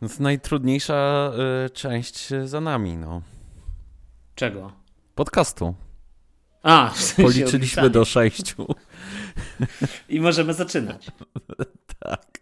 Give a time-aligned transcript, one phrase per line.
[0.00, 1.30] No to najtrudniejsza
[1.66, 3.22] y, część za nami, no.
[4.34, 4.72] Czego?
[5.14, 5.74] Podcastu.
[6.62, 7.88] A, w sensie Policzyliśmy odpisania.
[7.88, 8.66] do sześciu.
[10.08, 11.06] I możemy zaczynać.
[12.00, 12.37] tak.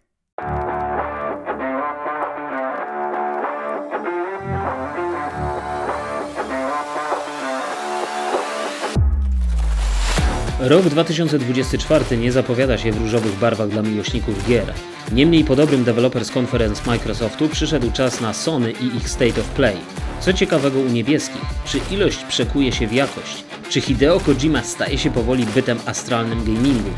[10.59, 14.73] Rok 2024 nie zapowiada się w różowych barwach dla miłośników gier.
[15.11, 19.77] Niemniej po dobrym Developers Conference Microsoftu przyszedł czas na Sony i ich State of Play.
[20.19, 21.41] Co ciekawego u niebieskich?
[21.65, 23.43] Czy ilość przekuje się w jakość?
[23.69, 26.91] Czy Hideo Kojima staje się powoli bytem astralnym gamingu?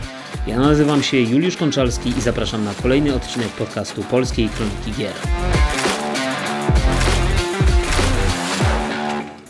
[0.48, 5.14] Ja nazywam się Juliusz Konczalski i zapraszam na kolejny odcinek podcastu Polskiej Kroniki Gier.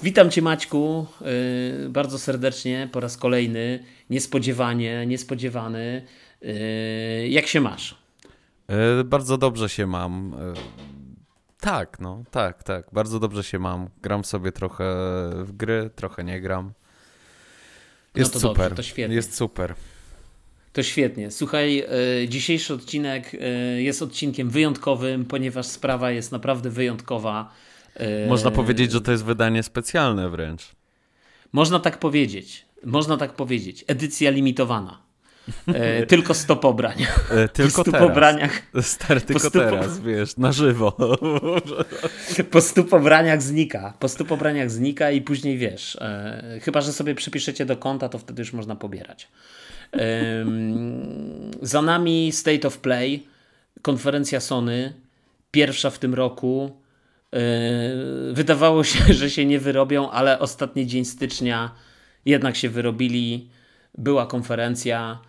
[0.04, 1.06] Witam Cię Maćku
[1.82, 6.06] yy, bardzo serdecznie po raz kolejny, niespodziewanie, niespodziewany.
[6.42, 7.96] Yy, jak się masz?
[9.00, 10.34] Y, bardzo dobrze się mam.
[10.34, 10.60] Y,
[11.60, 12.86] tak, no, tak, tak.
[12.94, 13.90] Bardzo dobrze się mam.
[14.02, 14.86] Gram sobie trochę
[15.44, 16.74] w gry, trochę nie gram.
[18.16, 18.70] Jest No to super.
[18.70, 19.16] dobrze, to świetnie.
[19.16, 19.76] Jest super.
[20.74, 21.32] To świetnie.
[21.32, 21.76] Słuchaj,
[22.22, 27.54] yy, dzisiejszy odcinek yy, jest odcinkiem wyjątkowym, ponieważ sprawa jest naprawdę wyjątkowa.
[28.00, 30.62] Yy, Można powiedzieć, że to jest wydanie specjalne wręcz.
[31.52, 32.66] Można tak powiedzieć.
[32.86, 33.86] Można tak powiedzieć.
[33.88, 35.00] Edycja limitowana.
[35.68, 36.98] Yy, tylko 100 pobrań.
[37.46, 38.08] Y, Tylko po 100 teraz.
[38.08, 40.98] pobraniach Stary, tylko stu po- teraz, wiesz, na żywo.
[42.52, 43.94] Po stu pobraniach znika.
[44.00, 45.96] Po stu pobraniach znika i później wiesz.
[45.96, 49.28] E, chyba, że sobie przypiszecie do konta, to wtedy już można pobierać.
[51.62, 53.28] Za nami State of Play,
[53.82, 54.94] konferencja Sony,
[55.52, 56.79] pierwsza w tym roku.
[57.36, 57.40] E,
[58.34, 61.72] wydawało się, że się nie wyrobią, ale ostatni dzień stycznia
[62.26, 63.50] jednak się wyrobili.
[63.98, 65.20] Była konferencja.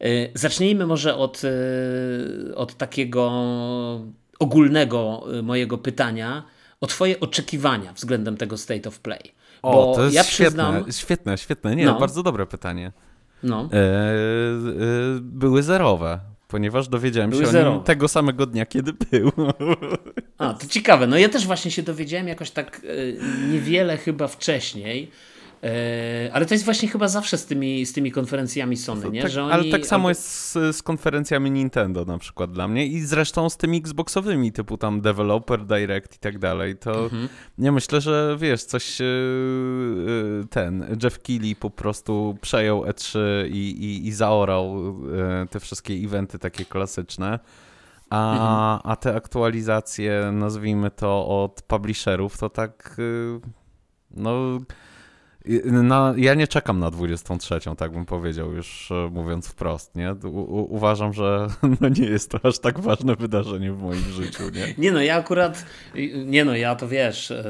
[0.00, 3.30] E, Zacznijmy może od, e, od takiego
[4.38, 6.42] ogólnego mojego pytania
[6.80, 9.20] o Twoje oczekiwania względem tego State of Play.
[9.62, 11.76] O, Bo to jest ja świetne, przyznam, świetne, świetne.
[11.76, 11.98] Nie, No.
[12.00, 12.92] bardzo dobre pytanie.
[13.42, 13.92] no, E, e,
[15.20, 19.32] były zerowe, ponieważ dowiedziałem Były się o nim tego samego dnia, kiedy był.
[20.38, 21.06] a, to ciekawe.
[21.06, 25.10] No ja też właśnie się dowiedziałem jakoś tak e, niewiele chyba wcześniej.
[25.62, 29.22] E, ale to jest właśnie chyba zawsze z tymi, z tymi konferencjami Sony, nie?
[29.22, 32.86] tak, że oni, ale tak samo jest z, z konferencjami Nintendo na przykład dla mnie
[32.86, 36.76] i zresztą z tymi Xboxowymi, typu tam Developer Direct i tak dalej.
[36.76, 37.28] To Mhm.
[37.58, 39.06] nie myślę, że wiesz, coś e, e,
[40.50, 43.18] ten Jeff Keighley po prostu przejął E3
[43.50, 44.94] i, i, i zaorał
[45.50, 47.38] te wszystkie eventy takie klasyczne.
[48.10, 48.80] A, Mhm.
[48.92, 52.96] a te aktualizacje, nazwijmy to od publisherów, to tak
[54.10, 54.58] no
[55.64, 60.14] na, ja nie czekam na 23, tak bym powiedział, już e, mówiąc wprost, nie?
[60.24, 61.48] U, u, uważam, że
[61.80, 64.74] no nie jest to aż tak ważne wydarzenie w moim życiu, nie?
[64.86, 65.64] Nie no, ja akurat,
[66.24, 67.44] nie no, ja to wiesz, e,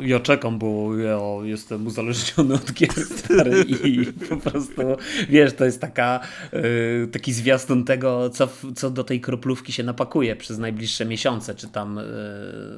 [0.00, 4.82] ja czekam, bo ja jestem uzależniony od gier stary i po prostu,
[5.28, 6.20] wiesz, to jest taka,
[6.52, 11.68] e, taki zwiastun tego, co, co do tej kroplówki się napakuje przez najbliższe miesiące, czy
[11.68, 12.00] tam...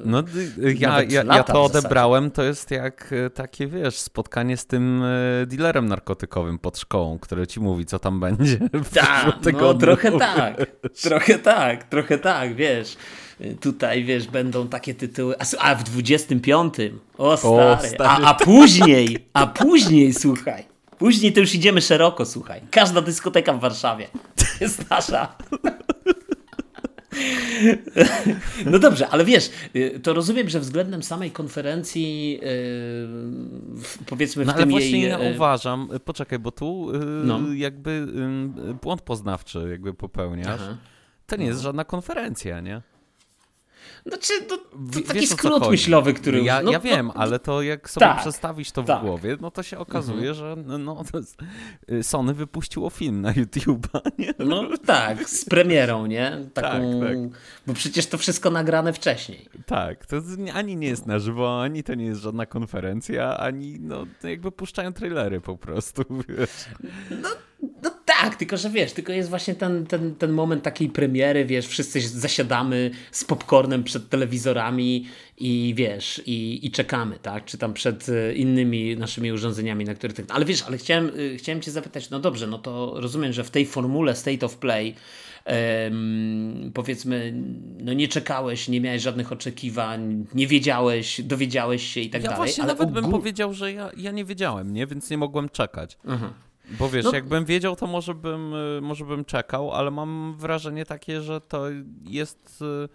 [0.05, 0.23] No
[0.57, 5.85] ja, ja, ja to odebrałem, to jest jak takie, wiesz, spotkanie z tym e, dealerem
[5.85, 8.57] narkotykowym pod szkołą, który ci mówi, co tam będzie
[8.93, 10.65] Tak, no trochę tak,
[11.01, 12.97] trochę tak, trochę tak, wiesz.
[13.61, 16.73] Tutaj, wiesz, będą takie tytuły, a, a w 25,
[17.17, 18.25] o stary, stary.
[18.25, 20.63] A, a później, a później, słuchaj,
[20.97, 22.61] później to już idziemy szeroko, słuchaj.
[22.71, 24.07] Każda dyskoteka w Warszawie
[24.61, 25.35] jest nasza.
[28.71, 32.39] No dobrze, ale wiesz, y, to rozumiem, że względem samej konferencji,
[33.75, 35.09] w- powiedzmy w No ale tym właśnie jej...
[35.09, 37.39] ja y, uważam, y, poczekaj, bo tu y, No.
[37.53, 37.91] jakby
[38.71, 40.61] y, błąd poznawczy jakby popełniasz.
[40.63, 40.77] Aha.
[41.27, 42.81] To nie jest żadna konferencja, nie?
[44.05, 44.63] Znaczy, to, to
[45.07, 45.71] taki wiesz, skrót chodzi.
[45.71, 46.43] myślowy, który...
[46.43, 49.01] Ja, no, ja no, wiem, ale to jak sobie tak, przestawisz to w tak.
[49.01, 51.03] głowie, no to się okazuje, że no,
[51.91, 54.33] y, Sony wypuściło film na YouTube'a, nie?
[54.39, 56.49] No tak, z premierą, nie?
[56.53, 57.17] Taką, Tak, tak.
[57.67, 59.49] Bo przecież to wszystko nagrane wcześniej.
[59.65, 60.17] Tak, to
[60.53, 64.93] ani nie jest na żywo, ani to nie jest żadna konferencja, ani no jakby puszczają
[64.93, 66.65] trailery po prostu, wiesz.
[67.21, 67.29] No
[68.23, 72.01] tak, tylko że wiesz, tylko jest właśnie ten, ten, ten moment takiej premiery, wiesz, wszyscy
[72.01, 77.45] zasiadamy z popcornem przed telewizorami i wiesz, i, i czekamy, tak?
[77.45, 80.15] Czy tam przed e, innymi naszymi urządzeniami, na których...
[80.29, 83.51] Ale wiesz, ale chciałem, y, chciałem cię zapytać, no dobrze, no to rozumiem, że w
[83.51, 84.95] tej formule State of Play
[85.45, 87.33] em, powiedzmy,
[87.79, 92.45] no nie czekałeś, nie miałeś żadnych oczekiwań, nie wiedziałeś, dowiedziałeś się i tak Ja dalej.
[92.45, 94.87] właśnie ale nawet bym powiedział, że ja, ja nie wiedziałem, nie?
[94.87, 95.97] Więc nie mogłem czekać.
[96.07, 96.33] Aha.
[96.71, 100.85] Bo wiesz, No- jakbym wiedział, to może bym, y, może bym czekał, ale mam wrażenie
[100.85, 101.65] takie, że to
[102.03, 102.89] jest y,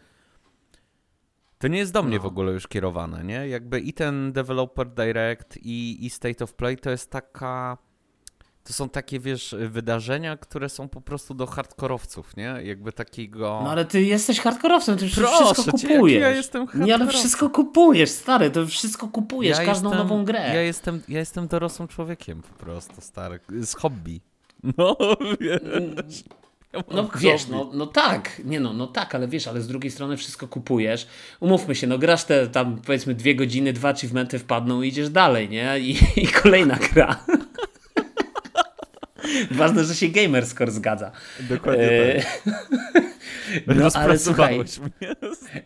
[1.59, 2.23] To nie jest do mnie No.
[2.23, 3.49] w ogóle już kierowane, nie?
[3.49, 7.79] Jakby i ten Developer Direct, i, i State of Play to jest taka.
[8.69, 12.55] To są takie, wiesz, wydarzenia, które są po prostu do hardkorowców, nie?
[12.65, 13.61] Jakby takiego.
[13.65, 16.21] No ale ty jesteś hardkorowcem, ty Proszę wszystko cię, kupujesz.
[16.23, 17.19] ja jestem Nie, ale hardkorowcem.
[17.21, 20.39] wszystko kupujesz, stary, to wszystko kupujesz, Ja każdą jestem- nową grę.
[20.55, 23.41] Ja jestem, ja jestem dorosłym człowiekiem po prostu, stary.
[23.61, 24.21] Z hobby.
[24.79, 24.97] No,
[25.41, 25.61] wiesz.
[26.73, 29.91] Ja No wiesz, no, no tak, nie no, no tak, ale wiesz, ale z drugiej
[29.91, 31.07] strony wszystko kupujesz.
[31.41, 35.49] Umówmy się, no grasz te tam powiedzmy dwie godziny, dwa achievementy wpadną i idziesz dalej,
[35.49, 35.79] nie?
[35.81, 37.25] I, i kolejna gra.
[39.51, 41.11] Ważne, że się gamerscore zgadza.
[41.41, 42.43] Dokładnie E, tak.
[43.67, 45.15] No ale słuchaj, mnie.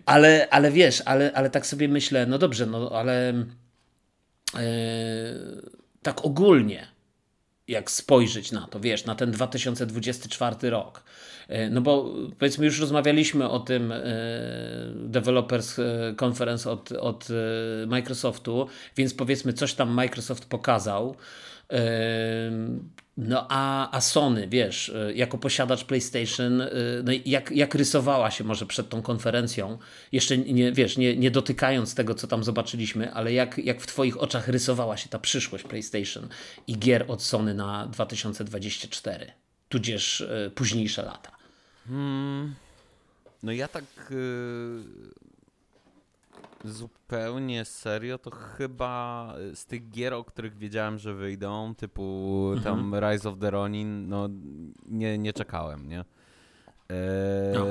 [0.07, 4.65] ale, ale wiesz, ale, ale tak sobie myślę, no dobrze, no ale e,
[6.03, 6.87] tak ogólnie,
[7.69, 11.05] jak spojrzeć na to, wiesz, na ten 2024 rok.
[11.49, 13.93] E, No bo powiedzmy, już rozmawialiśmy o tym
[14.95, 15.77] Developers
[16.25, 17.29] Conference od, od
[17.87, 18.67] Microsoftu,
[18.97, 21.17] więc powiedzmy, coś tam Microsoft pokazał.
[23.17, 26.69] No a, a Sony, wiesz, e, jako posiadacz PlayStation, e,
[27.05, 29.79] no jak, jak rysowała się może przed tą konferencją,
[30.13, 34.21] jeszcze nie, wiesz, nie, nie dotykając tego, co tam zobaczyliśmy, ale jak, jak w Twoich
[34.21, 36.29] oczach rysowała się ta przyszłość PlayStation
[36.67, 39.33] i gier od Sony na 2024,
[39.69, 41.33] tudzież e, późniejsze lata.
[43.43, 44.83] No ja tak y,
[46.65, 53.29] zupełnie serio, to chyba z tych gier, o których wiedziałem, że wyjdą, typu tam Rise
[53.29, 54.29] of the Ronin, no
[54.89, 55.99] nie, nie czekałem, nie?
[56.89, 56.97] Eee,
[57.55, 57.67] No.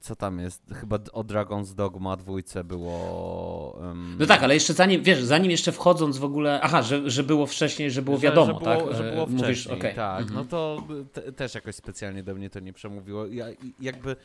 [0.00, 0.62] Co tam jest?
[0.74, 3.78] Chyba o Dragon's Dogma dwójce było...
[3.90, 7.22] em, No tak, ale jeszcze zanim, wiesz, zanim jeszcze wchodząc w ogóle, aha, że, że
[7.22, 8.96] było wcześniej, że było że- wiadomo, że było, tak?
[8.96, 9.94] Że E, było Mówisz, wcześniej, okej.
[9.94, 10.20] tak.
[10.20, 10.36] Mhm.
[10.38, 10.82] No to
[11.12, 13.26] te, też jakoś specjalnie do mnie to nie przemówiło.
[13.26, 13.46] Ja,
[13.80, 14.16] jakby,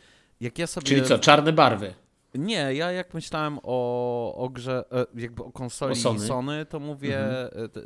[0.42, 0.88] jak ja sobie...
[0.88, 1.94] Czyli co, czarne barwy?
[2.36, 6.20] Nie, ja jak myślałem o, o grze, e, jakby o konsoli O Sony.
[6.20, 6.66] Sony.
[6.66, 7.20] to mówię,
[7.56, 7.82] e, te-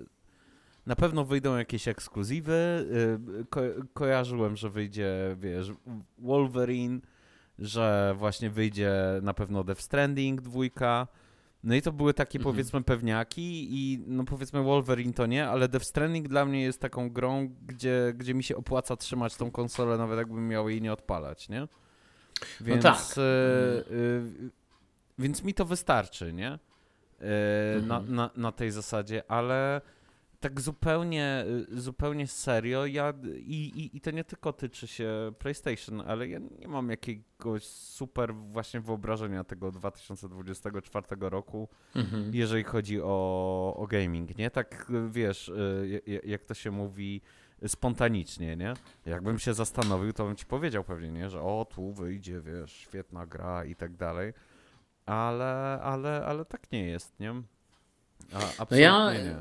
[0.85, 2.85] na pewno wyjdą jakieś ekskluzywy.
[3.41, 3.61] e, Ko
[3.93, 5.71] kojarzyłem, że wyjdzie, wiesz,
[6.19, 6.99] Wolverine,
[7.59, 11.07] że właśnie wyjdzie na pewno Death Stranding dwójka.
[11.63, 12.53] No i to były takie Mhm.
[12.53, 17.09] powiedzmy pewniaki i no powiedzmy Wolverine to nie, ale Death Stranding dla mnie jest taką
[17.09, 21.49] grą, gdzie, gdzie mi się opłaca trzymać tą konsolę, nawet jakbym miał jej nie odpalać,
[21.49, 21.67] nie?
[22.61, 22.97] Więc, tak.
[23.17, 23.83] e, e,
[25.19, 26.47] więc mi to wystarczy, nie?
[26.51, 26.59] E,
[27.81, 28.15] na, Mhm.
[28.15, 29.81] na, na tej zasadzie, ale
[30.39, 36.27] tak zupełnie, zupełnie serio, ja i, i, i to nie tylko tyczy się PlayStation, ale
[36.27, 42.31] ja nie mam jakiegoś super właśnie wyobrażenia tego 2024 roku, Mhm.
[42.35, 44.51] jeżeli chodzi o, o gaming, nie?
[44.51, 45.51] Tak, wiesz,
[46.23, 47.21] jak to się mówi,
[47.67, 48.73] spontanicznie, nie?
[49.05, 51.29] Jakbym się zastanowił, to bym ci powiedział pewnie, nie?
[51.29, 54.33] Że o, tu wyjdzie, wiesz, świetna gra i tak dalej.
[55.05, 57.31] Ale, ale, ale tak nie jest, nie?
[58.33, 59.35] A, absolutnie ja- nie.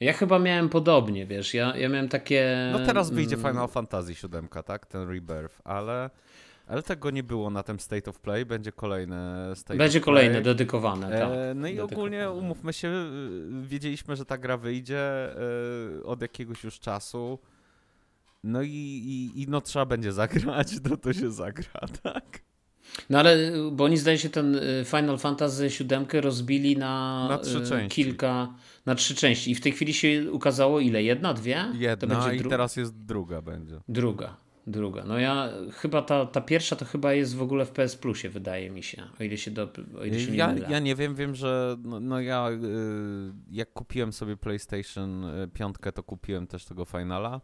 [0.00, 2.68] Ja chyba miałem podobnie, wiesz, ja, ja miałem takie...
[2.72, 4.86] No teraz wyjdzie mm, Final Fantasy VII, tak?
[4.86, 6.10] Ten Rebirth, ale,
[6.72, 10.32] ale tego nie było na tym State of Play, będzie kolejne State Będzie of kolejne
[10.32, 10.44] Play.
[10.44, 11.30] dedykowane, tak.
[11.32, 11.96] E, no i Dedykowane.
[11.96, 15.28] ogólnie umówmy się, y, wiedzieliśmy, że ta gra wyjdzie
[16.00, 17.38] y, od jakiegoś już czasu.
[18.44, 18.68] No i,
[19.34, 22.24] i, i no trzeba będzie zagrać, no to się zagra, tak?
[23.10, 23.36] No ale,
[23.72, 28.04] bo oni zdaje się ten y, Final Fantasy VII rozbili na, Na trzy y, części.
[28.04, 28.54] kilka,
[28.86, 31.02] na trzy części i w tej chwili się ukazało ile?
[31.02, 31.64] Jedna, dwie?
[31.74, 33.80] Jedna i teraz jest druga będzie.
[33.88, 34.41] druga.
[34.66, 35.04] Druga.
[35.04, 38.70] No ja chyba ta, ta pierwsza to chyba jest w ogóle w PS Plusie, wydaje
[38.70, 39.02] mi się.
[39.20, 39.68] O ile się, do,
[40.00, 40.68] o ile się nie Ja, mylę.
[40.70, 42.58] ja nie wiem, wiem, że no, no ja y,
[43.50, 47.40] jak kupiłem sobie PlayStation 5, to kupiłem też tego Finala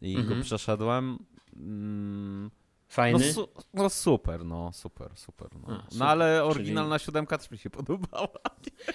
[0.00, 0.38] i Mhm.
[0.38, 1.18] go przeszedłem.
[1.56, 2.50] Mm, no,
[2.88, 3.32] Fajny?
[3.32, 5.48] su no super, no super, super.
[5.54, 8.28] No, A, no super, ale czyli- oryginalna siódemka też mi się podobała.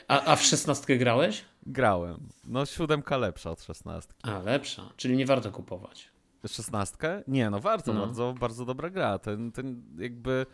[0.07, 1.45] A, a w szesnastkę grałeś?
[1.65, 2.27] Grałem.
[2.47, 4.29] No siódemka lepsza od szesnastki.
[4.29, 4.89] A, lepsza.
[4.97, 6.09] Czyli nie warto kupować.
[6.47, 7.23] Szesnastkę?
[7.27, 7.99] Nie, no warto, No.
[8.05, 9.19] bardzo, bardzo dobra gra.
[9.19, 10.45] Ten, ten jakby...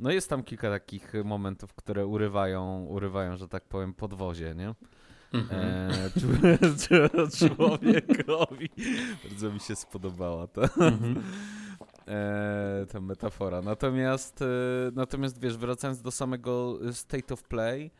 [0.00, 4.74] No jest tam kilka takich momentów, które urywają, urywają, że tak powiem, podwozie, nie?
[5.32, 5.90] Mhm.
[5.90, 6.10] E,
[7.38, 8.68] człowiekowi.
[9.28, 11.22] Bardzo mi się spodobała ta, Mhm.
[12.08, 13.62] e, ta metafora.
[13.62, 14.46] Natomiast, e,
[14.94, 17.90] natomiast wiesz, wracając do samego State of Play,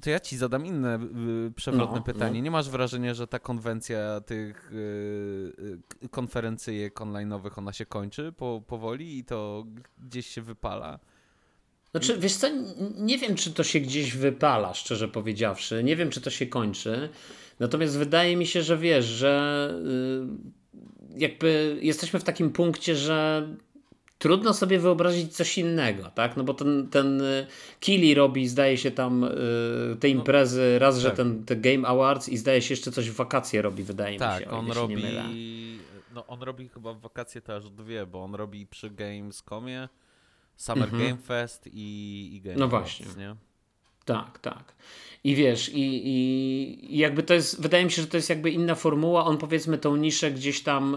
[0.00, 0.98] to ja ci zadam inne
[1.48, 2.38] y, przewrotne No, pytanie.
[2.38, 2.44] no.
[2.44, 4.76] Nie masz wrażenia, że ta konwencja tych y,
[6.04, 9.66] y, konferencyjek online'owych, ona się kończy po, powoli i to
[9.98, 10.98] gdzieś się wypala?
[11.90, 12.46] Znaczy, wiesz co,
[12.98, 15.84] nie wiem, czy to się gdzieś wypala, szczerze powiedziawszy.
[15.84, 17.08] Nie wiem, czy to się kończy.
[17.60, 19.74] Natomiast wydaje mi się, że wiesz, że
[21.16, 23.48] jakby jesteśmy w takim punkcie, że
[24.20, 26.36] trudno sobie wyobrazić coś innego, tak?
[26.36, 27.46] No bo ten, ten y,
[27.80, 29.28] Kili robi, zdaje się tam y,
[30.00, 31.02] te no, imprezy, raz, tak.
[31.02, 34.38] że ten te Game Awards i zdaje się jeszcze coś w wakacje robi, wydaje tak,
[34.38, 34.50] mi się.
[34.50, 35.04] Tak, on robi.
[36.14, 39.88] No on robi chyba w wakacje też dwie, bo on robi przy Gamescomie
[40.56, 41.02] Summer mhm.
[41.02, 43.06] Game Fest i, i Game No właśnie.
[43.18, 43.36] nie?
[44.10, 44.74] Tak, tak.
[45.24, 46.08] I wiesz, i,
[46.94, 49.24] i jakby to jest, wydaje mi się, że to jest jakby inna formuła.
[49.24, 50.94] On powiedzmy tą niszę gdzieś tam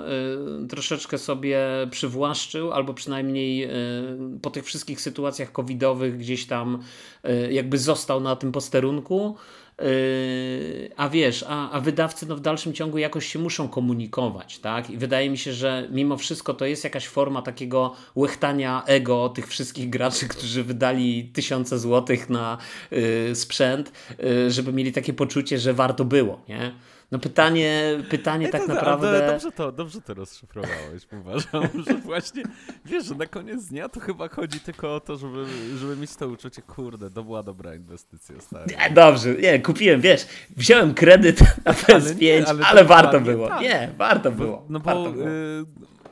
[0.63, 1.59] y, troszeczkę sobie
[1.91, 6.83] przywłaszczył, albo przynajmniej y, po tych wszystkich sytuacjach covidowych gdzieś tam
[7.25, 9.35] y, jakby został na tym posterunku.
[9.81, 14.89] Yy, a wiesz, a, a wydawcy no w dalszym ciągu jakoś się muszą komunikować, tak?
[14.89, 19.47] I wydaje mi się, że mimo wszystko to jest jakaś forma takiego łechtania ego tych
[19.47, 22.57] wszystkich graczy, którzy wydali tysiące złotych na
[22.93, 23.91] y, sprzęt,
[24.23, 26.73] y, żeby mieli takie poczucie, że warto było, nie?
[27.13, 29.27] No pytanie, pytanie tak naprawdę...
[29.27, 32.43] Dobrze to, dobrze to rozszyfrowałeś, uważam, że właśnie,
[32.85, 35.45] wiesz, że na koniec dnia to chyba chodzi tylko o to, żeby,
[35.77, 38.65] żeby mieć to uczucie, kurde, to była dobra inwestycja, stary.
[38.65, 43.47] Nie, dobrze, nie, kupiłem, wiesz, wziąłem kredyt na PS5, ale, ale, ale warto było.
[43.47, 43.61] Tak.
[43.61, 44.65] Nie, warto było.
[44.69, 45.27] No bo, było.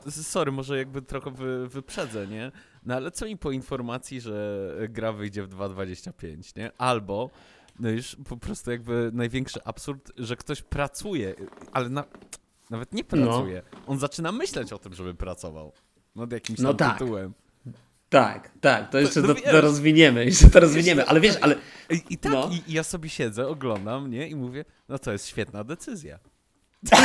[0.07, 2.51] Y, sorry, może jakby trochę wy, wyprzedzę, nie?
[2.85, 6.71] No ale co mi po informacji, że gra wyjdzie w 2.25, nie?
[6.77, 7.29] Albo
[7.81, 11.35] no już po prostu jakby największy absurd, że ktoś pracuje,
[11.71, 12.03] ale na,
[12.69, 13.61] nawet nie pracuje.
[13.73, 13.79] No.
[13.87, 15.73] On zaczyna myśleć o tym, żeby pracował
[16.15, 16.99] nad jakimś no tak.
[16.99, 17.33] tytułem.
[18.09, 21.55] Tak, tak, to jeszcze to, no to, to, rozwiniemy, jeszcze to rozwiniemy, ale wiesz, ale...
[21.89, 22.49] I, i tak, no.
[22.51, 26.19] i, i, ja sobie siedzę, oglądam, nie, i mówię, no to jest świetna decyzja.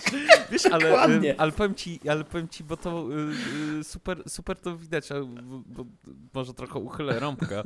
[0.50, 1.00] wiesz, ale,
[1.38, 5.08] ale, powiem ci, ale powiem ci, bo to y, y, super, super to widać,
[5.66, 5.84] bo,
[6.34, 7.62] może trochę uchylę rąbka,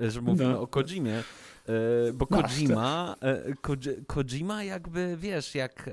[0.00, 0.60] że mówimy no.
[0.60, 1.22] o Kojimie,
[2.14, 3.54] bo Kojima, e,
[4.06, 5.90] Kojima jakby, wiesz, jak...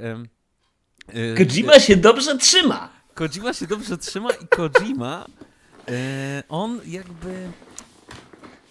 [1.37, 2.89] Kojima się dobrze trzyma.
[3.13, 5.25] Kojima się dobrze trzyma i Kojima,
[6.49, 7.51] on jakby...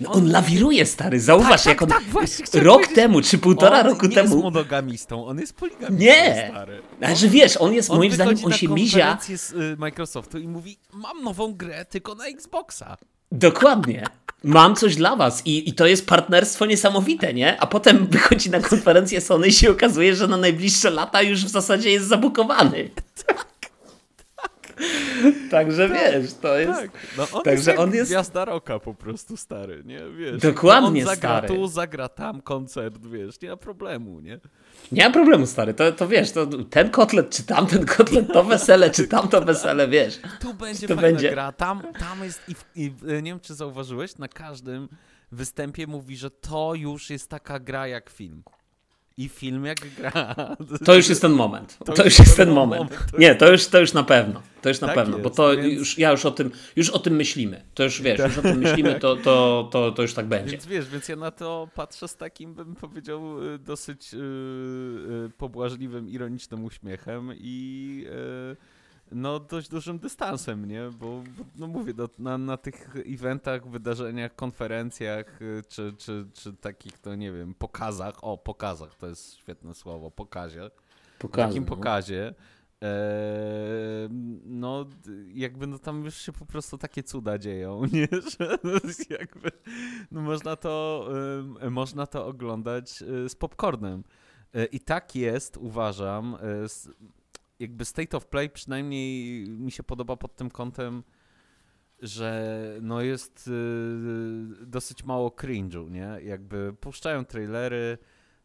[0.00, 3.80] No on, on lawiruje, stary, zauważ, tak, jak on tak, właśnie, rok temu, czy półtora
[3.80, 4.28] on roku nie temu...
[4.28, 6.82] On jest monogamistą, on jest poligamistą, Nie, stary.
[7.00, 9.18] ale że wiesz, on jest, on moim zdaniem, on się mizia...
[9.34, 12.96] z Microsoftu i mówi, mam nową grę tylko na Xboxa.
[13.32, 14.06] Dokładnie
[14.44, 17.60] mam coś dla was I, i to jest partnerstwo niesamowite, nie?
[17.60, 21.48] A potem wychodzi na konferencję Sony i się okazuje, że na najbliższe lata już w
[21.48, 22.90] zasadzie jest zabukowany.
[24.76, 25.34] Tak.
[25.50, 26.80] Także tak, wiesz, to jest.
[26.80, 26.90] Tak.
[27.18, 28.10] No on Także jest on jest.
[28.10, 30.00] Gwiazda roka po prostu stary, nie?
[30.16, 31.48] Wiesz, Dokładnie on zagra stary.
[31.48, 34.40] tu, zagra tam koncert, wiesz, nie ma problemu, nie?
[34.92, 35.74] Nie ma problemu, stary.
[35.74, 40.20] To, to wiesz, to ten kotlet, czy tamten kotlet, to wesele, czy tamto wesele, wiesz.
[40.40, 41.30] Tu będzie to fajna będzie...
[41.30, 41.52] gra.
[41.52, 44.88] Tam, tam jest i, i nie wiem, czy zauważyłeś, na każdym
[45.32, 48.42] występie mówi, że to już jest taka gra jak film.
[49.18, 50.34] I film jak gra.
[50.84, 51.78] To już jest ten moment.
[51.84, 52.90] To, to już jest ten moment.
[52.90, 53.18] moment.
[53.18, 54.42] Nie, to już, to już na pewno.
[54.62, 55.74] To już na tak pewno, jest, bo to więc...
[55.74, 57.64] już, ja już o tym, już o tym myślimy.
[57.74, 60.50] To już wiesz, już o tym myślimy, to, to, to, to już tak będzie.
[60.50, 66.08] Więc wiesz, więc ja na to patrzę z takim, bym powiedział, y, dosyć yy, pobłażliwym,
[66.08, 68.56] ironicznym uśmiechem i yy,
[69.12, 70.90] no dość dużym dystansem, nie?
[71.00, 71.22] Bo,
[71.56, 77.14] no mówię, do, na, na tych eventach, wydarzeniach, konferencjach, y, czy, czy, czy takich, to
[77.14, 80.70] nie wiem, pokazach, o, pokazach, to jest świetne słowo, pokazie.
[81.18, 81.68] Pokazy, takim no.
[81.68, 82.34] pokazie,
[82.82, 84.08] e,
[84.44, 84.86] no
[85.34, 88.08] jakby no tam już się po prostu takie cuda dzieją, nie?
[88.38, 88.58] Że
[89.10, 89.50] jakby,
[90.10, 91.08] no można to,
[91.62, 94.04] y, można to oglądać y, z popcornem.
[94.54, 96.36] E, I tak jest, uważam,
[97.58, 101.02] jakby State of Play przynajmniej mi się podoba pod tym kątem,
[101.98, 106.18] że no jest y, dosyć mało cringe'u, nie?
[106.22, 107.98] Jakby puszczają trailery,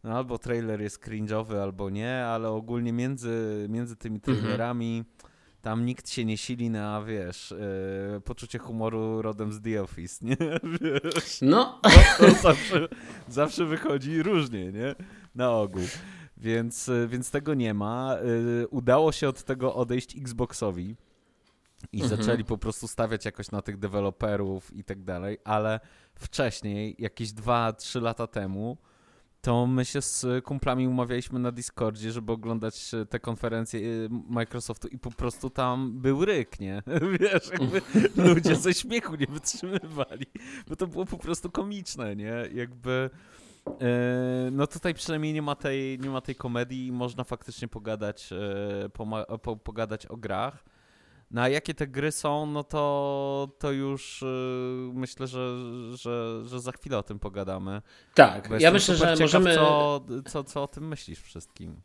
[0.03, 4.37] no albo trailer jest cringe'owy, albo nie, ale ogólnie między, między tymi mhm.
[4.37, 5.03] trailerami
[5.61, 10.37] tam nikt się nie sili na, wiesz, y, poczucie humoru rodem z The Office, nie?
[10.81, 11.79] Wiesz, no.
[11.83, 12.87] no to zawsze,
[13.27, 14.95] zawsze wychodzi różnie, nie?
[15.35, 15.83] Na ogół.
[16.41, 18.17] Więc, y, więc tego nie ma.
[18.63, 20.95] Y, udało się od tego odejść Xboxowi
[21.91, 22.21] i mhm.
[22.21, 25.79] zaczęli po prostu stawiać jakoś na tych deweloperów i tak dalej, ale
[26.15, 28.77] wcześniej, jakieś 2-3 lata temu,
[29.41, 34.99] to my się z kumplami umawialiśmy na Discordzie, żeby oglądać te konferencje y, Microsoftu i
[34.99, 36.83] po prostu tam był ryk, nie?
[37.19, 37.81] Wiesz, jakby
[38.15, 40.25] ludzie ze śmiechu nie wytrzymywali,
[40.67, 42.33] bo to było po prostu komiczne, nie?
[42.53, 43.09] Jakby
[44.51, 48.89] no tutaj przynajmniej nie ma tej, nie ma tej komedii i można faktycznie pogadać, e,
[49.39, 50.63] po, pogadać o grach.
[51.31, 54.25] No a jakie te gry są, no to, to już e,
[54.93, 55.57] myślę, że,
[55.97, 57.81] że, że za chwilę o tym pogadamy.
[58.13, 59.55] Tak, ja myślę, że ciekaw, możemy...
[59.55, 61.81] Co, co, co o tym myślisz wszystkim?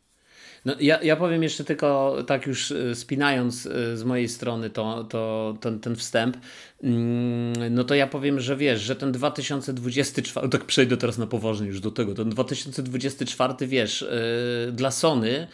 [0.65, 5.03] No, ja, ja powiem jeszcze tylko, tak już y, spinając y, z mojej strony to,
[5.03, 6.37] to, ten, ten wstęp,
[6.83, 11.67] mm, no to ja powiem, że wiesz, że ten 2024, tak przejdę teraz na poważnie
[11.67, 15.47] już do tego, ten 2024, wiesz, y, dla Sony,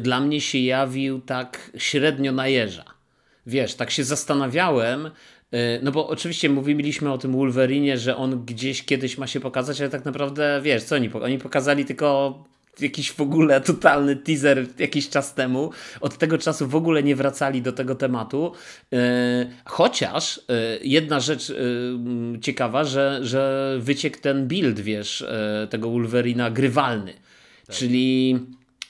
[0.00, 2.84] dla mnie się jawił tak średnio na jeża.
[3.46, 5.10] Wiesz, tak się zastanawiałem,
[5.82, 9.90] no bo oczywiście mówiliśmy o tym Wolverinie, że on gdzieś kiedyś ma się pokazać, ale
[9.90, 12.34] tak naprawdę, wiesz, co oni, oni pokazali tylko
[12.80, 15.70] jakiś w ogóle totalny teaser jakiś czas temu.
[16.00, 18.52] Od tego czasu w ogóle nie wracali do tego tematu.
[18.92, 20.42] E, chociaż e,
[20.82, 21.54] jedna rzecz e,
[22.40, 25.26] ciekawa, że, że wyciekł ten build, wiesz,
[25.70, 27.12] tego Wolverina grywalny.
[27.66, 27.76] Tak.
[27.76, 28.38] Czyli.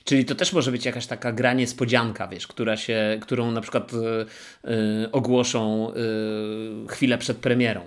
[0.05, 3.93] Czyli to też może być jakaś taka gra niespodzianka, wiesz, która się, którą na przykład
[5.13, 5.93] ogłoszą
[6.89, 7.81] chwilę przed premierą.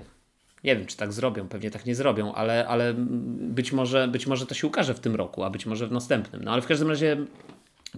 [0.63, 4.45] Nie wiem, czy tak zrobią, pewnie tak nie zrobią, ale, ale być, może, być może
[4.45, 6.43] to się ukaże w tym roku, a być może w następnym.
[6.43, 7.17] No ale w każdym razie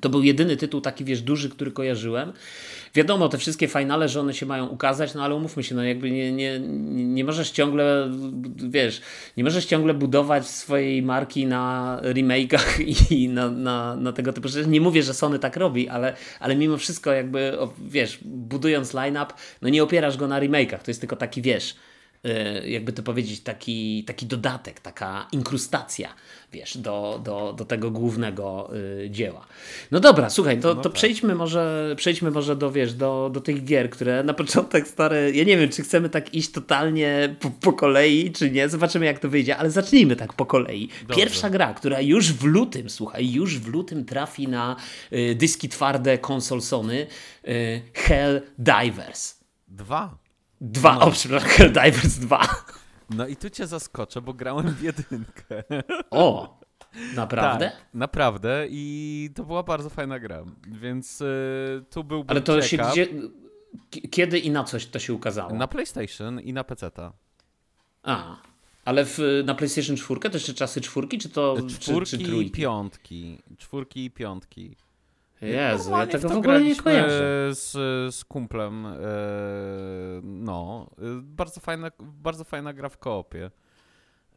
[0.01, 2.33] to był jedyny tytuł taki, wiesz, duży, który kojarzyłem.
[2.95, 6.11] Wiadomo, te wszystkie finale, że one się mają ukazać, no ale umówmy się, no jakby
[6.11, 8.11] nie, nie, nie możesz ciągle,
[8.57, 9.01] wiesz,
[9.37, 14.69] nie możesz ciągle budować swojej marki na remake'ach i na, na, na tego typu rzeczy.
[14.69, 19.69] Nie mówię, że Sony tak robi, ale, ale mimo wszystko jakby, wiesz, budując line-up, no
[19.69, 21.75] nie opierasz go na remake'ach, to jest tylko taki, wiesz,
[22.65, 26.09] jakby to powiedzieć, taki, taki dodatek, taka inkrustacja,
[26.51, 29.45] wiesz, do, do, do tego głównego y, dzieła.
[29.91, 30.93] No dobra, słuchaj, to, no to tak.
[30.93, 35.43] przejdźmy, może, przejdźmy może do, wiesz, do, do tych gier, które na początek stare, ja
[35.43, 39.29] nie wiem, czy chcemy tak iść totalnie po, po kolei, czy nie, zobaczymy jak to
[39.29, 40.89] wyjdzie, ale zacznijmy tak po kolei.
[41.01, 41.15] Dobrze.
[41.15, 44.75] Pierwsza gra, która już w lutym, słuchaj, już w lutym trafi na
[45.13, 47.07] y, dyski twarde konsol Sony,
[47.47, 49.43] y, Hell Divers.
[49.67, 50.22] Dwa.
[50.63, 51.01] Dwa, no.
[51.01, 52.47] o przepraszam, Helldivers 2.
[53.09, 55.63] No i tu cię zaskoczę, bo grałem w jedynkę.
[56.11, 56.57] O,
[57.15, 57.69] naprawdę?
[57.69, 62.77] Tak, naprawdę i to była bardzo fajna gra, więc y, tu był Ale to się
[62.77, 63.07] gdzie,
[64.11, 65.53] kiedy i na coś to się ukazało?
[65.53, 67.13] Na PlayStation i na PC-ta.
[68.03, 68.37] A,
[68.85, 72.51] ale w, na PlayStation 4 to jeszcze czasy czwórki, czy to czwórki czy, czy i
[72.51, 73.39] piątki.
[73.57, 74.75] Czwórki i piątki.
[75.43, 77.49] Jezu, ja tego w ogóle nie kojarzę.
[77.51, 77.71] Z,
[78.15, 78.85] z kumplem.
[78.85, 78.93] E,
[80.23, 80.89] no,
[81.21, 83.51] bardzo fajna, bardzo fajna gra w koopie.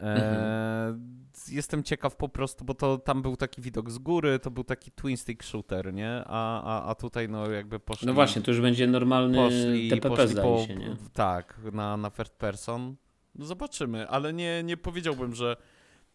[0.00, 1.26] E, mhm.
[1.48, 4.90] Jestem ciekaw po prostu, bo to tam był taki widok z góry, to był taki
[4.90, 6.22] twin stick shooter, nie?
[6.26, 8.06] A, a, a tutaj no jakby poszli...
[8.06, 10.96] No właśnie, to już będzie normalny poszli, TPP poszli po, się, nie?
[11.12, 12.96] Tak, na, na first person.
[13.34, 15.56] No zobaczymy, ale nie, nie powiedziałbym, że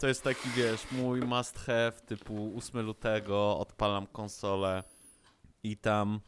[0.02, 4.84] to jest taki, wiesz, mój must have typu 8 lutego, odpalam konsolę
[5.64, 6.20] i tam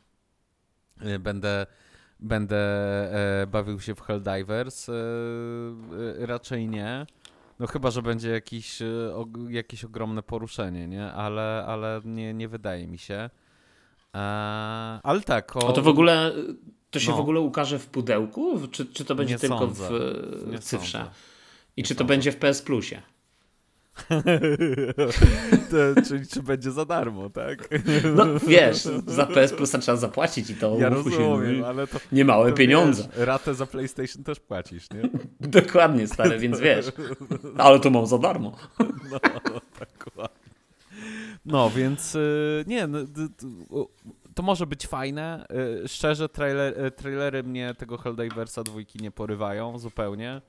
[1.05, 1.65] y, będę
[2.19, 2.57] będę
[3.41, 4.89] e, bawił się w Helldivers.
[4.89, 4.93] E,
[6.21, 7.05] e, raczej nie.
[7.59, 11.11] No chyba, że będzie jakiś, e, o, jakieś ogromne poruszenie, nie?
[11.11, 13.29] Ale, ale nie, nie wydaje mi się.
[14.15, 14.19] E,
[15.03, 15.55] ale tak.
[15.55, 15.69] O...
[15.69, 16.31] A to w ogóle
[16.91, 17.17] to się no.
[17.17, 18.67] w ogóle ukaże w pudełku?
[18.67, 19.89] Czy, czy to będzie nie tylko sądzę.
[19.89, 21.11] w, w cyfrze?
[21.77, 22.13] I nie czy to sądzę.
[22.13, 23.12] będzie w PS Plusie?
[25.71, 27.69] to, czyli czy będzie za darmo, tak?
[28.15, 32.25] No wiesz, za PS Plus trzeba zapłacić i to ja rozumiem, się, ale to, nie
[32.25, 33.03] małe to pieniądze.
[33.03, 35.09] Wiesz, ratę za PlayStation też płacisz, nie?
[35.61, 36.91] Dokładnie, stary, więc wiesz.
[37.57, 38.55] Ale to mam za darmo.
[39.11, 40.39] No, dokładnie.
[41.45, 42.99] No, więc y, nie, no,
[44.35, 45.45] to może być fajne.
[45.83, 50.41] Y, szczerze, trailer, y, trailery mnie tego Helldiversa dwójki nie porywają zupełnie.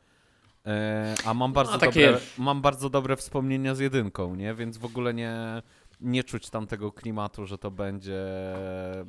[0.66, 2.06] E, a mam bardzo, no, takie...
[2.06, 4.54] dobre, mam bardzo dobre wspomnienia z jedynką, nie?
[4.54, 5.62] Więc w ogóle nie,
[6.00, 8.24] nie czuć tam tego klimatu, że to będzie,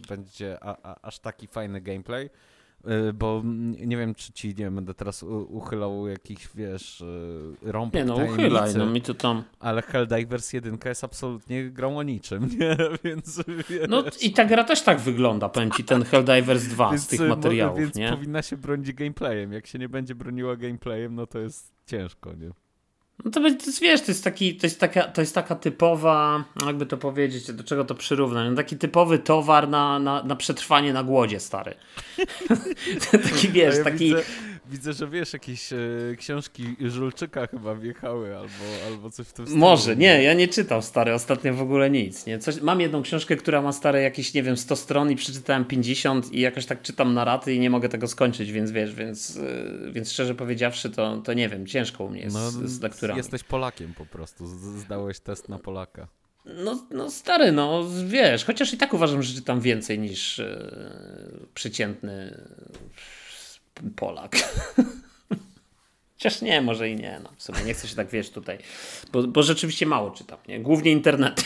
[0.08, 2.30] będzie a, a, aż taki fajny gameplay.
[3.10, 3.42] Y, bo
[3.86, 8.16] nie wiem, czy ci, nie wiem, będę teraz uchylał jakichś, wiesz, y, rąbek Nie no,
[8.16, 9.44] uchylaj, no mi to tam...
[9.60, 12.78] Ale Helldivers 1 jest absolutnie grą o niczym, nie?
[13.04, 13.90] Więc, wiesz...
[13.90, 17.22] No i ta gra też tak wygląda, powiem ci, ten Helldivers 2 więc, z tych
[17.22, 18.10] materiałów, więc nie?
[18.10, 19.54] powinna się bronić gameplayem.
[19.54, 22.65] Jak się nie będzie broniła gameplayem, no to jest ciężko, nie?
[23.24, 26.86] No to, jest, wiesz, to jest, taki, to, jest taka, to jest taka typowa, jakby
[26.86, 31.04] to powiedzieć, do czego to przyrównać, no taki typowy towar na, na, na przetrwanie na
[31.04, 31.74] głodzie, stary.
[33.24, 34.06] taki, wiesz, ja taki...
[34.06, 34.24] Widzę,
[34.70, 35.78] widzę, że wiesz, jakieś e,
[36.18, 39.60] książki Żulczyka chyba wjechały albo, albo coś w tym stylu.
[39.60, 42.40] Może, nie, ja nie czytam, stary, ostatnio w ogóle nic, nie?
[42.40, 46.32] Coś, mam jedną książkę, która ma stare jakieś, nie wiem, 100 stron i przeczytałem 50
[46.32, 49.92] i jakoś tak czytam na raty i nie mogę tego skończyć, więc wiesz, więc, e,
[49.92, 53.18] więc szczerze powiedziawszy, to, to nie wiem, ciężko u mnie jest no, z, z lekturami.
[53.18, 54.48] Jesteś Polakiem po prostu,
[54.78, 56.08] zdałeś test na Polaka.
[56.46, 60.72] No, no stary, no wiesz, chociaż i tak uważam, że czytam więcej niż e,
[61.54, 62.44] przeciętny
[63.96, 64.36] Polak.
[66.18, 67.20] Chociaż nie, może i nie.
[67.24, 68.58] No, w sumie nie chcę się tak, wiesz, tutaj.
[69.12, 70.60] Bo, bo rzeczywiście mało czytam, nie?
[70.60, 71.44] Głównie internety.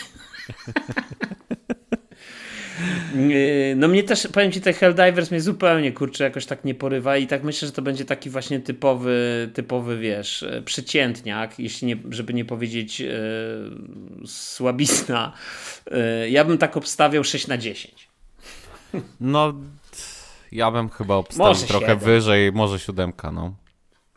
[3.14, 7.16] Yy, no mnie też, powiem ci, te Helldivers mnie zupełnie, kurczę, jakoś tak nie porywa
[7.16, 11.96] i tak myślę, że to będzie taki właśnie typowy, typowy wiesz, e, przeciętniak, jeśli nie,
[12.10, 13.10] żeby nie powiedzieć yy,
[14.26, 15.32] słabizna.
[15.90, 18.08] Yy, ja bym tak obstawiał 6 na 10.
[19.20, 19.54] No,
[20.52, 21.98] ja bym chyba obstawił Może trochę siedem.
[21.98, 23.54] wyżej, może siódemka, no.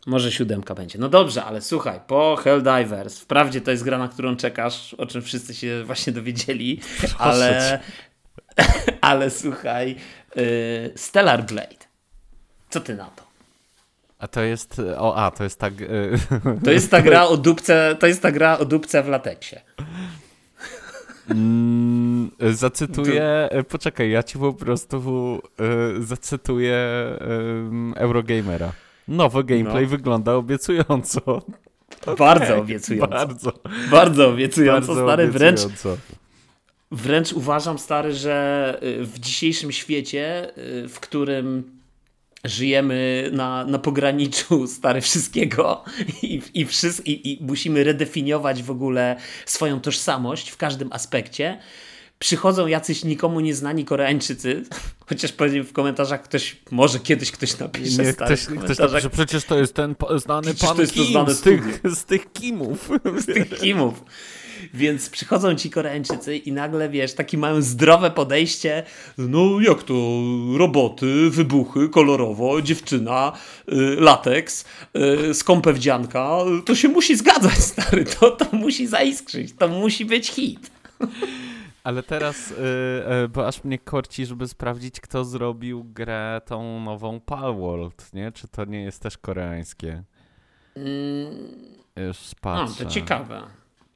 [0.08, 1.00] Może siódemka będzie.
[1.00, 5.22] No dobrze, ale słuchaj, po Helldivers, wprawdzie to jest gra, na którą czekasz, o czym
[5.22, 6.82] wszyscy się właśnie dowiedzieli,
[7.18, 7.80] ale,
[9.02, 9.96] ale słuchaj,
[10.36, 10.44] yy,
[10.96, 11.84] Stellar Blade.
[12.70, 13.24] Co ty na to?
[14.20, 15.74] A to jest, o, a, to jest tak...
[15.82, 16.20] y,
[16.66, 19.56] To jest ta gra o dupce, to jest ta gra o dupce w lateksie.
[21.30, 25.42] Mm, zacytuję, y, poczekaj, ja ci po prostu
[26.00, 26.76] y, zacytuję
[27.96, 28.72] y, Eurogamera.
[29.08, 29.90] Nowy gameplay No.
[29.90, 31.42] wygląda obiecująco.
[32.18, 33.08] Bardzo obiecująco.
[33.08, 33.52] Bardzo,
[33.92, 35.28] Bardzo obiecująco, bardzo stary.
[35.28, 36.02] Wręcz, obiecująco.
[36.92, 41.72] wręcz uważam, stary, że y, w dzisiejszym świecie, y, w którym
[42.44, 45.84] żyjemy na, na pograniczu stary wszystkiego
[46.22, 51.60] i, i, wszys- i, i musimy redefiniować w ogóle swoją tożsamość w każdym aspekcie.
[52.20, 54.64] Przychodzą jacyś nikomu nieznani Koreańczycy,
[55.10, 59.60] chociaż powiem w komentarzach ktoś, może kiedyś ktoś napisze Nie, ktoś, ktoś napisze, przecież to
[59.60, 62.90] jest ten znany Przecież pan to jest to Kim znane z tych, z tych Kimów.
[63.24, 64.04] z tych kimów.
[64.74, 68.84] Więc przychodzą ci Koreańczycy i nagle, wiesz, takie mają zdrowe podejście.
[69.18, 69.94] No jak to?
[70.58, 73.32] Roboty, wybuchy, kolorowo, dziewczyna,
[73.74, 74.66] y, lateks,
[75.30, 76.38] y, skąpe wdzianka.
[76.66, 78.06] To się musi zgadzać, stary.
[78.06, 79.54] To, to musi zaiskrzyć.
[79.60, 80.72] To musi być hit.
[81.84, 82.56] Ale teraz, y,
[83.26, 88.32] y, bo aż mnie korci, żeby sprawdzić, kto zrobił grę tą nową Palworld, nie?
[88.32, 90.04] Czy to nie jest też koreańskie?
[92.08, 92.86] Już A, patrzę.
[92.86, 93.42] to ciekawe.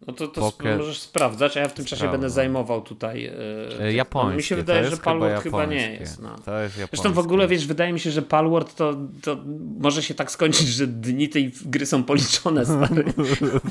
[0.08, 3.32] No to, to Pocket- sp- możesz sprawdzać, a ja w tym czasie będę zajmował tutaj.
[3.80, 4.38] Yy, Japońskie.
[4.38, 6.22] Mi się wydaje, że Palworld chyba, chyba nie jest.
[6.22, 6.30] No.
[6.46, 6.98] To jest japońskie.
[6.98, 9.38] Zresztą w ogóle, wiesz, wydaje mi się, że Palworld to, to
[9.80, 13.04] może się tak skończyć, że dni tej gry są policzone, stary.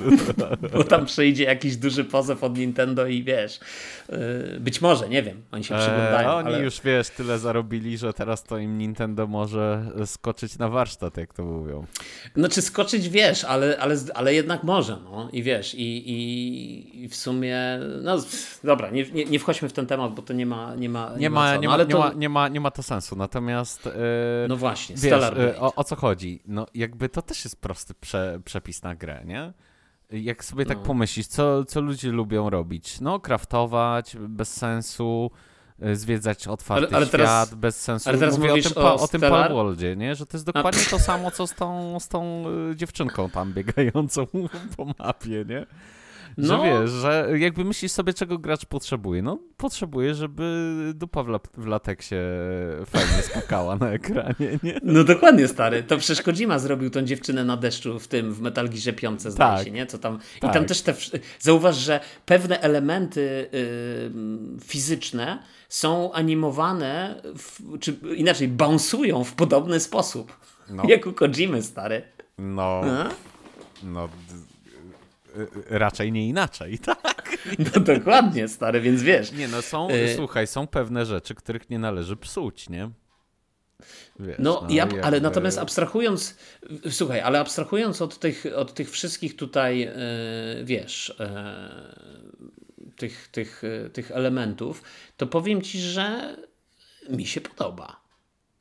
[0.77, 3.61] Bo tam przejdzie jakiś duży pozew od Nintendo i wiesz,
[4.09, 4.17] yy,
[4.61, 6.65] być może, nie wiem, oni się przyglądają, E, oni ale...
[6.65, 11.45] już, wiesz, tyle zarobili, że teraz to im Nintendo może skoczyć na warsztat, jak to
[11.45, 11.87] mówią.
[12.37, 17.17] Znaczy skoczyć, wiesz, ale, ale, ale jednak może, no i wiesz, i, i, i w
[17.17, 17.59] sumie,
[18.03, 18.17] no
[18.65, 21.31] dobra, nie, nie, nie wchodźmy w ten temat, bo to nie ma, nie ma, Nie
[21.31, 23.87] ma, co, nie no, ma, nie to, ma, nie ma, nie ma to sensu, natomiast...
[23.87, 23.91] e,
[24.49, 25.61] no właśnie, Wiesz, y, Blade.
[25.61, 26.43] o, o co chodzi?
[26.47, 29.53] No jakby to też jest prosty prze, przepis na grę, nie?
[30.11, 30.85] Jak sobie tak No.
[30.85, 33.01] pomyślisz, co, co ludzie lubią robić?
[33.01, 35.31] No, kraftować bez sensu,
[35.87, 38.09] y, zwiedzać otwarty Ale- ale teraz- świat bez sensu.
[38.09, 39.21] ale teraz Mówię mówisz o tym, o o tym?
[39.21, 40.15] Palworldzie, nie?
[40.15, 44.27] Że to jest dokładnie to samo, co z tą, z tą dziewczynką tam biegającą
[44.77, 45.67] po mapie, nie?
[46.39, 46.63] Że No.
[46.65, 49.23] wiesz, że jakby myślisz sobie, czego gracz potrzebuje.
[49.23, 52.15] No, potrzebuje, żeby dupa w, la, w lateksie
[52.87, 54.81] fajnie skakała na ekranie, nie?
[54.83, 55.83] No dokładnie, stary.
[55.83, 59.57] To przecież Kojima zrobił tą dziewczynę na deszczu w tym, w Metal Gearze 5, zdaje
[59.57, 59.65] Tak.
[59.65, 59.87] się, nie?
[59.87, 60.53] Co tam, I Tak.
[60.55, 60.95] tam też te...
[61.41, 63.21] Zauważ, że pewne elementy
[63.55, 64.11] y,
[64.65, 70.33] fizyczne są animowane, w, czy inaczej, bounsują w podobny sposób.
[70.71, 70.83] No.
[70.89, 72.03] Jak u Kojimy, stary.
[72.39, 73.09] No, A?
[73.83, 74.09] no y,
[75.71, 77.39] raczej nie inaczej, tak?
[77.59, 79.33] No dokładnie, stary, więc wiesz.
[79.33, 82.91] Nie no, są, Y- słuchaj, są pewne rzeczy, których nie należy psuć, nie?
[84.21, 86.37] Wiesz, No, ja, ale natomiast abstrahując,
[86.91, 89.95] słuchaj, ale abstrahując od tych, od tych wszystkich tutaj, e,
[90.65, 91.17] wiesz,
[92.97, 94.83] tych, tych, tych elementów,
[95.17, 96.37] to powiem ci, że
[97.11, 98.06] mi się podoba.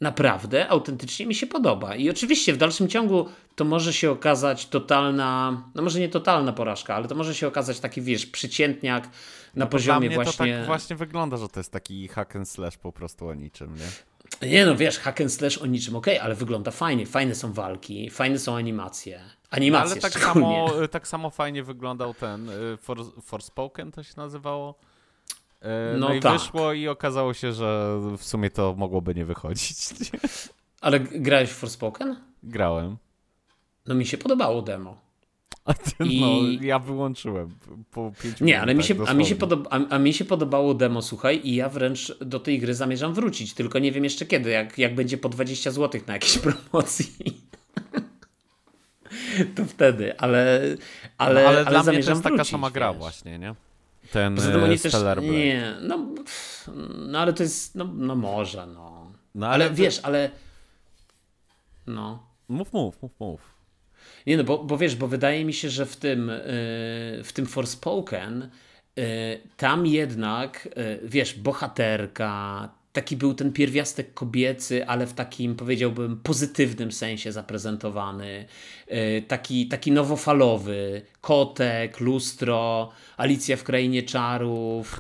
[0.06, 1.96] Naprawdę, autentycznie mi się podoba.
[1.96, 6.96] I oczywiście w dalszym ciągu to może się okazać totalna, no może nie totalna porażka,
[6.96, 9.10] ale to może się okazać taki, wiesz, przyciętniak na
[9.56, 10.54] Dla poziomie mnie właśnie...
[10.54, 13.76] to tak właśnie wygląda, że to jest taki hack and slash po prostu o niczym,
[13.76, 14.50] nie?
[14.50, 18.10] Nie no, wiesz, hack and slash o niczym, okej, ale wygląda fajnie, fajne są walki,
[18.10, 19.20] fajne są animacje.
[19.20, 24.14] No, Animacje ale tak samo, tak samo fajnie wyglądał ten y, For, Forspoken to się
[24.18, 24.76] nazywało.
[25.66, 26.34] Y, No, No i tak.
[26.40, 29.78] wyszło i okazało się, że w sumie to mogłoby nie wychodzić.
[30.82, 32.16] Ale grałeś w Forspoken?
[32.44, 32.98] Grałem.
[33.86, 34.98] No mi się podobało demo.
[35.66, 37.56] A ty, I- No, ja wyłączyłem
[37.92, 40.74] po pięciu Nie, ale mi się, a, mi się podoba, a, a mi się podobało
[40.74, 44.50] demo, słuchaj, i ja wręcz do tej gry zamierzam wrócić, tylko nie wiem jeszcze kiedy,
[44.50, 46.38] jak, jak będzie po 20 zł na jakiejś
[46.70, 47.16] promocji.
[49.56, 50.60] to wtedy, ale,
[51.18, 53.00] ale, no, ale, ale, dla mnie to jest taka wrócić, sama gra wiesz.
[53.00, 53.56] właśnie, nie?
[54.12, 56.08] Ten Poza tym oni e, też, nie, no,
[57.08, 59.12] no ale to jest, no, no może, no.
[59.36, 60.32] No, Ale ale wiesz, ale,
[61.88, 62.28] no.
[62.48, 63.56] Mów, mów, mów, mów.
[64.28, 67.46] Nie no, bo, bo wiesz, bo wydaje mi się, że w tym, yy, w tym
[67.46, 68.50] Forspoken
[69.58, 70.70] tam jednak,
[71.04, 78.46] wiesz, bohaterka, taki był ten pierwiastek kobiecy, ale w takim powiedziałbym pozytywnym sensie zaprezentowany.
[79.28, 85.00] Taki, taki nowofalowy, kotek, lustro, Alicja w Krainie Czarów.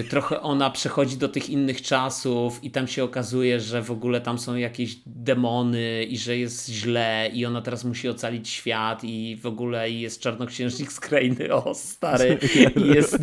[0.00, 4.20] Y, trochę ona przechodzi do tych innych czasów i tam się okazuje, że w ogóle
[4.20, 9.38] tam są jakieś demony i że jest źle i ona teraz musi ocalić świat i
[9.42, 11.54] w ogóle jest czarnoksiężnik z Krainy.
[11.54, 12.38] O, stary.
[12.76, 13.18] I jest,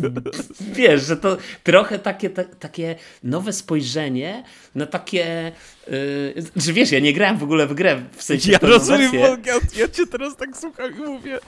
[0.72, 5.52] wiesz, że to trochę takie, ta, takie nowe spojrzenie na takie
[5.90, 9.54] Yy, że wiesz, ja nie grałem w ogóle w grę, w sensie Ja rozumiem, ja,
[9.76, 11.38] ja cię teraz tak słucham i mówię,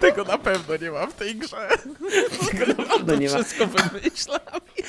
[0.00, 0.49] tego na pewno
[0.82, 1.68] nie ma w tej grze.
[2.50, 3.34] Tego na pewno nie ma.
[3.34, 4.40] Wszystko wymyślam.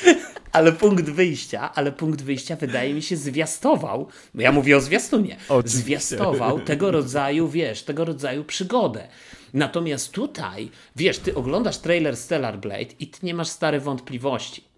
[0.52, 5.38] Ale punkt wyjścia, ale punkt wyjścia wydaje mi się zwiastował, bo ja mówię o zwiastunie,
[5.50, 5.80] Oczywiście.
[5.80, 9.08] zwiastował tego rodzaju, wiesz, tego rodzaju przygodę.
[9.54, 14.71] Natomiast tutaj, wiesz, ty oglądasz trailer Stellar Blade i ty nie masz stare wątpliwości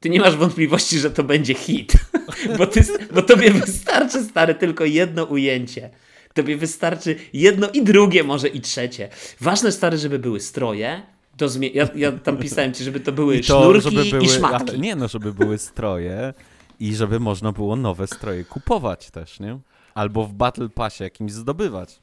[0.00, 1.92] ty nie masz wątpliwości, że to będzie hit.
[2.58, 2.80] bo, ty,
[3.14, 5.90] bo tobie wystarczy, stary, tylko jedno ujęcie.
[6.36, 9.08] Tobie wystarczy jedno i drugie, może i trzecie.
[9.40, 11.02] Ważne, stary, żeby były stroje.
[11.38, 14.80] Zmie- ja, ja tam pisałem ci, żeby to były I to, sznurki były, i szmatki.
[14.80, 16.34] Nie no, żeby były stroje
[16.80, 19.58] i żeby można było nowe stroje kupować też, nie?
[19.94, 21.98] Albo w Battle Passie jakimś zdobywać.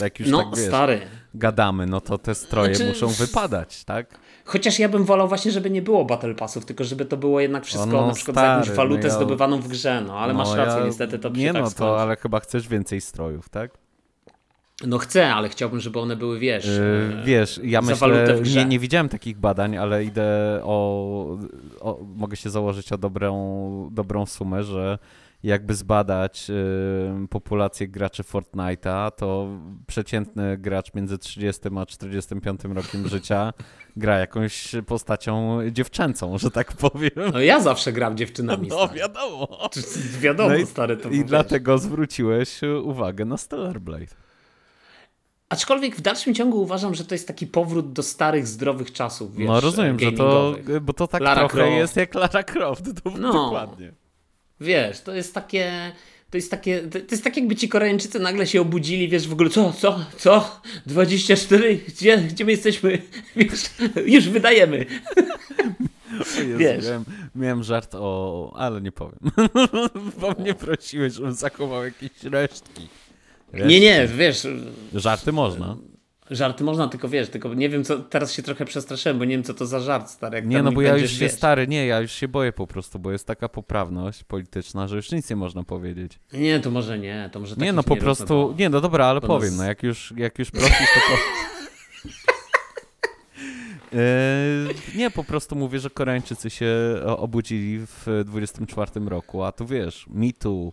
[0.00, 1.00] Jak już no, tak, wiesz, stary.
[1.34, 2.90] gadamy, no to te stroje znaczy...
[2.92, 4.18] muszą wypadać, tak?
[4.44, 7.64] Chociaż ja bym wolał właśnie, żeby nie było Battle Passów, tylko żeby to było jednak
[7.64, 9.14] wszystko no, na przykład stary, za jakąś walutę no ja...
[9.14, 10.86] zdobywaną w grze, no ale no, masz rację, ja...
[10.86, 13.70] niestety to Nie tak no, to ale chyba chcesz więcej strojów, tak?
[14.86, 16.66] No chcę, ale chciałbym, żeby one były, wiesz.
[16.66, 20.24] Yy, wiesz, ja myślę, nie, nie widziałem takich badań, ale idę
[20.64, 21.38] o,
[21.80, 24.98] o, mogę się założyć o dobrą, dobrą sumę, że
[25.42, 29.48] jakby zbadać y, populację graczy Fortnite'a, to
[29.86, 33.52] przeciętny gracz między 30 a 45 rokiem życia
[33.96, 37.10] gra jakąś postacią dziewczęcą, że tak powiem.
[37.32, 38.68] No ja zawsze gram dziewczynami.
[38.68, 39.00] No stary.
[39.00, 39.48] wiadomo.
[40.20, 44.06] Wiadomo, no i, stary, to I dlatego zwróciłeś uwagę na Stellar Blade.
[45.48, 49.36] Aczkolwiek w dalszym ciągu uważam, że to jest taki powrót do starych, zdrowych czasów.
[49.36, 51.76] Wiesz, no rozumiem, że to, bo to tak Lara trochę Croft.
[51.76, 52.84] jest jak Lara Croft.
[53.04, 53.32] To, no.
[53.32, 53.92] Dokładnie.
[54.60, 55.92] Wiesz, to jest takie.
[56.32, 59.50] To jest takie, to jest tak jakby ci Koreańczycy nagle się obudzili, wiesz, w ogóle,
[59.50, 63.02] co, co, co, 24, gdzie, gdzie my jesteśmy,
[63.36, 63.70] wiesz,
[64.06, 64.86] już wydajemy.
[66.18, 66.84] Jezu, wiesz.
[66.84, 69.18] Miałem, miałem żart o, ale nie powiem,
[70.20, 72.88] bo mnie prosiłeś, żebym zachował jakieś resztki.
[73.52, 73.68] resztki.
[73.68, 74.46] Nie, nie, wiesz.
[74.94, 75.76] Żarty można.
[76.32, 79.44] Żarty można, tylko wiesz, tylko nie wiem co, teraz się trochę przestraszyłem, bo nie wiem
[79.44, 80.36] co to za żart, stary.
[80.36, 81.32] Jak nie, no bo ja już się wiesz.
[81.32, 85.12] stary, nie, ja już się boję po prostu, bo jest taka poprawność polityczna, że już
[85.12, 86.18] nic nie można powiedzieć.
[86.32, 89.06] Nie, to może nie, to może Nie, no po nie prostu, bo, nie, no dobra,
[89.06, 89.58] ale powiem, nas...
[89.58, 91.16] no jak już, jak już prosisz, to po...
[93.96, 96.74] Yy, nie, po prostu mówię, że Koreańczycy się
[97.16, 100.06] obudzili w 24 roku, a tu wiesz,
[100.38, 100.72] Too,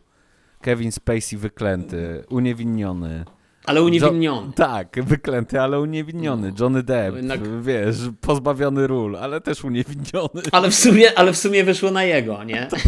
[0.62, 3.26] Kevin Spacey wyklęty, uniewinniony,
[3.70, 4.48] ale uniewinniony.
[4.48, 6.48] Jo tak, wyklęty, ale uniewinniony.
[6.50, 6.56] No.
[6.60, 7.18] Johnny Depp,
[7.62, 10.42] wiesz, pozbawiony ról, ale też uniewinniony.
[10.52, 12.68] Ale w sumie, ale w sumie wyszło na jego, nie?
[12.72, 12.82] Tak.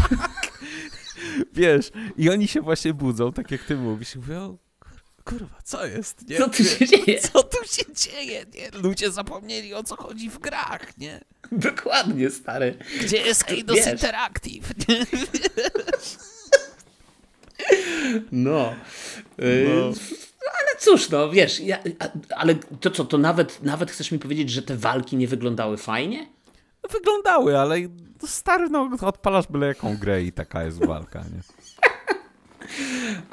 [1.53, 4.57] Wiesz, i oni się właśnie budzą, tak jak ty mówisz, i mówią,
[5.25, 6.29] kurwa, co jest?
[6.29, 6.37] Nie?
[6.37, 7.19] Co tu się dzieje?
[7.19, 8.45] Co tu się dzieje?
[8.53, 8.79] Nie?
[8.79, 11.21] Ludzie zapomnieli, o co chodzi w grach, nie?
[11.51, 12.77] Dokładnie, stary.
[13.01, 14.73] Gdzie jest Eidos Interactive?
[18.31, 18.75] No.
[19.37, 19.93] no.
[20.43, 21.77] Y, ale cóż, no wiesz, ja,
[22.35, 26.27] ale to co, to nawet, nawet chcesz mi powiedzieć, że te walki nie wyglądały fajnie?
[26.91, 27.77] Wyglądały, ale
[28.25, 31.41] stary, no odpalasz byle jaką grę i taka jest walka, nie?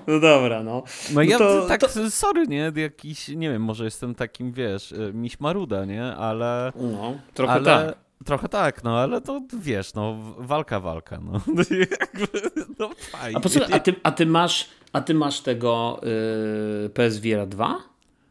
[0.06, 0.72] No dobra, no.
[0.72, 2.10] No, no ja to, tak, to...
[2.10, 6.72] sorry, nie, jakiś, nie wiem, może jestem takim, wiesz, e, miś maruda, nie, ale...
[6.76, 7.64] No, trochę ale...
[7.64, 8.08] tak.
[8.24, 11.32] Trochę tak, no ale to wiesz, no walka, walka, no.
[12.78, 13.36] no fajnie.
[13.36, 16.00] A, posłuchaj, a, ty, a ty masz, a ty masz tego
[16.82, 17.78] yy, PSVR 2?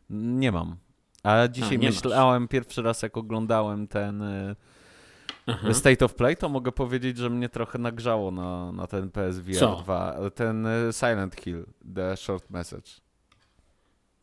[0.10, 0.76] Nie mam.
[1.24, 2.50] A dzisiaj a, myślałem masz.
[2.50, 4.24] pierwszy raz, jak oglądałem ten
[5.64, 9.60] yy, State of Play, to mogę powiedzieć, że mnie trochę nagrzało na, na ten PSVR
[9.60, 9.76] Co?
[9.76, 10.18] 2.
[10.36, 11.66] Ten y, Silent Hill,
[11.96, 12.92] The Short Message.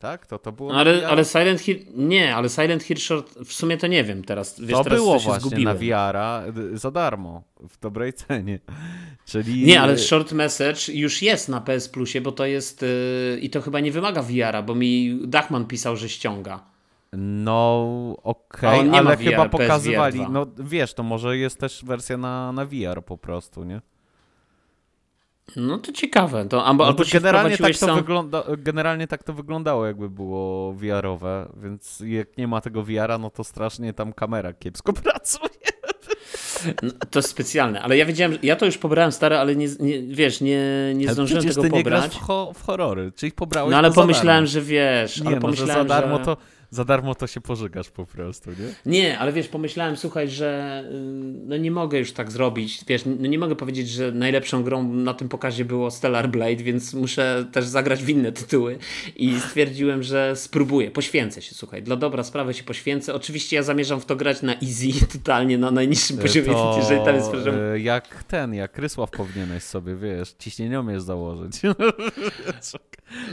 [0.04, 0.26] Tak?
[0.26, 0.74] To to było.
[0.74, 1.78] Ale, ale Silent Hill.
[1.94, 4.60] Nie, ale Silent Hill Short w sumie to nie wiem teraz.
[4.60, 5.64] Wiesz, to teraz było właśnie zgubiłem.
[5.64, 8.58] na VR-a za darmo, w dobrej cenie.
[9.30, 9.64] Czyli...
[9.66, 12.82] Nie, ale Short Message już jest na PS Plusie, bo to jest.
[12.82, 16.64] Yy, I to chyba nie wymaga VR-a, bo mi Dachman pisał, że ściąga.
[17.18, 20.20] No, okej, okay, ale VR, chyba pokazywali.
[20.30, 23.80] No wiesz, to może jest też wersja na, na VR po prostu, nie?
[25.57, 26.48] No to ciekawe.
[26.48, 27.96] To, albo, No albo generalnie, tak to sam...
[27.96, 33.30] wygląda, generalnie tak to wyglądało, jakby było VR-owe, więc jak nie ma tego VR-a, no
[33.30, 35.50] to strasznie tam kamera kiepsko pracuje.
[36.83, 40.02] No, to jest specjalne, ale ja wiedziałem, ja to już pobrałem stare, ale nie, nie,
[40.02, 42.22] wiesz, nie, nie zdążyłem tego ty nie grasz pobrać.
[42.22, 45.40] w, ho w horrory, czyli pobrałeś No ale pomyślałem, że wiesz, Nie, ale no, że
[45.40, 46.24] pomyślałem, za darmo, że...
[46.24, 46.37] to,
[46.74, 48.92] za darmo to się pożygasz po prostu, nie?
[48.92, 50.94] Nie, ale wiesz, pomyślałem, słuchaj, że y,
[51.46, 52.84] no nie mogę już tak zrobić.
[52.87, 56.94] Wiesz, no nie mogę powiedzieć, że najlepszą grą na tym pokazie było Stellar Blade, więc
[56.94, 58.78] muszę też zagrać w inne tytuły.
[59.16, 63.14] I stwierdziłem, że spróbuję, poświęcę się, słuchaj, dla dobra sprawy się poświęcę.
[63.14, 67.14] Oczywiście ja zamierzam w to grać na easy, totalnie na najniższym poziomie, to, jeżeli tam
[67.14, 67.54] jest poziom.
[67.74, 71.60] e, jak ten, jak Rysław powinieneś sobie, wiesz, ciśnieniomierz założyć.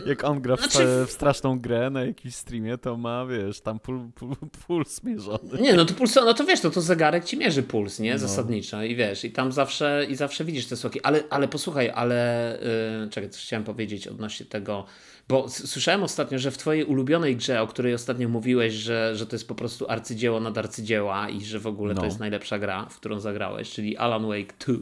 [0.06, 3.80] jak on gra w, Znaczy- w straszną grę na jakimś streamie, to ma, wiesz, tam
[3.80, 4.36] pul, pul,
[4.68, 5.62] puls mierzony.
[5.62, 8.06] Nie, no to puls, no to wiesz, to, to zegarek ci mierzy puls, No.
[8.06, 8.20] nie?
[8.20, 12.58] Zasadniczo i wiesz, i tam zawsze, i zawsze widzisz te słoki, ale, ale posłuchaj, ale
[13.04, 14.86] yy, czekaj, coś chciałem powiedzieć odnośnie tego,
[15.30, 19.36] bo słyszałem ostatnio, że w twojej ulubionej grze, o której ostatnio mówiłeś, że, że to
[19.36, 22.00] jest po prostu arcydzieło nad arcydzieła i że w ogóle No.
[22.00, 24.74] to jest najlepsza gra, w którą zagrałeś, czyli Alan Wake 2.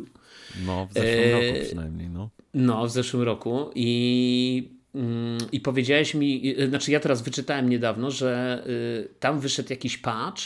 [0.66, 2.30] No, w zeszłym E, roku przynajmniej, no.
[2.54, 4.79] No, w zeszłym roku i,
[5.52, 10.42] i powiedziałeś mi, y, znaczy ja teraz wyczytałem niedawno, że y, tam wyszedł jakiś patch,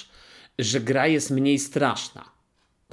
[0.59, 2.32] że gra jest mniej straszna.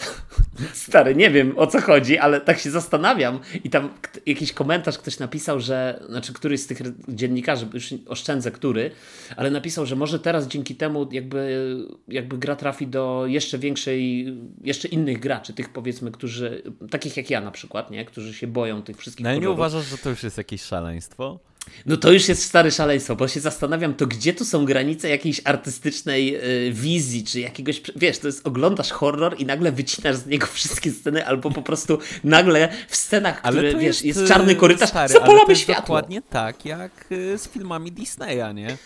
[0.73, 3.91] Stary, nie wiem o co chodzi, ale tak się zastanawiam i tam
[4.27, 8.91] jakiś komentarz ktoś napisał, że, znaczy któryś z tych dziennikarzy, już oszczędzę który,
[9.37, 11.77] ale napisał, że może teraz dzięki temu jakby,
[12.09, 14.27] jakby gra trafi do jeszcze większej,
[14.65, 18.83] jeszcze innych graczy, tych powiedzmy, którzy, takich jak ja na przykład, nie, którzy się boją
[18.83, 21.50] tych wszystkich No i nie uważasz, że to już jest jakieś szaleństwo?
[21.87, 25.41] No to już jest stare szaleństwo, bo się zastanawiam, to gdzie tu są granice jakiejś
[25.45, 26.37] artystycznej
[26.69, 30.91] y, wizji, czy jakiegoś, wiesz, to jest oglądasz horror i nagle wycinasz z niego wszystkie
[30.91, 35.01] sceny, albo po prostu nagle w scenach, które, to wiesz, jest, y, czarny korytarz, stary,
[35.01, 35.83] ale zapalamy jest światło.
[35.83, 38.77] dokładnie tak, jak y, z filmami Disneya, nie?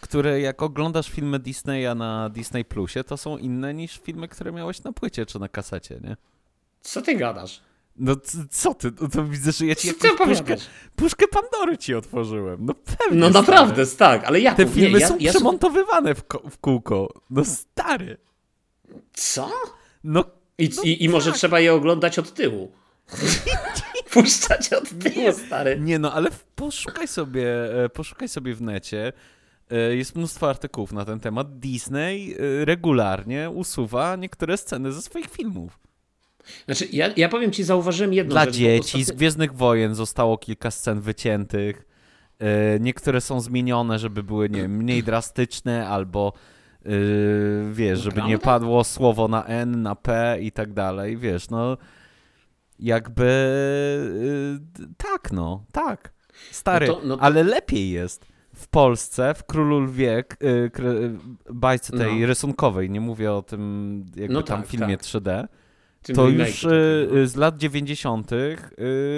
[0.00, 4.82] Które jak oglądasz filmy Disneya na Disney Plusie, to są inne niż filmy, które miałeś
[4.82, 6.16] na płycie czy na kasecie, nie?
[6.80, 7.60] Co ty gadasz?
[7.98, 8.16] No
[8.50, 8.92] co ty?
[9.00, 10.56] No to widzę, że ja ci jakąś puszkę,
[10.96, 12.58] puszkę Pandory ci otworzyłem.
[12.64, 13.46] No pewnie, No stary.
[13.46, 14.56] naprawdę, tak, ale jak?
[14.56, 17.12] Te filmy nie, ja, są ja, przemontowywane w, ko- w kółko.
[17.30, 18.16] No stary.
[19.12, 19.50] Co?
[20.04, 20.24] No
[20.58, 21.38] I, No i, i może tak.
[21.38, 22.72] trzeba je oglądać od tyłu.
[24.12, 25.80] Puszczać od tyłu, stary.
[25.80, 29.12] Nie no, ale poszukaj sobie, e, poszukaj sobie w necie.
[29.70, 31.58] E, Jest mnóstwo artykułów na ten temat.
[31.58, 35.78] Disney e, regularnie usuwa niektóre sceny ze swoich filmów.
[36.64, 38.54] Znaczy, ja, ja powiem ci, zauważyłem jedną Dla rzecz.
[38.54, 41.84] dzieci z ostatnio- Gwiezdnych Wojen zostało kilka scen wyciętych.
[42.38, 46.32] E, Niektóre są zmienione, żeby były nie, mniej drastyczne, albo
[46.86, 46.88] e,
[47.72, 51.16] wiesz, żeby nie padło słowo na N, na P i tak dalej.
[51.16, 51.76] Wiesz, no
[52.78, 53.24] jakby
[54.82, 56.12] e, tak, no, tak.
[56.50, 60.24] Stary, No to- no to- ale lepiej jest w Polsce, w Królu Lwie,
[61.50, 62.26] bajce tej No.
[62.26, 65.06] rysunkowej, nie mówię o tym jakby No tam tak, filmie tak.
[65.06, 65.48] 3D, Tym
[66.14, 68.32] to już y, y, z lat 90.
[68.32, 68.56] y,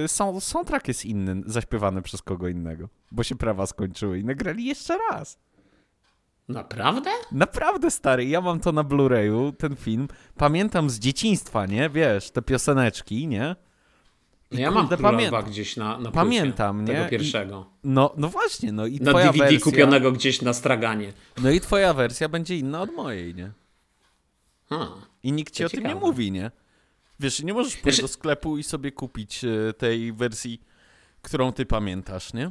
[0.07, 4.99] są, soundtrack jest inny, zaśpiewany przez kogo innego, bo się prawa skończyły i nagrali jeszcze
[5.11, 5.39] raz.
[6.49, 7.11] Naprawdę?
[7.33, 10.09] Naprawdę stary, ja mam to na Blu-rayu, ten film.
[10.37, 11.91] Pamiętam z dzieciństwa, nie?
[11.91, 13.57] Wiesz, te pioseneczki, nie?
[14.51, 16.87] I No ja mam pamię- gdzieś na, na Pamiętam, nie?
[16.95, 17.67] Tego I- pierwszego.
[17.85, 19.61] No, no właśnie, no i Na twoja DVD wersja...
[19.61, 21.13] kupionego gdzieś na straganie.
[21.43, 23.51] No i twoja wersja będzie inna od mojej, nie?
[25.23, 26.07] I nikt ci To o tym nie ciekawe.
[26.07, 26.51] mówi, nie?
[27.21, 30.61] Wiesz, nie możesz pójść do sklepu i sobie kupić e, tej wersji,
[31.23, 32.51] którą ty pamiętasz, nie?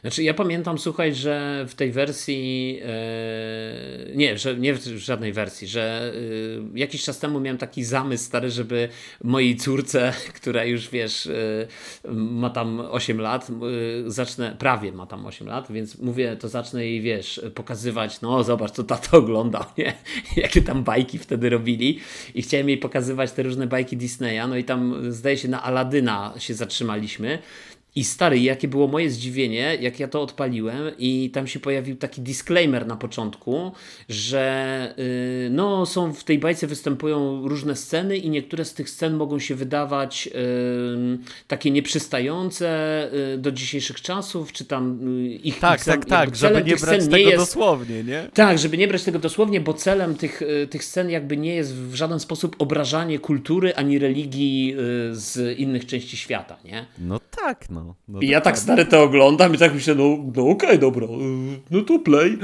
[0.00, 5.68] Znaczy ja pamiętam, słuchaj, że w tej wersji, e, nie, że nie w żadnej wersji,
[5.68, 6.12] że
[6.74, 8.88] e, jakiś czas temu miałem taki zamysł stary, żeby
[9.24, 11.66] mojej córce, która już wiesz, e,
[12.14, 13.48] ma tam 8 lat,
[14.06, 18.70] zacznę, prawie ma tam 8 lat, więc mówię, to zacznę jej, wiesz, pokazywać, no zobacz,
[18.70, 19.94] co tato oglądał, nie?
[20.36, 22.00] Jakie tam bajki wtedy robili
[22.34, 26.34] i chciałem jej pokazywać te różne bajki Disneya, no i tam zdaje się na Aladyna
[26.38, 27.38] się zatrzymaliśmy
[27.96, 32.20] i stary, jakie było moje zdziwienie, jak ja to odpaliłem i tam się pojawił taki
[32.20, 33.72] disclaimer na początku,
[34.08, 39.14] że yy, no są w tej bajce występują różne sceny i niektóre z tych scen
[39.14, 40.32] mogą się wydawać yy,
[41.48, 46.36] takie nieprzystające yy, do dzisiejszych czasów, czy tam yy, ich Tak, ich, tak, jakby tak,
[46.36, 48.28] celem żeby nie brać tego jest, dosłownie, nie?
[48.34, 51.74] tak, żeby nie brać tego dosłownie, bo celem tych, y, tych scen jakby nie jest
[51.74, 54.74] w żaden sposób obrażanie kultury ani religii
[55.10, 56.86] y, z innych części świata, nie?
[56.98, 57.81] No tak, no.
[58.08, 60.04] No I ja tak stary to oglądam i tak myślę, no,
[60.36, 61.10] no okej, dobra, y,
[61.70, 62.38] no to play.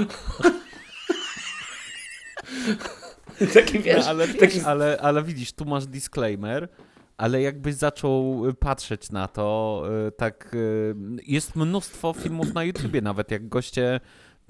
[3.54, 4.60] taki wiesz, No, ale, wiesz taki...
[4.60, 6.68] ale, ale widzisz, tu masz disclaimer,
[7.16, 10.94] ale jakbyś zaczął patrzeć na to, y, tak y,
[11.26, 14.00] jest mnóstwo filmów na YouTubie nawet, jak goście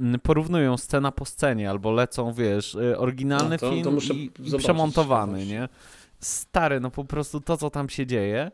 [0.00, 4.14] mm, porównują scena po scenie, albo lecą, wiesz, y, oryginalny No to- to film muszę
[4.14, 5.68] i, i przemontowany, nie?
[6.20, 8.50] Stary, no po prostu to, co tam się dzieje,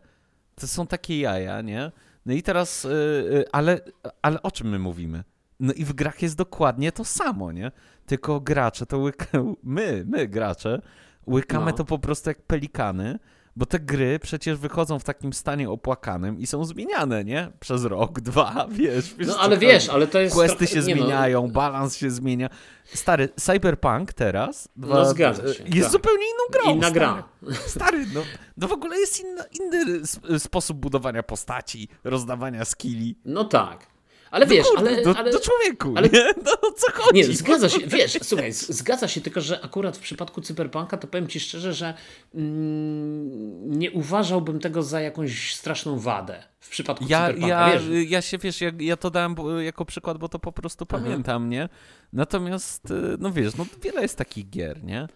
[0.54, 1.92] to są takie jaja, nie?
[2.26, 3.80] No i teraz, y, y, ale,
[4.22, 5.24] ale o czym my mówimy?
[5.60, 7.72] No i w grach jest dokładnie to samo, nie?
[8.06, 10.80] Tylko gracze to łykają, my, my gracze,
[11.26, 11.76] łykamy No.
[11.76, 13.18] to po prostu jak pelikany,
[13.56, 17.50] bo te gry przecież wychodzą w takim stanie opłakanym i są zmieniane, nie?
[17.60, 19.14] Przez rok, dwa, wiesz.
[19.14, 19.66] wiesz No ale chodzi.
[19.66, 20.34] wiesz, ale to jest.
[20.34, 22.48] Questy się nie no, zmieniają, balans się zmienia.
[22.84, 25.92] Stary, Cyberpunk teraz dwa, No, zgadza się, jest tak.
[25.92, 26.72] zupełnie inną grą.
[26.74, 26.94] Inna stary.
[27.00, 27.24] gra.
[27.66, 28.20] Stary, no,
[28.56, 33.18] no w ogóle jest inna, inny sp- sposób budowania postaci, rozdawania skilli.
[33.24, 33.86] No tak.
[34.34, 35.02] Ale wiesz, Kurde, ale.
[35.02, 35.32] do, ale...
[35.32, 36.24] do człowieku, ale- nie?
[36.44, 37.18] No co chodzi?
[37.18, 41.28] Nie, zgadza się, wiesz, słuchaj, zgadza się, tylko że akurat w przypadku Cyberpunka to powiem
[41.28, 41.94] Ci szczerze, że
[42.34, 48.10] mm, nie uważałbym tego za jakąś straszną wadę w przypadku Ja, Cyberpunka, ja, wiesz.
[48.10, 51.68] ja się, wiesz, ja, ja to dałem jako przykład, bo to po prostu pamiętam, nie?
[52.12, 55.08] Natomiast, y, no wiesz, no wiele jest takich gier, nie?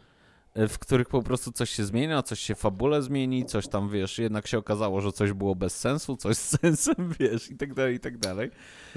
[0.58, 3.90] Y, W których po prostu coś się zmienia, coś się w fabule zmieni, coś tam,
[3.90, 7.74] wiesz, jednak się okazało, że coś było bez sensu, coś z sensem, wiesz, i tak
[7.74, 8.50] dalej, i tak dalej.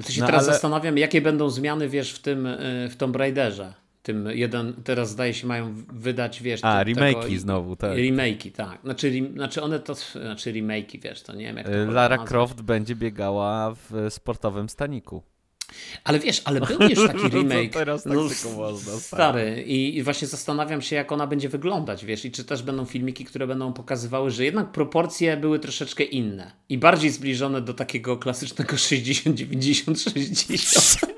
[0.06, 3.16] To się no, teraz ale- zastanawiam, jakie będą zmiany, wiesz, w tym, y, w Tomb
[3.16, 3.74] Raiderze.
[4.04, 6.60] Tym jeden, teraz zdaje się mają wydać, wiesz...
[6.64, 7.92] A, te- remake'i tego- znowu, tak.
[7.98, 8.80] Remake'i, tak.
[8.84, 12.18] Znaczy, rem- znaczy one to, znaczy remake'i, wiesz, to nie wiem jak to można Lara.
[12.18, 15.24] Croft będzie biegała w sportowym staniku.
[16.04, 17.74] Ale wiesz, ale był już taki No to remake.
[17.74, 19.64] teraz tak tylko można, Stary.
[19.68, 23.26] I, I właśnie zastanawiam się, jak ona będzie wyglądać, wiesz, i czy też będą filmiki,
[23.26, 28.78] które będą pokazywały, że jednak proporcje były troszeczkę inne i bardziej zbliżone do takiego klasycznego
[28.78, 31.12] 60, 90, 60.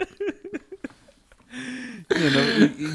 [2.12, 2.39] Nie no,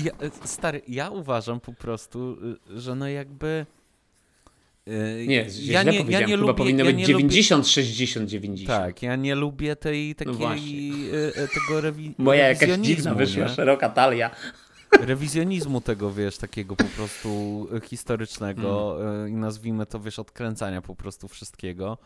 [0.04, 2.36] ja, stary, ja uważam po prostu,
[2.76, 3.66] y, że no jakby...
[4.88, 8.28] y, Nie, ja źle nie, ja nie chyba lubię, powinno ja być nie 90, 60,
[8.30, 8.68] 90.
[8.68, 10.72] Lubię, tak, ja nie lubię tej takiej, właśnie.
[11.14, 13.48] y, y, tego rewi, Moja jakaś dziwna wyszła, nie?
[13.48, 14.30] szeroka talia.
[15.00, 17.28] rewizjonizmu tego, wiesz, takiego po prostu
[17.84, 21.98] historycznego y, i nazwijmy to, wiesz, odkręcania po prostu wszystkiego.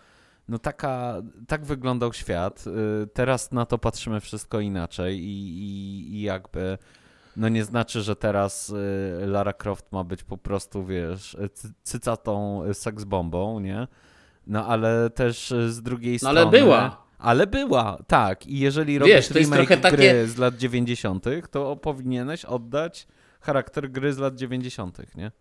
[0.49, 2.65] No taka, tak wyglądał świat.
[3.15, 6.79] Teraz na to patrzymy wszystko inaczej i, i, i jakby
[7.37, 12.65] no nie znaczy, że teraz y, Lara Croft ma być po prostu, wiesz, cy- cycatą
[12.71, 13.87] y, seksbombą, nie?
[14.47, 16.41] No ale też y, z drugiej No, strony...
[16.41, 17.03] ale była.
[17.19, 18.47] Ale była, tak.
[18.47, 23.07] I jeżeli Wiesz, robisz jest remake trochę gry takie- z lat 90., to powinieneś oddać
[23.41, 25.33] charakter gry z lat 90., nie?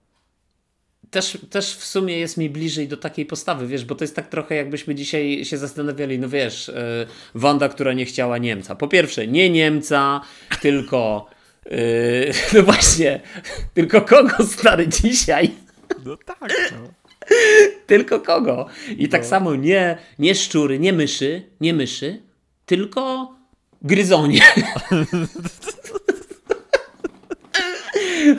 [1.12, 4.28] Też, też w sumie jest mi bliżej do takiej postawy, wiesz, bo to jest tak
[4.28, 6.72] trochę jakbyśmy dzisiaj się zastanawiali, no wiesz,
[7.36, 8.76] Wanda, która nie chciała Niemca.
[8.76, 10.22] Po pierwsze, nie Niemca,
[10.62, 11.26] tylko
[11.66, 13.20] yy, no właśnie,
[13.74, 15.52] tylko kogo stary dzisiaj?
[16.06, 17.02] No tak, no.
[17.88, 18.68] Tylko kogo?
[18.98, 22.22] I tak samo nie, nie szczury, nie myszy, nie myszy,
[22.66, 23.36] tylko
[23.82, 24.42] gryzonie.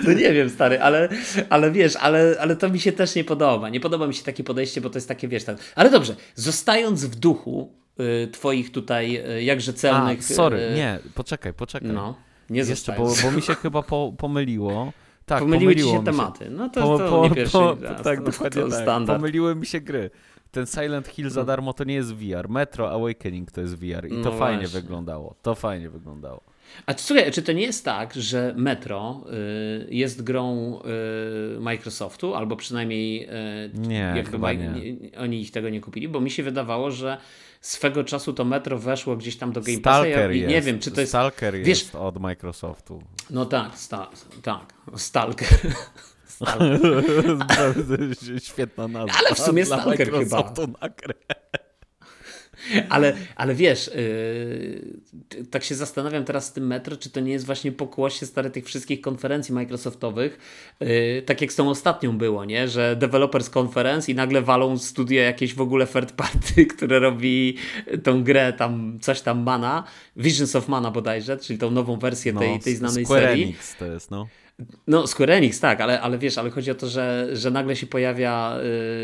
[0.07, 1.09] No nie wiem, stary, ale,
[1.51, 3.69] ale wiesz, ale, ale to mi się też nie podoba.
[3.69, 5.57] Nie podoba mi się takie podejście, bo to jest takie, wiesz, tak.
[5.75, 10.25] Ale dobrze, zostając w duchu y, twoich tutaj y, jakże A, celnych...
[10.25, 11.91] sorry, y, nie, poczekaj, poczekaj.
[11.91, 12.15] No,
[12.53, 14.93] nie Jeszcze, bo, bo mi się chyba po, pomyliło.
[15.27, 16.51] Tak, Pomyliły ci się mi tematy.
[16.51, 18.03] No to, Po- to po- nie pierwszy po- raz.
[18.03, 18.83] Tak, to, dokładnie to tak.
[18.83, 19.19] standard.
[19.19, 20.11] Pomyliły mi się gry.
[20.51, 22.49] Ten Silent Hill za darmo to nie jest VR.
[22.49, 24.81] Metro Awakening to jest VR i to No fajnie właśnie.
[24.81, 25.35] wyglądało.
[25.43, 26.41] To fajnie wyglądało.
[26.87, 29.25] A słuchaj, czy to nie jest tak, że Metro
[29.91, 30.79] y, jest grą
[31.57, 33.29] y, Microsoftu, albo przynajmniej y,
[33.75, 34.73] Nie, chyba nie.
[35.19, 37.19] oni ich tego nie kupili, bo mi się wydawało, że
[37.61, 40.51] swego czasu to Metro weszło gdzieś tam do Game Passa i jest.
[40.51, 41.11] nie wiem, czy to jest...
[41.13, 43.03] Stalker Wiesz- jest od Microsoftu.
[43.31, 44.11] No tak, sta,
[44.43, 45.49] tak, Stalker.
[46.27, 47.05] Stalker.
[48.49, 49.19] Świetna nazwa.
[49.27, 50.53] Ale w sumie Stalker chyba.
[50.83, 51.15] Na grę.
[52.89, 57.47] Ale, ale wiesz, yy, tak się zastanawiam teraz z tym Metro, czy to nie jest
[57.47, 60.39] właśnie pokłosie stare tych wszystkich konferencji Microsoftowych,
[60.81, 62.69] yy, tak jak z tą ostatnią było, nie?
[62.69, 67.57] Że Developers Conference i nagle walą studia jakieś w ogóle third party, które robi
[68.03, 69.85] tą grę tam, coś tam Mana,
[70.17, 73.43] Visions of Mana bodajże, czyli tą nową wersję tej, tej znanej No, Square serii.
[73.45, 74.29] Enix to jest, no.
[74.87, 77.87] No, Square Enix, tak, ale, ale wiesz, ale chodzi o to, że, że nagle się
[77.87, 78.59] pojawia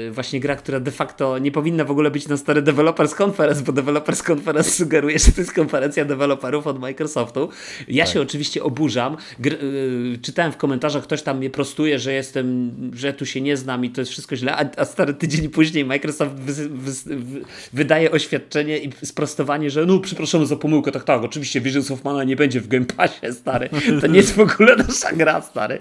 [0.05, 3.63] yy, właśnie gra, która de facto nie powinna w ogóle być na stary Developers Conference,
[3.63, 7.49] bo Developers Conference sugeruje, że to jest konferencja deweloperów od Microsoftu.
[7.89, 9.17] Ja się oczywiście oburzam.
[9.45, 13.85] Yy, czytałem w komentarzach, ktoś tam mnie prostuje, że jestem, że tu się nie znam
[13.85, 17.41] i to jest wszystko źle, a, a stary tydzień później Microsoft wy, wy, wy,
[17.73, 22.25] wydaje oświadczenie i sprostowanie, że no, przepraszamy za pomyłkę, tak, tak, oczywiście Visions of Mana
[22.25, 23.69] nie będzie w Game Passie, stary.
[24.01, 25.81] To nie jest w ogóle nasza gra, stary.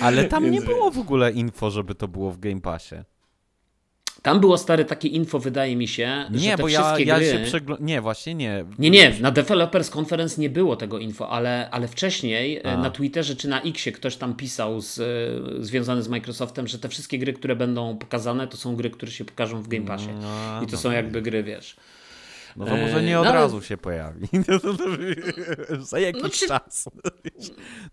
[0.00, 2.96] Ale tam nie było w ogóle info, żeby to było w Game Passie.
[4.22, 7.16] Tam było stare takie info, wydaje mi się, że Nie, te bo ja, wszystkie ja
[7.16, 7.26] gry...
[7.26, 7.86] się przeglądam.
[7.86, 8.64] Nie, właśnie nie.
[8.78, 12.76] Nie, nie, na Developers Conference nie było tego info, ale, ale wcześniej e, A.
[12.76, 16.88] na Twitterze czy na Xie ktoś tam pisał z, e, związany z Microsoftem, że te
[16.88, 20.08] wszystkie gry, które będą pokazane, to są gry, które się pokażą w Game Passie.
[20.20, 20.78] No, I to no.
[20.78, 21.76] są jakby gry, wiesz.
[22.58, 24.28] No to może nie E, od no razu się pojawi.
[25.80, 26.88] Za jakiś Znaczy- czas.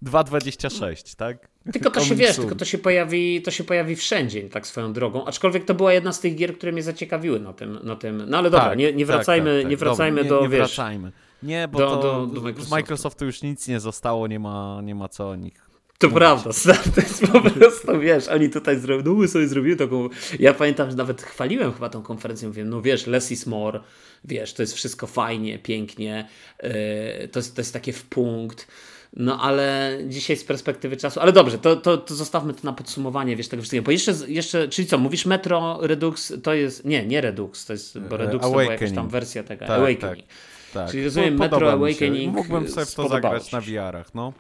[0.04, 1.50] 2,26, tak?
[1.74, 5.26] Tylko to się wiesz, tylko to się pojawi, to się pojawi wszędzie, tak swoją drogą.
[5.26, 7.80] Aczkolwiek to była jedna z tych gier, które mnie zaciekawiły na tym.
[7.84, 8.24] Na tym.
[8.28, 9.70] No ale dobra, Tak, nie, nie tak, wracajmy, tak, tak.
[9.72, 10.76] nie wracajmy Dobra, do nie, nie wiesz.
[10.76, 11.12] wracajmy.
[11.44, 12.76] Nie, bo do- to do- do z Microsoftu.
[12.76, 15.70] Microsoftu już nic nie zostało, nie ma, nie ma co o nich.
[15.98, 16.50] To prawda,
[16.96, 20.92] to jest po prostu, wiesz, oni tutaj zrobili, no my sobie zrobili taką, ja pamiętam,
[20.92, 23.80] że nawet chwaliłem chyba tą konferencję, mówię, no wiesz, less is more,
[24.24, 26.28] wiesz, to jest wszystko fajnie, pięknie,
[26.64, 28.68] yy, to, jest, to jest takie w punkt,
[29.14, 33.36] no ale dzisiaj z perspektywy czasu, ale dobrze, to, to, to zostawmy to na podsumowanie,
[33.36, 37.22] wiesz, tego wszystkiego, bo jeszcze, jeszcze, czyli co, mówisz Metro Redux, to jest, nie, nie
[37.22, 40.28] Redux, to jest, bo E, Redux to była jakaś tam wersja tego, Tak, Awakening.
[40.74, 40.92] Tak.
[40.92, 41.72] Czyli rozumiem, Po- Metro.
[41.72, 43.62] Awakening Mógłbym sobie w to zagrać na.
[43.62, 44.34] VR-ach, no.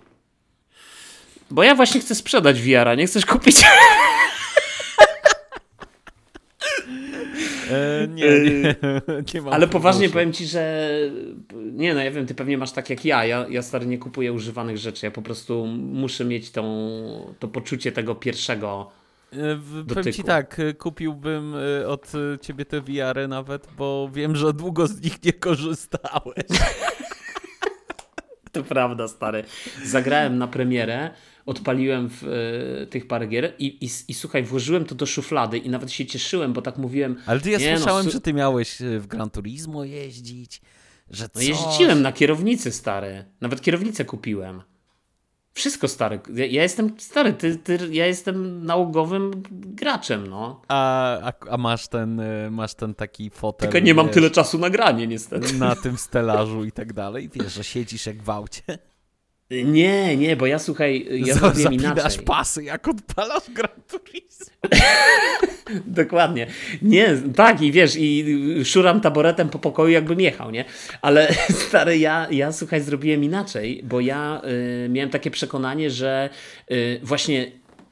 [1.51, 3.55] Bo ja właśnie chcę sprzedać VR-a, nie chcesz kupić?
[7.71, 8.75] E, nie, nie,
[9.33, 10.89] nie mam Ale poważnie powiem ci, że
[11.53, 13.25] nie no, ja wiem, ty pewnie masz tak jak ja.
[13.25, 15.05] Ja, ja stary nie kupuję używanych rzeczy.
[15.05, 16.65] Ja po prostu muszę mieć tą,
[17.39, 18.91] to poczucie tego pierwszego.
[19.33, 20.27] E, w- Powiem ci dotyku.
[20.27, 25.01] tak, e, kupiłbym e, od e, ciebie te VR-y nawet, bo wiem, że długo z
[25.01, 26.45] nich nie korzystałeś.
[28.55, 29.43] To prawda, stary.
[29.85, 31.11] Zagrałem na premierę,
[31.45, 32.23] odpaliłem w,
[32.83, 36.05] e, tych parę gier i, i, i słuchaj, włożyłem to do szuflady i nawet się
[36.05, 37.15] cieszyłem, bo tak mówiłem.
[37.25, 40.61] Ale ty ja Nie no, słyszałem, su- że ty miałeś e, w Gran Turismo jeździć,
[41.09, 43.25] że No jeździłem na kierownicy, stary.
[43.41, 44.61] Nawet kierownicę kupiłem.
[45.55, 46.19] Wszystko stary.
[46.33, 50.61] Ja, ja jestem stary, ty, ty, ja jestem nałogowym graczem, no.
[50.67, 54.31] A, a, a masz ten, e, masz ten taki fotel, Tylko nie mam wiesz, tyle
[54.31, 55.53] czasu na granie, niestety.
[55.53, 58.63] na tym stelażu i tak dalej, wiesz, że siedzisz jak w aucie,
[59.51, 62.25] Nie, nie, bo ja słuchaj, ja Za- zrobiłem inaczej.
[62.25, 64.55] pasy, jak odpalasz Gran Turismo.
[65.85, 66.47] Dokładnie.
[66.81, 68.25] Nie, tak i wiesz, i
[68.65, 70.65] szuram taboretem po pokoju, jakbym jechał, nie?
[71.01, 71.33] Ale
[71.67, 74.41] stary, ja, ja słuchaj, zrobiłem inaczej, bo ja
[74.85, 76.29] y, miałem takie przekonanie, że
[76.71, 77.51] y, właśnie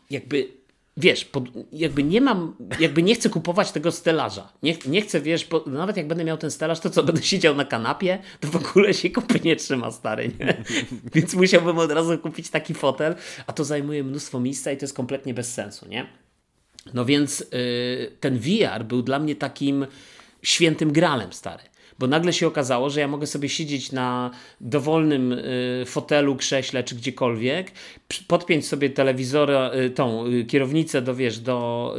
[0.10, 0.63] jakby.
[0.98, 4.54] Wiesz, pod, jakby nie mam, jakby nie chcę kupować tego stelaża.
[4.64, 7.56] Nie, nie chcę, wiesz, bo nawet jak będę miał ten stelaż, to co, będę siedział
[7.56, 10.64] na kanapie, to w ogóle się kupy nie trzyma, stary, nie?
[11.16, 13.16] Więc musiałbym od razu kupić taki fotel,
[13.48, 16.08] a to zajmuje mnóstwo miejsca i to jest kompletnie bez sensu, nie?
[16.94, 19.86] No więc y, ten VR był dla mnie takim
[20.42, 21.64] świętym gralem, stary.
[22.00, 24.32] Bo nagle się okazało, że ja mogę sobie siedzieć na
[24.62, 27.72] dowolnym y, fotelu, krześle czy gdziekolwiek,
[28.28, 31.96] podpiąć sobie telewizora, y, tą y, kierownicę do, wiesz, do,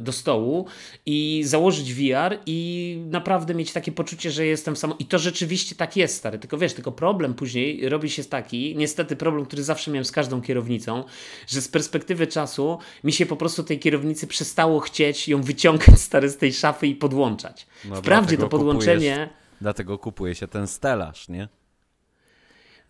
[0.00, 0.66] do stołu
[1.06, 4.94] i założyć VR i naprawdę mieć takie poczucie, że jestem sam.
[4.98, 6.38] I to rzeczywiście tak jest, stary.
[6.38, 10.42] Tylko wiesz, tylko problem później robi się taki, niestety problem, który zawsze miałem z każdą
[10.42, 11.04] kierownicą,
[11.46, 16.28] że z perspektywy czasu mi się po prostu tej kierownicy przestało chcieć ją wyciągać, stary,
[16.28, 17.66] z tej szafy i podłączać.
[17.84, 19.28] No, Wprawdzie to podłączenie...
[19.60, 21.48] Dlatego kupuje się ten stelaż, nie?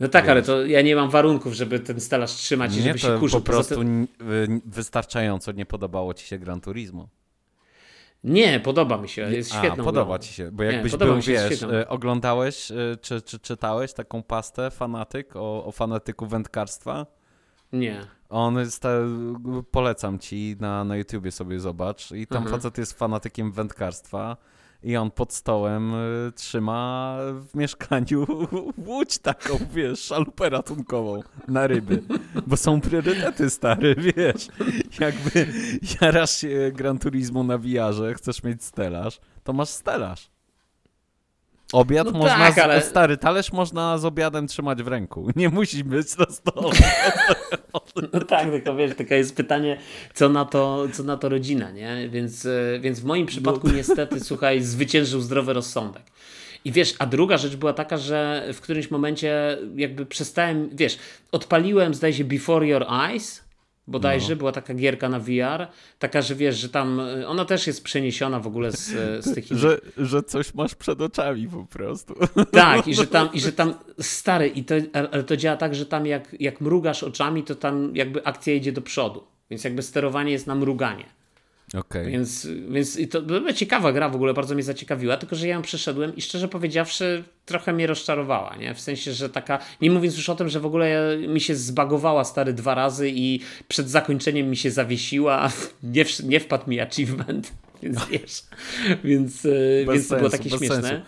[0.01, 2.99] No tak, ale to ja nie mam warunków, żeby ten stelaż trzymać i Nie, żeby
[2.99, 3.41] się kurzył.
[3.41, 4.09] po prostu tym-
[4.67, 7.09] wystarczająco nie podobało ci się Gran Turismo.
[8.25, 10.27] Nie, podoba mi się, jest A, świetną podoba grą.
[10.27, 13.93] ci się, bo Nie, jakbyś podoba był, się, wiesz, y, oglądałeś, y, czy, czy czytałeś
[13.93, 17.07] taką pastę fanatyk o, o fanatyku wędkarstwa?
[17.73, 18.01] Nie.
[18.29, 18.89] On jest, ta,
[19.71, 22.57] polecam ci, na, na YouTubie sobie zobacz i tam Mhm.
[22.61, 24.37] facet jest fanatykiem wędkarstwa
[24.85, 27.17] i on pod stołem y, trzyma
[27.53, 28.27] w mieszkaniu
[28.87, 32.03] łódź taką, wiesz, szalupę ratunkową na ryby,
[32.47, 34.49] bo są priorytety stare, wiesz,
[35.01, 35.47] jakby
[36.01, 40.34] jarasz się Gran Turismo na VR-ze, chcesz mieć stelaż, to masz stelaż.
[41.75, 45.49] Obiad No można, tak, z, ale- stary talerz można z obiadem trzymać w ręku, nie
[45.49, 46.71] musi być na stole.
[48.13, 49.79] No tak, tylko wiesz, tylko jest pytanie,
[50.15, 52.09] co na to, co na to rodzina, nie?
[52.09, 56.03] Więc, e, więc w moim przypadku niestety, słuchaj, zwyciężył zdrowy rozsądek.
[56.65, 60.99] I wiesz, a druga rzecz była taka, że w którymś momencie jakby przestałem, wiesz,
[61.33, 63.44] odpaliłem, zdaje się, Before Your Eyes,
[63.87, 65.67] bodajże, była taka gierka na VR,
[65.99, 69.35] taka, że wiesz, że tam, e, ona też jest przeniesiona w ogóle z, e, z
[69.35, 72.15] tych że, że coś masz przed oczami po prostu.
[72.53, 74.75] Tak, i że tam, i że tam stary, i to,
[75.13, 78.73] ale to działa tak, że tam jak, jak mrugasz oczami, to tam jakby akcja idzie
[78.73, 79.25] do przodu.
[79.51, 81.05] Więc jakby sterowanie jest na mruganie.
[81.79, 82.11] Okej.
[82.11, 85.63] Więc, więc to była ciekawa gra w ogóle, bardzo mnie zaciekawiła, tylko że ja ją
[85.63, 88.75] przeszedłem i szczerze powiedziawszy trochę mnie rozczarowała, nie?
[88.75, 92.25] W sensie, że taka, nie mówiąc już o tym, że w ogóle mi się zbagowała
[92.25, 95.51] stary dwa razy i przed zakończeniem mi się zawiesiła,
[95.83, 97.53] nie, w, nie wpadł mi achievement,
[97.83, 98.43] więc wiesz,
[99.05, 99.49] więc, e,
[99.87, 100.69] Bez więc to było takie śmieszne.
[100.69, 101.03] sensu.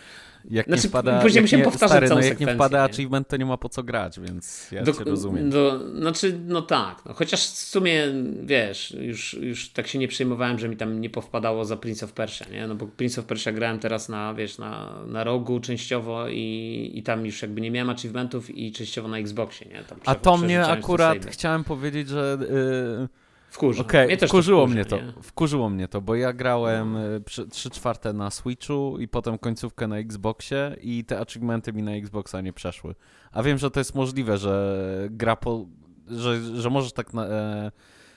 [0.51, 2.85] Jak Znaczy, nie wpada, później nie, powtarzać stary, całą no jak nie wpada nie?
[2.85, 5.51] achievement, to nie ma po co grać, więc ja Do, cię rozumiem.
[5.51, 7.03] Do, znaczy, no tak.
[7.07, 8.03] No, chociaż w sumie,
[8.43, 12.13] wiesz, już, już tak się nie przejmowałem, że mi tam nie powpadało za Prince of
[12.13, 12.67] Persia, nie?
[12.67, 17.03] No bo Prince of Persia grałem teraz na, wiesz, na, na rogu częściowo i, i
[17.03, 19.83] tam już jakby nie miałem achievementów i częściowo na Xboxie, nie?
[19.83, 22.39] Tam A to mnie akurat chciałem powiedzieć, że...
[23.01, 23.83] Yy, Wkurza.
[23.83, 24.97] Okej, Mnie też wkurzyło wkurza, mnie to.
[24.97, 25.13] nie?
[25.23, 29.89] Wkurzyło mnie to, bo ja grałem y, przy- 3 czwarte na Switchu i potem końcówkę
[29.89, 32.95] na Xboxie i te achievementy mi na Xboxa nie przeszły.
[33.33, 35.67] A wiem, że to jest możliwe, że gra po...
[36.09, 37.73] że, że możesz tak na, e,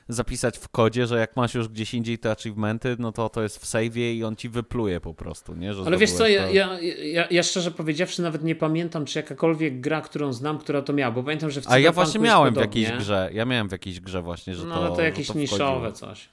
[0.10, 3.58] zapisać w kodzie, że jak masz już gdzieś indziej te achievementy, no to to jest
[3.58, 5.74] w save'ie i on ci wypluje po prostu, nie?
[5.74, 9.82] Że Ale wiesz co, ja, ja, ja, ja szczerze powiedziawszy nawet nie pamiętam, czy jakakolwiek
[9.82, 12.58] gra, którą znam, która to miała, bo pamiętam, że w A ja właśnie miałem w
[12.58, 12.82] podobnie.
[12.82, 15.34] jakiejś grze, ja miałem w jakiejś grze właśnie, że No to ale to jakieś to
[15.34, 16.30] niszowe coś.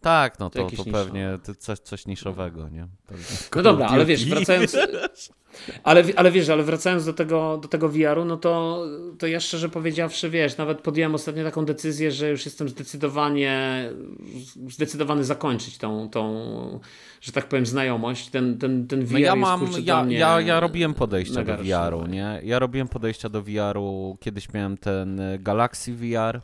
[0.00, 2.86] Tak, no To to, to pewnie coś, coś niszowego, nie?
[3.06, 3.24] Pewnie.
[3.56, 4.76] No dobra, ale wiesz, wracając.
[5.84, 8.84] Ale, ale wiesz, ale wracając do tego, do tego VR-u, no to,
[9.18, 13.84] to ja szczerze powiedziawszy, wiesz, nawet podjąłem ostatnio taką decyzję, że już jestem zdecydowanie
[14.68, 16.80] zdecydowany zakończyć tą, tą
[17.20, 18.28] że tak powiem, znajomość.
[18.28, 21.44] Ten, ten, ten VR No ja jest, mam, kurczę, ja, mnie ja, ja robiłem podejścia
[21.44, 22.40] do VR-u, nie?
[22.42, 26.40] Ja robiłem podejścia do VR-u, kiedyś miałem ten y, Galaxy VR, e,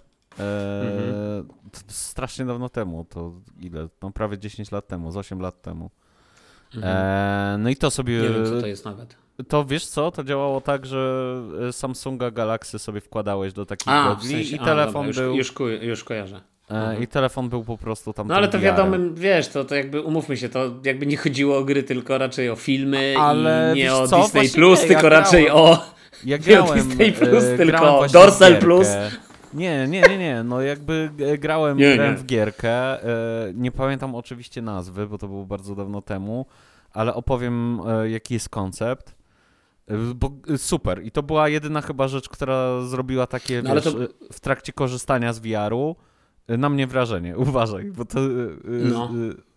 [0.83, 1.49] Mhm.
[1.89, 3.89] strasznie dawno temu, to ile?
[4.03, 5.91] No prawie 10 lat temu, z 8 lat temu.
[6.83, 8.33] E, no i to sobie, Mhm.
[8.35, 9.17] Nie wiem, co to jest nawet.
[9.49, 11.35] to wiesz co, to działało tak, że
[11.69, 15.53] y, Samsunga Galaxy sobie wkładałeś do takich A, w sensie, i a, telefon dobra, już,
[15.53, 16.41] był, już, już kojarzę.
[16.71, 20.01] e, i telefon był po prostu tam No ale to wiadomo, wiesz, to, to jakby
[20.01, 23.95] umówmy się, to jakby nie chodziło o gry, tylko raczej o filmy Ale i nie
[23.95, 24.17] o co?
[24.17, 25.65] Disney Właśnie Plus, nie, tylko ja raczej grałem.
[25.65, 25.85] o
[26.25, 29.11] Ja Nie grałem, Disney Plus, e, tylko grałem Dorsal w gierkę.
[29.55, 32.19] Nie, nie, nie, nie, no jakby grałem, Nie, grałem nie.
[32.19, 33.09] w gierkę, e,
[33.55, 36.47] nie pamiętam oczywiście nazwy, bo to było bardzo dawno temu,
[36.93, 39.15] ale opowiem e, jaki jest koncept.
[39.89, 41.05] E, Bo super.
[41.05, 43.91] I to była jedyna chyba rzecz, która zrobiła takie, No, wiesz, to-
[44.33, 45.97] w trakcie korzystania z VR-u
[46.49, 47.37] na mnie wrażenie.
[47.49, 48.21] Uważaj, bo to
[48.65, 49.11] No.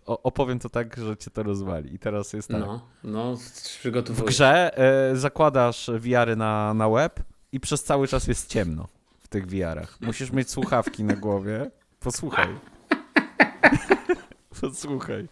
[0.08, 1.94] opowiem to tak, że cię to rozwali.
[1.96, 2.60] I teraz jest tak.
[2.60, 4.28] No, no, W przygotowuję.
[4.28, 4.72] grze
[5.14, 7.20] zakładasz VR-y na, na web
[7.52, 9.03] i przez cały czas jest ciemno w
[9.34, 9.98] tych VR-ach.
[10.02, 11.72] Musisz mieć słuchawki na głowie.
[12.00, 12.48] Posłuchaj.
[14.62, 15.28] Posłuchaj.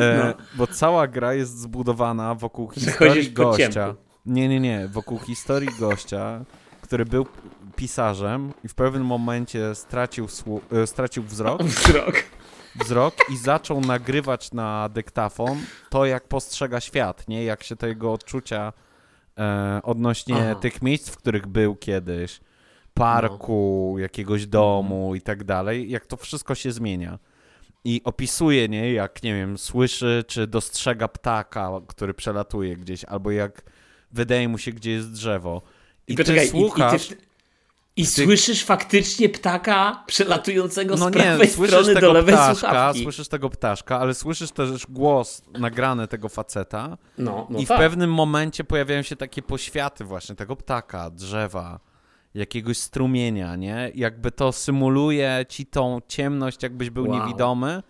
[0.00, 3.94] E, Bo cała gra jest zbudowana wokół historii gościa.
[4.26, 4.88] Nie, nie, nie.
[4.88, 6.44] Wokół historii gościa,
[6.82, 7.26] który był
[7.76, 10.26] pisarzem i w pewnym momencie stracił,
[10.82, 12.14] e, stracił wzrok Wzrok.
[12.84, 15.58] wzrok i zaczął nagrywać na dyktafon
[15.90, 17.44] to, jak postrzega świat, nie?
[17.44, 18.72] Jak się te jego odczucia
[19.38, 20.54] e, odnośnie Aha.
[20.54, 22.40] tych miejsc, w których był kiedyś,
[22.94, 27.18] parku, jakiegoś domu i tak dalej, jak to wszystko się zmienia.
[27.84, 28.92] I opisuje, nie?
[28.92, 33.62] Jak, nie wiem, słyszy, czy dostrzega ptaka, który przelatuje gdzieś, albo jak
[34.12, 35.62] wydaje mu się, gdzie jest drzewo.
[36.08, 37.10] I, I poczekaj, ty słuchasz...
[37.10, 37.22] i, i, ty,
[37.96, 42.54] i słyszysz faktycznie ptaka przelatującego No z prawej nie, słyszysz strony tego do lewej ptaszka,
[42.54, 43.02] słuchawki.
[43.02, 47.78] słyszysz tego ptaszka, ale słyszysz też głos nagrany tego faceta No, no i w tak.
[47.78, 51.80] pewnym momencie pojawiają się takie poświaty właśnie tego ptaka, drzewa,
[52.34, 53.92] jakiegoś strumienia, nie?
[53.94, 57.18] Jakby to symuluje ci tą ciemność, jakbyś był Wow.
[57.18, 57.82] niewidomy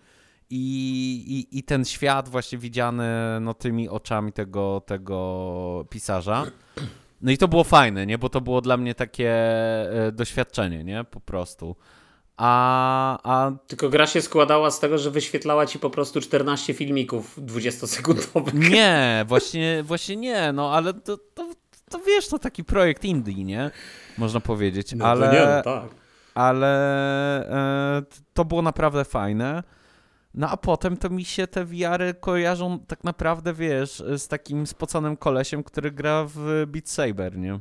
[0.49, 3.03] i, i, i ten świat właśnie widziany
[3.41, 6.45] no, tymi oczami tego, tego pisarza.
[7.21, 8.17] No i to było fajne, nie?
[8.17, 11.03] Bo to było dla mnie takie e, doświadczenie, nie?
[11.03, 11.75] Po prostu.
[12.37, 17.39] A, a Tylko gra się składała z tego, że wyświetlała ci po prostu 14 filmików
[17.39, 18.53] 20-sekundowych.
[18.69, 21.49] Nie, właśnie, właśnie nie, no ale to, to,
[21.89, 23.71] to wiesz, to taki projekt indie, nie?
[24.17, 25.89] Można powiedzieć, No, ale, to nie, no tak.
[26.35, 26.67] ale
[27.97, 28.01] e,
[28.33, 29.63] to było naprawdę fajne.
[30.33, 35.17] No a potem to mi się te VR-y kojarzą tak naprawdę, wiesz, z takim spoconym
[35.17, 37.59] kolesiem, który gra w Beat Saber, nie?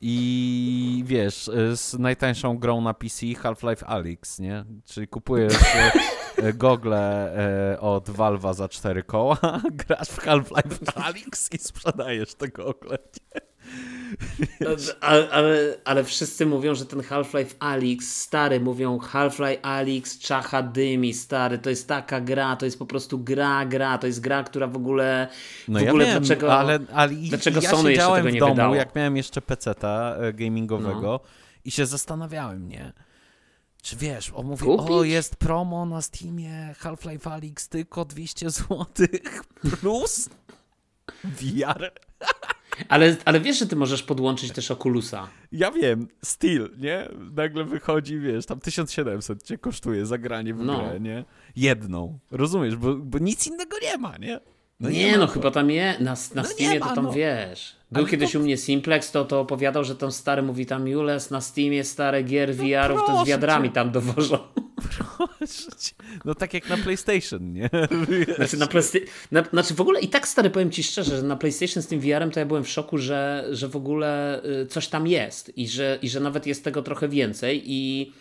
[0.00, 4.64] I wiesz, z najtańszą grą na PC Half-Life Alyx, nie?
[4.84, 5.92] Czyli kupujesz e,
[6.36, 7.32] e, gogle
[7.72, 9.36] e, od Valve'a za 4 koła,
[9.86, 12.98] grasz w Half-Life Alyx i sprzedajesz te gogle.
[15.00, 21.14] Ale, ale, ale wszyscy mówią, że ten Half-Life Alyx, stary, mówią Half-Life Alyx czacha dymi,
[21.14, 24.66] stary, to jest taka gra, to jest po prostu gra, gra, to jest gra, która
[24.66, 25.28] w ogóle,
[25.68, 28.40] No w ja ogóle wiem, dlaczego, ale, ale dlaczego ja Sony jeszcze tego w nie
[28.40, 28.74] domu, wydało?
[28.74, 31.20] jak miałem jeszcze peceta e, gamingowego No.
[31.64, 32.92] i się zastanawiałem, nie?
[33.82, 34.90] Czy wiesz, on mówi, Kupić?
[34.90, 38.86] o jest promo na Steamie Half-Life Alyx tylko 200 zł
[39.80, 40.28] plus
[41.24, 41.92] VR.
[42.88, 45.28] Ale, ale wiesz, że ty możesz podłączyć też Oculusa.
[45.52, 47.08] Ja wiem, Steel, nie?
[47.36, 50.76] Nagle wychodzi, wiesz, tam 1700 cię kosztuje zagranie w No.
[50.78, 51.24] grę, nie?
[51.56, 52.18] Jedną.
[52.30, 54.40] Rozumiesz, bo, bo nic innego nie ma, nie?
[54.80, 57.04] No nie, ma no chyba tam je, na, na No Steamie nie to ma, tam
[57.04, 57.12] no.
[57.12, 57.76] wiesz.
[57.92, 60.88] Był Ale kiedyś to- u mnie Simplex, to, to opowiadał, że tam stary mówi tam
[60.88, 63.74] Jules na Steamie stare gier VR-ów to z wiadrami cię.
[63.74, 64.38] tam dowożą.
[65.38, 65.92] Proszę cię.
[66.24, 67.70] No tak jak na PlayStation, nie?
[68.36, 69.04] Znaczy, na Playsty...
[69.30, 72.00] na, znaczy w ogóle i tak stary powiem ci szczerze, że na PlayStation z tym
[72.00, 75.68] VR-em to ja byłem w szoku, że, że w ogóle y, coś tam jest i
[75.68, 78.12] że, i że nawet jest tego trochę więcej i,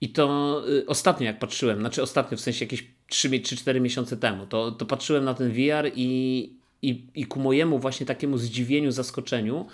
[0.00, 4.72] i to y, ostatnio jak patrzyłem, znaczy ostatnio w sensie jakieś 3-4 miesiące temu, to,
[4.72, 9.66] to patrzyłem na ten VR i, i, i ku mojemu właśnie takiemu zdziwieniu, zaskoczeniu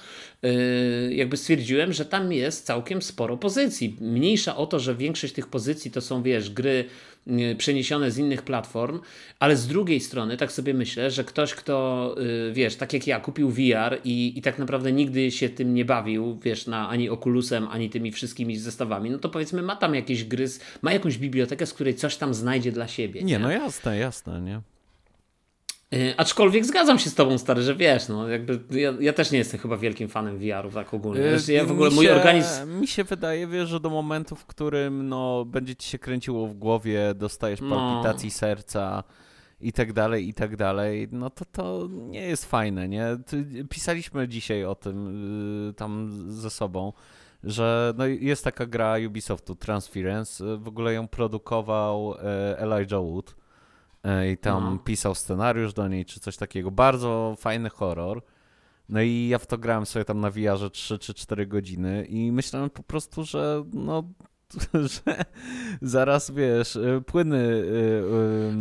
[0.44, 3.96] y, jakby stwierdziłem, że tam jest całkiem sporo pozycji.
[4.00, 6.84] Mniejsza o to, że większość tych pozycji to są, wiesz, gry
[7.28, 9.00] y, przeniesione z innych platform,
[9.38, 12.14] ale z drugiej strony tak sobie myślę, że ktoś, kto,
[12.48, 15.84] y, wiesz, tak jak ja, kupił VR i, i tak naprawdę nigdy się tym nie
[15.84, 20.24] bawił, wiesz, na, ani Oculusem, ani tymi wszystkimi zestawami, no to powiedzmy ma tam jakieś
[20.24, 23.22] gry, z- ma jakąś bibliotekę, z której coś tam znajdzie dla siebie.
[23.22, 24.60] Nie, no jasne, jasne, nie?
[25.94, 29.38] Y, Aczkolwiek zgadzam się z tobą, stary, że wiesz, no jakby ja, ja też nie
[29.38, 31.22] jestem chyba wielkim fanem VR-ów tak ogólnie.
[31.22, 32.80] Wiesz, ja w ogóle Mi mój się- organizm...
[32.80, 36.54] Mi się wydaje, wiesz, że do momentu, w którym no, będzie ci się kręciło w
[36.54, 37.76] głowie, dostajesz No.
[37.76, 39.04] palpitacji serca
[39.60, 43.06] i tak dalej, i tak dalej, no to to nie jest fajne, nie?
[43.70, 46.92] Pisaliśmy dzisiaj o tym y, tam ze sobą,
[47.44, 52.14] że no, jest taka gra Ubisoftu, Transference, y, w ogóle ją produkował
[52.58, 53.34] Elijah Wood
[54.32, 54.78] i tam No.
[54.78, 56.70] pisał scenariusz do niej, czy coś takiego.
[56.70, 58.22] Bardzo fajny horror.
[58.88, 62.32] No i ja w to grałem sobie tam na VR-ze 3 czy 4 godziny i
[62.32, 64.02] myślałem po prostu, że no,
[64.74, 65.24] że
[65.82, 68.04] zaraz, wiesz, y, płyny y,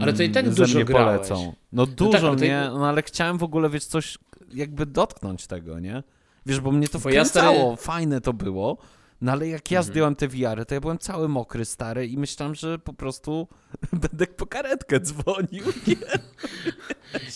[0.01, 1.27] Ale to i tak dużo mnie grałeś.
[1.27, 1.53] polecą.
[1.71, 2.61] No dużo, tak, ale to i- nie?
[2.73, 4.17] No ale chciałem w ogóle, wiesz, coś
[4.53, 6.03] jakby dotknąć tego, nie?
[6.45, 8.77] Wiesz, bo mnie to Bo ja wkręcało, stary- fajne to było,
[9.21, 9.91] no ale jak ja Mhm.
[9.93, 13.47] zdjąłem te VR-y, to ja byłem cały mokry, stary i myślałem, że po prostu
[14.09, 15.95] będę po karetkę dzwonił, nie?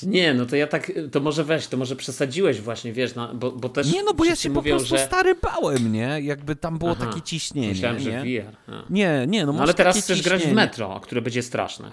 [0.03, 3.51] Nie, no to ja tak, to może weź, to może przesadziłeś właśnie, wiesz, no, bo,
[3.51, 5.05] bo też Nie, no bo ja się po mówią, prostu że...
[5.05, 6.19] stary bałem, nie?
[6.21, 7.05] Jakby tam było Aha.
[7.05, 8.41] takie ciśnienie, Myślałem, że nie?
[8.41, 8.55] VR.
[8.67, 8.83] A.
[8.89, 10.55] Nie, nie, no, No ale teraz chcesz grać w ciśnienie.
[10.55, 11.91] metro, które będzie straszne.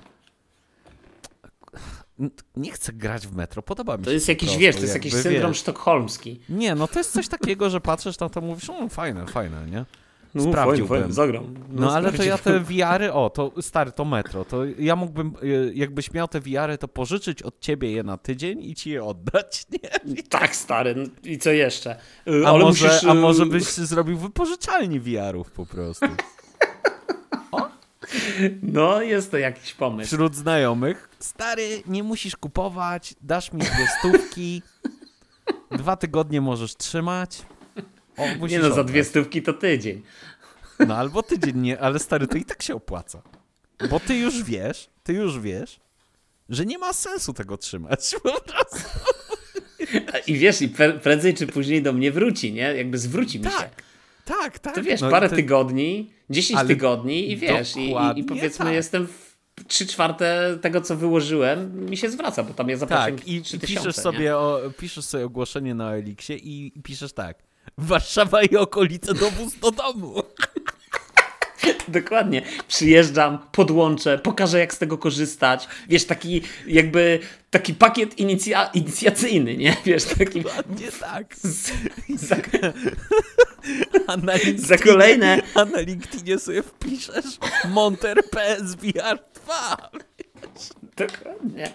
[2.57, 4.95] Nie chcę grać w metro, podoba mi To się jest po jakiś, wiesz, to jest
[4.95, 5.59] jakiś syndrom wiesz.
[5.61, 6.41] sztokholmski.
[6.49, 9.85] Nie, no to jest coś takiego, że patrzysz na to mówisz, o fajne, fajne, nie?
[10.35, 11.13] No, Sprawdziłbym.
[11.13, 11.55] zagram.
[11.71, 12.61] No, ale to ja te.
[12.61, 16.89] VR-y, o, to stary, to metro, to ja mógłbym, y, jakbyś miał te VR-y, to
[16.89, 20.21] pożyczyć od ciebie je na tydzień i ci je oddać, nie?
[20.23, 21.97] Tak, stary, no i co jeszcze?
[22.29, 26.07] Y, A, ale może, musisz, a y, może byś zrobił wypożyczalni VR-ów po prostu.
[28.63, 30.07] No, jest to jakiś pomysł.
[30.07, 34.63] Wśród znajomych, stary, nie musisz kupować, dasz mi dwie stówki,
[35.71, 37.43] dwa tygodnie możesz trzymać.
[38.17, 40.03] O, Nie no, za dwie stówki to tydzień.
[40.87, 43.23] No albo tydzień nie, ale stary, to i tak się opłaca.
[43.91, 45.81] Bo ty już wiesz, ty już wiesz,
[46.49, 48.15] że nie ma sensu tego trzymać.
[48.23, 48.89] Po prostu.
[50.27, 50.69] I wiesz, i
[51.03, 52.63] prędzej czy później do mnie wróci, nie?
[52.75, 53.71] Jakby zwróci mi się.
[54.27, 54.75] Tak, tak, tak.
[54.75, 58.25] To wiesz, No i parę ty- tygodni, 10 Ale tygodni i wiesz, i, i, i
[58.25, 58.75] powiedzmy tak.
[58.75, 63.29] jestem w 3 czwarte tego, co wyłożyłem, mi się zwraca, bo tam ja zapłaciłem Tak,
[63.29, 64.03] i 3000, piszesz nie?
[64.03, 67.43] sobie, o, piszesz sobie ogłoszenie na Elixie i, i piszesz tak.
[67.79, 70.23] Warszawa i okolice dowóz do domu.
[71.89, 72.43] Dokładnie.
[72.69, 75.69] Przyjeżdżam, podłączę, pokażę jak z tego korzystać.
[75.89, 77.19] Wiesz, taki jakby
[77.51, 79.77] taki pakiet inicja, inicjacyjny, nie?
[79.87, 80.39] Wiesz, taki
[80.81, 81.37] Nie tak.
[81.37, 81.73] z,
[82.17, 82.37] za,
[84.07, 87.39] A na, LinkedInie, za kolejne a na LinkedInie sobie wpiszesz
[87.69, 89.91] Monter PSVR 2.
[90.97, 91.73] Dokładnie.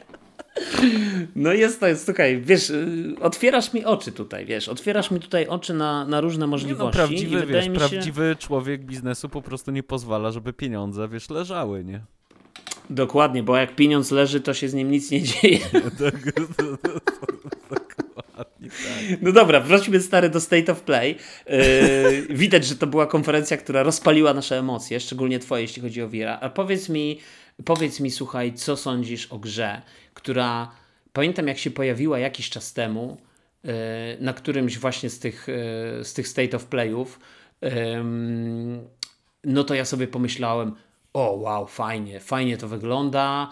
[1.36, 5.48] No jest to, jest, słuchaj, wiesz, y, otwierasz mi oczy tutaj, wiesz, otwierasz mi tutaj
[5.48, 6.86] oczy na, na różne Nie możliwości.
[6.86, 11.84] no, prawdziwy, wiesz, się, prawdziwy człowiek biznesu po prostu nie pozwala, żeby pieniądze, wiesz, leżały,
[11.84, 12.02] nie?
[12.90, 15.60] Dokładnie, bo jak pieniądz leży, to się z nim nic nie dzieje.
[18.16, 19.22] Dokładnie tak.
[19.22, 21.16] No dobra, wróćmy stary do State of Play.
[21.48, 26.10] Yy, widać, że to była konferencja, która rozpaliła nasze emocje, szczególnie twoje, jeśli chodzi o
[26.10, 26.38] Wira.
[26.42, 27.20] A powiedz mi,
[27.66, 29.82] powiedz mi, słuchaj, co sądzisz o grze,
[30.14, 30.72] która
[31.14, 33.18] pamiętam jak się pojawiła jakiś czas temu
[33.64, 33.72] yy,
[34.20, 37.20] na którymś właśnie z tych, yy, z tych State of Playów.
[37.98, 38.88] Ym,
[39.44, 40.76] no to ja sobie pomyślałem,
[41.14, 43.50] o wow, fajnie, fajnie to wygląda.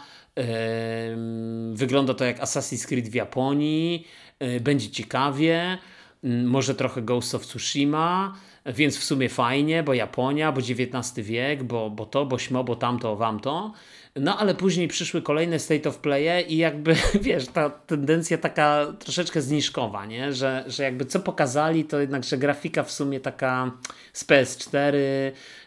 [1.73, 4.07] Wygląda to jak Assassin's Creed w Japonii.
[4.43, 5.77] y, Będzie ciekawie.
[6.23, 8.35] może trochę Ghost of Tsushima,
[8.65, 12.75] więc w sumie fajnie, bo Japonia, bo XIX wiek, bo, bo to, bo śmo, bo
[12.75, 13.73] tamto, wamto.
[14.15, 19.41] No ale później przyszły kolejne State of Play i jakby, wiesz, ta tendencja taka troszeczkę
[19.41, 20.33] zniżkowa, nie?
[20.33, 23.71] Że, że jakby co pokazali, to jednak, że grafika w sumie taka
[24.13, 24.97] z PS4,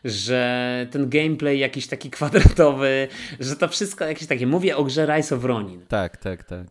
[0.05, 3.09] że ten gameplay jakiś taki kwadratowy,
[3.41, 5.87] że to wszystko jakieś takie, mówię o grze Rise of Ronin.
[5.89, 6.67] Tak, tak, tak.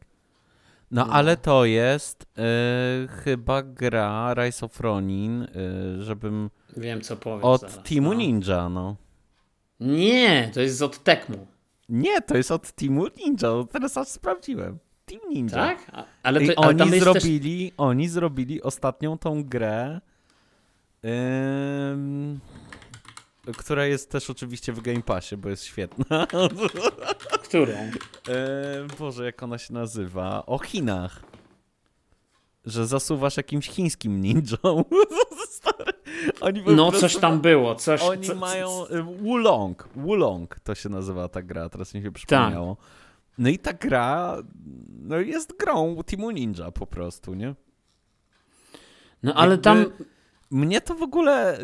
[0.91, 1.13] No, no.
[1.13, 6.49] ale to jest y, chyba gra Rise of Ronin, y, żebym...
[6.77, 8.13] Wiem, co powiem Od zaraz, Teamu no.
[8.13, 8.95] Ninja, no.
[9.79, 11.47] Nie, to jest od Tekmu.
[11.91, 14.79] Nie, to jest od Teamu Ninja, teraz aż sprawdziłem.
[15.05, 15.55] Team Ninja.
[15.55, 15.91] Tak?
[16.23, 17.73] Ale, to, I ale oni jest zrobili, też...
[17.77, 20.01] oni zrobili ostatnią tą grę,
[21.93, 22.39] ym,
[23.57, 26.27] która jest też oczywiście w Game Passie, bo jest świetna.
[27.43, 27.71] Którą?
[27.71, 27.93] Yy,
[28.99, 30.45] Boże, jak ona się nazywa?
[30.45, 31.30] O Chinach.
[32.65, 34.57] Że zasuwasz jakimś chińskim ninją.
[36.65, 37.75] No, prostu, coś tam było.
[37.75, 38.85] Coś, oni co, mają.
[38.87, 39.89] Y, Wulong.
[39.95, 42.75] Wulong to się nazywa ta gra, teraz mi się przypomniało.
[42.75, 42.85] Tak.
[43.37, 44.37] No i ta gra
[45.01, 47.55] no jest grą Teamu Ninja po prostu, nie?
[49.23, 49.63] No ale Jakby...
[49.63, 49.85] tam
[50.51, 51.57] mnie to w ogóle,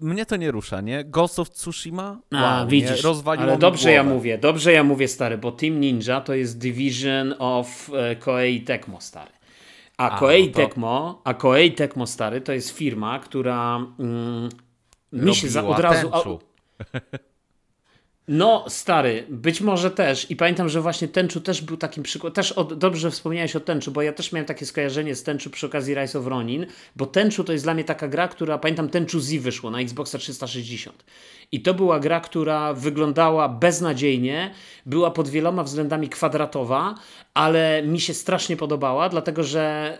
[0.00, 1.04] mnie to nie rusza, nie?
[1.04, 2.20] Ghost of Tsushima?
[2.32, 6.20] Wow, A, widzisz, rozwaliło ale dobrze ja mówię, dobrze ja mówię, stary, bo Team Ninja
[6.20, 9.30] to jest Division of e, Koei Tecmo, stary.
[9.96, 10.58] A, A Koei no to...
[10.58, 14.48] Tecmo, a Koei Tecmo, stary, to jest firma, która mm,
[15.12, 16.10] mi się za, od razu...
[18.28, 20.30] No, stary, być może też.
[20.30, 22.34] I pamiętam, że właśnie Tenchu też był takim przykładem.
[22.34, 25.66] Też od, dobrze wspomniałeś o Tenchu, bo ja też miałem takie skojarzenie z Tenchu przy
[25.66, 26.66] okazji Rise of Ronin,
[26.96, 30.18] bo Tenchu to jest dla mnie taka gra, która, pamiętam, Tenchu Z wyszło na Xboxa
[30.18, 31.04] 360.
[31.54, 34.50] I to była gra, która wyglądała beznadziejnie,
[34.86, 36.94] była pod wieloma względami kwadratowa,
[37.34, 39.98] ale mi się strasznie podobała, dlatego że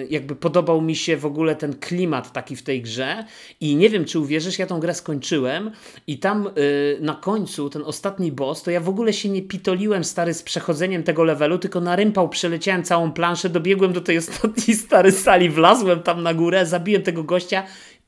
[0.00, 3.24] yy, jakby podobał mi się w ogóle ten klimat taki w tej grze.
[3.60, 5.70] I nie wiem, czy uwierzysz, ja tą grę skończyłem
[6.06, 10.04] i tam yy, na końcu ten ostatni boss, to ja w ogóle się nie pitoliłem
[10.04, 14.76] stary z przechodzeniem tego levelu, tylko na rympał przeleciałem całą planszę, dobiegłem do tej ostatniej
[14.76, 17.62] stary sali, wlazłem tam na górę, zabiłem tego gościa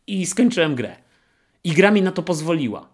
[0.06, 1.09] i skończyłem grę.
[1.64, 2.88] I gra mi na to pozwoliła.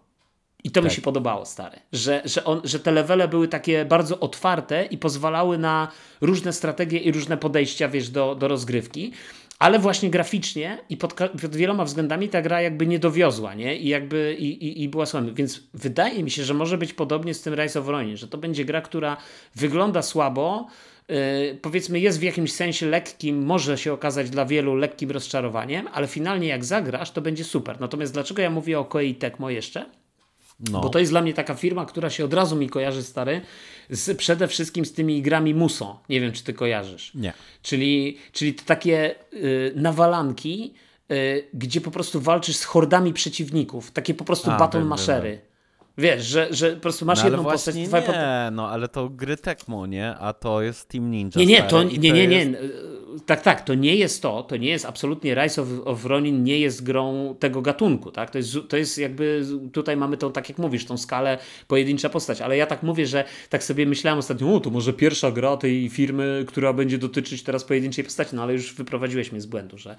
[0.63, 0.89] I to tak.
[0.89, 1.79] mi się podobało, stary.
[1.91, 5.91] Że, że, on, że te levele były takie bardzo otwarte i pozwalały na
[6.21, 9.11] różne strategie i różne podejścia, wiesz, do, do rozgrywki.
[9.59, 13.77] Ale właśnie graficznie i pod, pod, wieloma względami ta gra jakby nie dowiozła, nie?
[13.77, 15.31] I jakby i, i, i była słaba.
[15.31, 18.37] Więc wydaje mi się, że może być podobnie z tym Rise of Ronin, że to
[18.37, 19.17] będzie gra, która
[19.55, 20.67] wygląda słabo,
[21.61, 26.47] powiedzmy jest w jakimś sensie lekkim, może się okazać dla wielu lekkim rozczarowaniem, ale finalnie
[26.47, 27.79] jak zagrasz, to będzie super.
[27.79, 29.85] Natomiast dlaczego ja mówię o Koei Tecmo jeszcze?
[30.59, 30.81] No.
[30.81, 33.41] Bo to jest dla mnie taka firma, która się od razu mi kojarzy, stary,
[33.89, 35.99] z, przede wszystkim z tymi grami Muso.
[36.09, 37.11] Nie wiem, czy ty kojarzysz.
[37.15, 37.33] Nie.
[37.61, 40.73] Czyli, czyli to takie y, nawalanki,
[41.11, 43.91] y, gdzie po prostu walczysz z hordami przeciwników.
[43.91, 45.39] Takie po prostu A, battle maszery.
[45.97, 47.75] Wiesz, że, że po prostu masz no, jedną postać.
[47.75, 50.15] Nie, nie, no ale to gry Tecmo, nie?
[50.15, 51.31] A to jest Team Ninja.
[51.35, 52.57] Nie, nie, to, nie, nie, nie, nie.
[53.25, 54.43] Tak, tak, to nie jest to.
[54.43, 58.31] To nie jest absolutnie Rise of, of Ronin nie jest grą tego gatunku, tak?
[58.31, 61.37] To jest, to jest jakby, tutaj mamy tą, tak jak mówisz, tą skalę
[61.67, 65.31] pojedyncza postać, ale ja tak mówię, że tak sobie myślałem ostatnio, o, to może pierwsza
[65.31, 69.45] gra tej firmy, która będzie dotyczyć teraz pojedynczej postaci, no ale już wyprowadziłeś mnie z
[69.45, 69.95] błędu, że,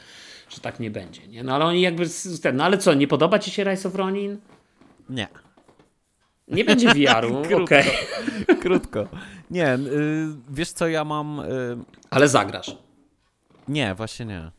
[0.49, 1.45] że tak nie będzie, nie?
[1.45, 2.05] No ale oni jakby,
[2.55, 4.39] no ale co, nie podoba ci się Rise of Ronin?
[5.11, 5.29] Nie.
[6.51, 7.85] Nie będzie VR-u, okej.
[8.43, 8.57] Okay.
[8.63, 9.07] Krótko.
[9.51, 11.41] Nie, y, wiesz co, ja mam...
[11.41, 11.79] Y,
[12.11, 12.77] Ale zagrasz.
[13.69, 14.51] Nie, właśnie nie.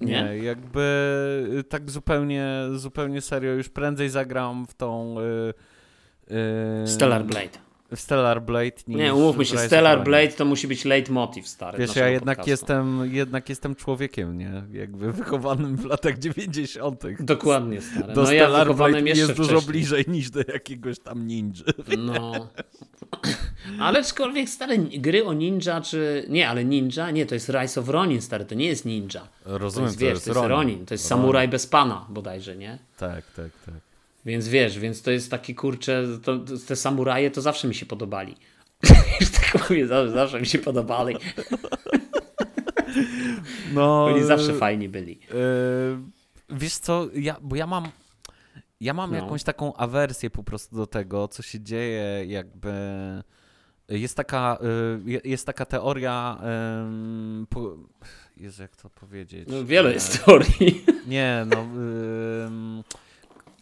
[0.00, 0.22] Nie?
[0.22, 0.38] nie?
[0.38, 5.16] jakby y, tak zupełnie, zupełnie serio, już prędzej zagram w tą...
[6.86, 11.78] Stellar Blade Stellar Blade niż Nie, umówmy się, Stellar Blade to musi być leitmotiv stary.
[11.78, 14.62] Wiesz, ja jednak jestem, jednak jestem człowiekiem, nie?
[14.72, 17.02] Jakby wychowanym w latach 90.
[17.20, 18.14] Dokładnie, stary.
[18.14, 21.64] Do no Stellar ja Blade jest dużo bliżej niż do jakiegoś tam ninja.
[21.98, 22.48] No.
[23.80, 26.26] Ale aczkolwiek stare gry o ninja, czy...
[26.28, 29.28] Nie, ale ninja, nie, to jest Rise of Ronin, stary, to nie jest ninja.
[29.44, 30.50] Rozumiem, to jest, wiesz, to jest, to jest Ronin.
[30.50, 30.86] Ronin.
[30.86, 31.22] To jest Ronin.
[31.22, 32.78] samuraj bez pana bodajże, nie?
[32.96, 33.85] Tak, tak, tak.
[34.26, 38.36] Więc wiesz, więc to jest taki kurcze, to, te samuraje to zawsze mi się podobali.
[39.42, 41.16] tak mówię, zawsze, zawsze mi się podobali.
[43.74, 45.20] No, Oni zawsze fajni byli.
[45.20, 47.88] Yy, wiesz co, ja, bo ja mam
[48.80, 49.16] ja mam no.
[49.16, 52.72] jakąś taką awersję po prostu do tego, co się dzieje, jakby
[53.88, 54.58] jest taka,
[55.06, 56.38] y, jest taka teoria
[57.48, 57.76] po...
[58.36, 59.48] Jezu, jak to powiedzieć?
[59.48, 60.84] No, wiele jest teorii.
[61.06, 61.66] Nie, no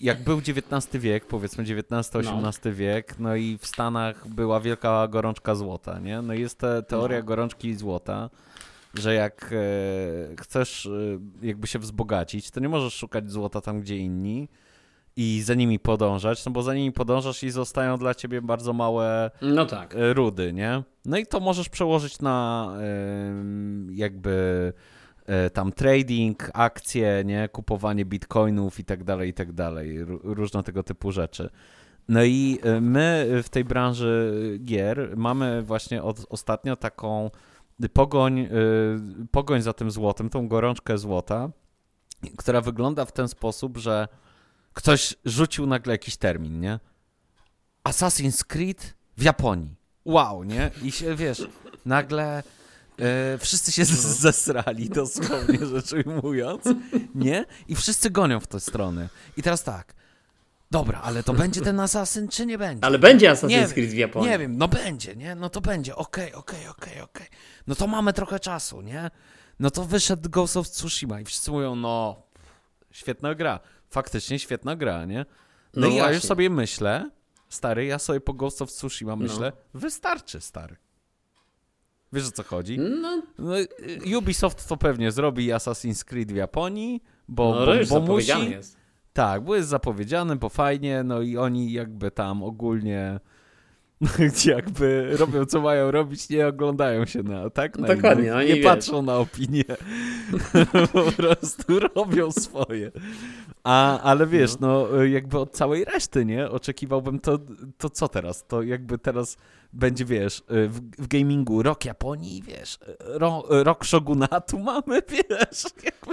[0.05, 2.72] jak był XIX wiek, powiedzmy XIX-XVIII no.
[2.72, 6.22] wiek, no i w Stanach była wielka gorączka złota, nie?
[6.22, 7.24] No jest te, teoria no.
[7.24, 8.30] gorączki złota,
[8.94, 10.90] że jak e, chcesz e,
[11.46, 14.48] jakby się wzbogacić, to nie możesz szukać złota tam, gdzie inni
[15.16, 19.30] i za nimi podążać, no bo za nimi podążasz i zostają dla ciebie bardzo małe
[19.42, 19.94] No tak.
[19.94, 20.82] e, rudy, nie?
[21.05, 24.93] No i to możesz przełożyć na em, jakby e,
[25.53, 27.49] tam trading, akcje, nie?
[27.49, 30.05] Kupowanie bitcoinów i tak dalej, i tak dalej.
[30.07, 31.51] Ró- Różne tego typu rzeczy.
[32.09, 34.33] No i e, my w tej branży
[34.64, 37.31] gier mamy właśnie od, ostatnio taką
[37.93, 38.49] pogoń, e,
[39.31, 41.51] pogoń za tym złotem, tą gorączkę złota,
[42.37, 44.09] która wygląda w ten sposób, że
[44.72, 46.81] ktoś rzucił nagle jakiś termin, nie?
[47.85, 49.75] Assassin's Creed w Japonii.
[50.05, 50.70] Wow, nie?
[50.83, 51.49] I się, wiesz,
[51.87, 52.43] nagle
[52.99, 53.90] e, wszyscy się z-
[54.20, 56.64] zesrali, dosłownie rzecz ujmując,
[57.14, 57.45] nie?
[57.68, 59.09] I wszyscy gonią w tę stronę.
[59.36, 59.95] I teraz tak,
[60.70, 62.84] dobra, ale to będzie ten Assassin, czy nie będzie?
[62.84, 64.28] Ale będzie Nie Assassin's Creed w Japonii.
[64.30, 65.34] Nie wiem, no będzie, nie?
[65.34, 67.26] No to będzie, okej, okej, okej, okej.
[67.66, 69.11] No to mamy trochę czasu, nie?
[69.61, 72.22] No to wyszedł Ghost of Tsushima i wszyscy mówią, no,
[72.90, 73.61] świetna gra.
[73.90, 75.18] Faktycznie świetna gra, nie?
[75.74, 77.11] No, No i ja już sobie myślę,
[77.49, 80.76] stary, ja sobie po Ghost of Tsushima myślę, wystarczy, stary.
[82.14, 82.78] Wiesz o co chodzi?
[82.78, 88.12] No, No, y, Ubisoft to pewnie zrobi Assassin's Creed w Japonii, bo, no bo, bo
[88.12, 88.50] musi.
[88.50, 88.76] jest.
[89.12, 93.20] Tak, bo jest zapowiedziany, bo fajnie, no i oni jakby tam ogólnie
[94.46, 97.78] jakby robią co mają robić, nie oglądają się na, tak?
[97.78, 98.64] Na Dokładnie, innych, nie wiesz.
[98.64, 99.64] patrzą na opinię,
[100.92, 102.90] po prostu robią swoje.
[103.64, 106.50] A, ale wiesz, no jakby od całej reszty, nie?
[106.50, 107.38] Oczekiwałbym to,
[107.78, 108.46] to co teraz?
[108.46, 109.36] To jakby teraz
[109.75, 115.64] będzie, wiesz, w, w gamingu rok Japonii, wiesz, ro, rok shogunatu mamy, wiesz,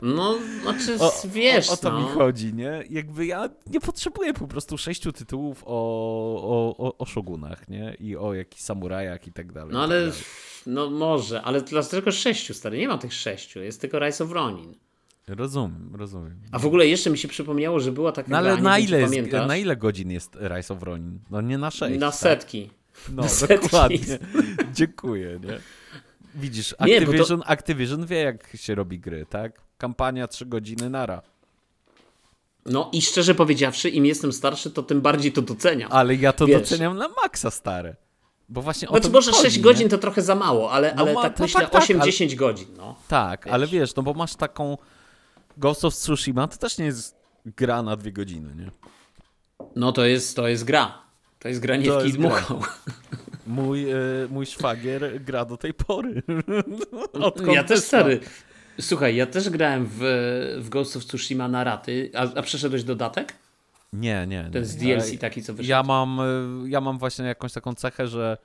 [0.01, 1.99] No, znaczy, o, wiesz, o, o to no.
[1.99, 2.83] mi chodzi, nie?
[2.89, 5.71] Jakby ja nie potrzebuję po prostu sześciu tytułów o,
[6.35, 7.95] o, o, o szogunach, nie?
[7.99, 9.73] I o jakichś samurajach i tak dalej.
[9.73, 10.25] No i ale, tak dalej.
[10.65, 12.77] no może, ale dlaczego sześciu, stary?
[12.77, 14.75] Nie ma tych sześciu, jest tylko Rise of Ronin.
[15.27, 16.41] Rozumiem, rozumiem.
[16.51, 19.01] A w ogóle jeszcze mi się przypomniało, że była taka No ale gra, na ile,
[19.01, 21.19] jest, na ile godzin jest Rise of Ronin?
[21.31, 21.99] No nie na sześć.
[21.99, 22.19] na tak?
[22.19, 22.69] setki.
[23.09, 23.23] No,
[23.61, 24.19] dokładnie.
[24.73, 25.59] Dziękuję, nie?
[26.35, 29.61] Widzisz, Nie, bo to- Activision, Activision wie, jak się robi gry, tak?
[29.77, 31.21] Kampania trzy godziny nara.
[32.65, 35.91] No i szczerze powiedziawszy, im jestem starszy, to tym bardziej to doceniam.
[35.91, 36.61] Ale ja to Wiesz.
[36.61, 37.95] doceniam na maksa, stare.
[38.49, 39.63] Bo właśnie o Znaczy, to może chodzi, 6 nie?
[39.63, 42.35] godzin to trochę za mało, ale, No ale ma- tak to myślę tak, tak, 8-10
[42.35, 42.95] godzin, no.
[43.07, 43.71] Tak, ale Wiesz.
[43.73, 44.77] wiesz, no bo masz taką
[45.57, 48.71] Ghost of Tsushima, to też nie jest gra na dwie godziny, nie?
[49.75, 51.01] No to jest, to jest gra.
[51.41, 52.61] To jest granie To w kij dmuchał.
[53.47, 53.95] Mój, e,
[54.29, 56.23] mój szwagier gra do tej pory.
[57.13, 58.19] Odkąd Ja też stary.
[58.79, 59.99] Słuchaj, ja też grałem w,
[60.59, 62.11] w Ghost of Tsushima na raty.
[62.15, 63.33] A, a przeszedłeś dodatek?
[63.93, 64.43] Nie, nie.
[64.43, 64.49] nie.
[64.49, 65.69] Ten z DLC taki, co wyszedł.
[65.69, 66.23] Ja mam, e,
[66.69, 68.37] ja mam właśnie jakąś taką cechę, że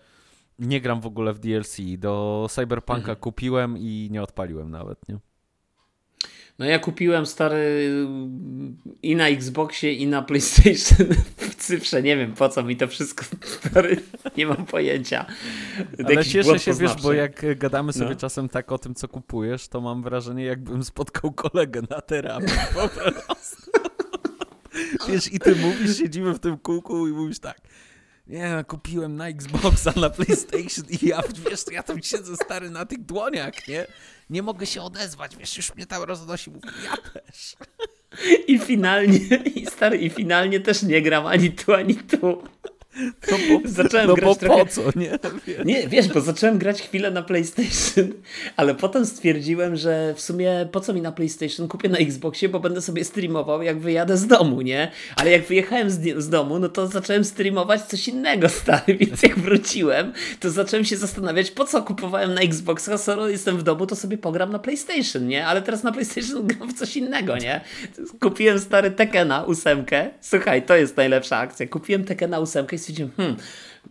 [0.58, 1.76] nie gram w ogóle w DLC.
[1.98, 3.16] Do Cyberpunka Mhm.
[3.16, 5.18] kupiłem i nie odpaliłem nawet, nie?
[6.58, 7.90] No ja kupiłem stary
[9.02, 11.06] i na Xboxie, i na PlayStation
[11.50, 12.02] w cyfrze.
[12.02, 13.24] Nie wiem po co mi to wszystko,
[13.70, 13.96] stary.
[14.36, 15.26] Nie mam pojęcia.
[16.04, 18.16] Ale Jakiś cieszę się, wiesz, bo jak gadamy sobie No.
[18.16, 22.88] czasem tak o tym, co kupujesz, to mam wrażenie, jakbym spotkał kolegę na terapii po
[22.88, 23.70] prostu.
[25.08, 27.60] Wiesz, i ty mówisz, siedzimy w tym kółku i mówisz tak,
[28.26, 33.04] nie, kupiłem na Xboxa, na PlayStation i ja, wiesz, ja tam siedzę stary na tych
[33.04, 33.86] dłoniach, nie?
[34.30, 37.56] Nie mogę się odezwać, wiesz, już mnie tam roznosi, mówię, ja też.
[38.46, 39.18] I finalnie,
[39.54, 42.42] i stary, i finalnie też nie gram ani tu, ani tu.
[43.30, 45.10] No bo, Zacząłem no grać bo trochę- po co, nie?
[45.46, 45.64] Wiesz.
[45.64, 48.12] Nie, wiesz, bo zacząłem grać chwilę na PlayStation,
[48.56, 52.60] ale potem stwierdziłem, że w sumie po co mi na PlayStation kupię na Xboxie, bo
[52.60, 54.90] będę sobie streamował jak wyjadę z domu, nie?
[55.16, 59.38] Ale jak wyjechałem z, z domu, no to zacząłem streamować coś innego, stary, więc jak
[59.38, 63.96] wróciłem, to zacząłem się zastanawiać, po co kupowałem na Xboxa, skoro jestem w domu, to
[63.96, 65.46] sobie pogram na PlayStation, nie?
[65.46, 67.60] Ale teraz na PlayStation gram w coś innego, nie?
[68.20, 73.36] Kupiłem stary Tekena ósemkę, słuchaj, to jest najlepsza akcja, kupiłem Tekena ósemkę i stwierdziłem, hmm,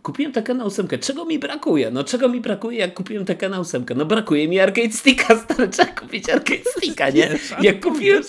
[0.02, 0.88] Kupiłem Tekena 8.
[1.00, 1.90] Czego mi brakuje?
[1.90, 3.84] No czego mi brakuje, jak kupiłem Tekena 8?
[3.96, 7.38] No brakuje mi arcade sticka, stary, trzeba kupić arcade sticka, nie?
[7.60, 8.22] Jak kupiłem...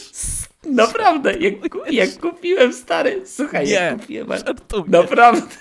[0.65, 1.53] Naprawdę, jak,
[1.91, 4.27] jak kupiłem, stary, słuchaj, Nie, jak kupiłem...
[4.27, 4.83] żartuję.
[4.87, 5.41] Naprawdę.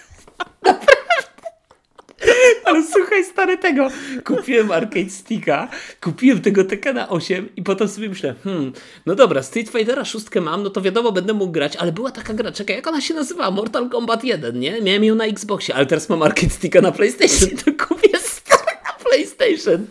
[2.64, 3.88] Ale słuchaj, stary, tego.
[4.24, 5.68] Kupiłem arcade sticka,
[6.00, 8.72] kupiłem tego Tekena 8 i potem sobie myślę, hmm,
[9.06, 12.34] no dobra, Street Fightera 6 mam, no to wiadomo, będę mógł grać, ale była taka
[12.34, 13.50] gra, czekaj, jak ona się nazywa?
[13.50, 14.80] Mortal Kombat 1, nie?
[14.82, 19.04] Miałem ją na Xboxie, ale teraz mam arcade sticka na PlayStation, to kupię stary na
[19.04, 19.86] PlayStation.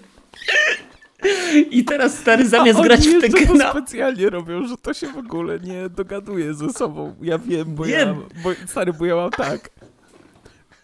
[1.71, 3.71] I teraz stary, zamiast grać w jeszcze to Tekena...
[3.71, 7.15] specjalnie robią, że to się w ogóle nie dogaduje ze sobą.
[7.21, 7.91] Ja wiem, bo Nie.
[7.91, 9.69] ja, bo, stary, bo ja mam tak.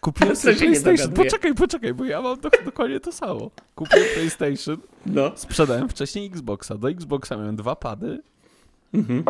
[0.02, 1.12] Kupiłem sobie PlayStation.
[1.12, 3.50] Poczekaj, poczekaj, bo ja mam do, dokładnie to samo.
[3.74, 4.76] Kupiłem PlayStation,
[5.06, 5.32] No.
[5.36, 6.74] sprzedałem wcześniej Xboxa.
[6.74, 8.22] Do Xboxa miałem dwa pady,
[8.94, 9.24] Mhm.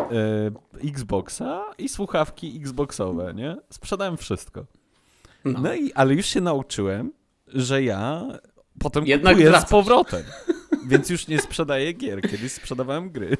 [0.82, 3.56] e, Xboxa i słuchawki Xboxowe, nie?
[3.70, 4.64] Sprzedałem wszystko.
[5.44, 5.60] No.
[5.60, 7.12] No i, ale już się nauczyłem,
[7.48, 8.22] że ja
[8.78, 9.70] potem Jednak kupuję z wracasz.
[9.70, 10.22] powrotem.
[10.87, 12.20] Więc już nie sprzedaję gier.
[12.30, 13.37] Kiedyś sprzedawałem gry.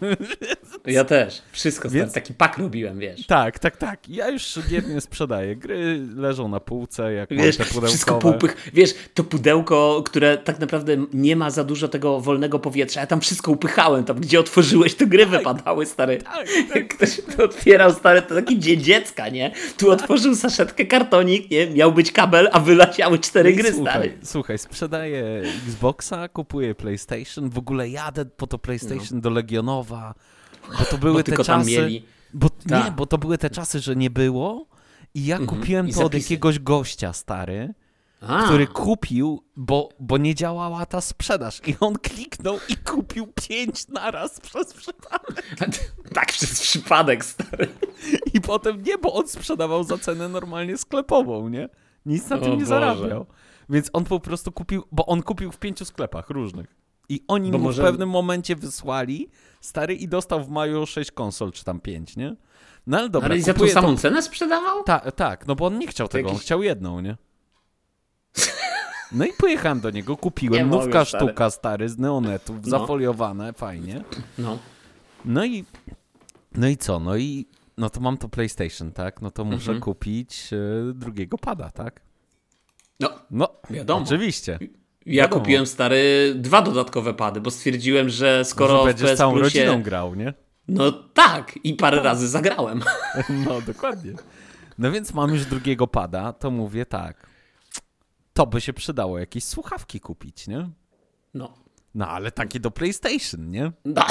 [0.87, 1.43] Ja też.
[1.53, 2.01] Wszystko, stary.
[2.05, 3.27] Więc- Taki pak robiłem, wiesz.
[3.27, 4.09] tak, tak, tak.
[4.09, 5.57] Ja już gier nie sprzedaję.
[5.57, 7.87] Gry leżą na półce, jak Wiesz, mam te pudełkowe.
[7.89, 8.71] wszystko półpych.
[8.75, 13.01] Wiesz, to pudełko, które tak naprawdę nie ma za dużo tego wolnego powietrza.
[13.01, 14.05] Ja tam wszystko upychałem.
[14.05, 16.19] Tam, gdzie otworzyłeś, to gry wypadały, stary.
[16.19, 19.53] Tak, Jak ktoś to otwierał, stary, to taki dzień dziecka, nie?
[19.77, 21.71] Tu otworzył saszetkę, kartonik, nie?
[21.71, 24.13] Miał być kabel, a wyleciały cztery No gry, słuchaj, stary.
[24.23, 30.15] Słuchaj, sprzedaję Xboxa, kupuję PlayStation, w ogóle jadę po to PlayStation do Legionowa,
[30.79, 31.71] bo to były Bo te czasy...
[31.71, 32.05] mieli.
[32.35, 32.85] Bo, Tak.
[32.85, 34.67] Nie, bo to były te czasy, że nie było
[35.15, 36.25] i ja kupiłem I to od zapisy.
[36.33, 37.75] jakiegoś gościa, stary,
[38.21, 43.89] A, który kupił, bo, bo nie działała ta sprzedaż i on kliknął i kupił pięć
[43.89, 45.57] naraz przez przypadek.
[46.15, 47.69] tak przez przypadek, stary.
[48.35, 51.69] I potem nie, bo on sprzedawał za cenę normalnie sklepową, nie?
[52.07, 52.67] Nic na O tym nie Boże.
[52.67, 53.27] zarabiał.
[53.69, 56.75] Więc on po prostu kupił, bo on kupił w pięciu sklepach różnych.
[57.13, 59.29] I oni Bo mu może- w pewnym momencie wysłali
[59.61, 62.37] stary i dostał w maju sześć konsol, czy tam pięć, nie?
[62.87, 64.83] No ale dobra, Ale i za tą samą cenę sprzedawał?
[64.85, 67.17] Ta, tak, no bo on nie chciał tego, on jakiś- chciał jedną, nie?
[69.13, 71.25] No i pojechałem do niego, Nie kupiłem, mogę, nówka stary.
[71.27, 72.71] sztuka stary z neonetów, No.
[72.71, 74.05] zafoliowane, fajnie.
[74.39, 74.59] No.
[75.25, 75.65] No i,
[76.55, 77.47] no i co, no i,
[77.79, 79.23] no to mam to PlayStation, tak?
[79.23, 79.81] No to muszę Mhm.
[79.81, 82.01] kupić e, drugiego pada, tak?
[83.01, 84.03] No, No, Wiadomo.
[84.07, 84.59] oczywiście.
[85.07, 85.41] Ja Wiadomo.
[85.41, 89.65] kupiłem, stary, dwa dodatkowe pady, bo stwierdziłem, że skoro Może będziesz PS całą Plusie...
[89.65, 90.35] rodziną grał, nie?
[90.69, 92.83] No tak, i parę razy zagrałem.
[93.47, 94.13] No, dokładnie.
[94.79, 97.27] No więc mam już drugiego pada, to mówię tak,
[98.33, 100.69] to by się przydało jakieś słuchawki kupić, nie?
[101.35, 101.55] No.
[101.95, 103.73] No ale takie do PlayStation, nie?
[103.85, 104.05] no.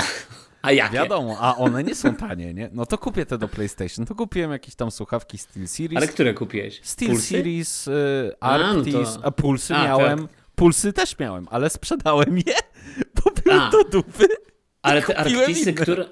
[0.61, 0.93] A jakie?
[0.93, 2.69] Wiadomo, a one nie są tanie, nie?
[2.73, 4.05] No to kupię te do PlayStation.
[4.05, 5.97] To kupiłem jakieś tam słuchawki SteelSeries.
[5.97, 6.79] Ale które kupiłeś?
[6.83, 10.27] SteelSeries, y, A, no Arctis, to- a Pulsy A, miałem.
[10.27, 10.40] tak.
[10.61, 12.55] Pulsy też miałem, ale sprzedałem je,
[13.15, 14.27] bo były do dupy.
[14.81, 16.05] Ale te Arktisy, które...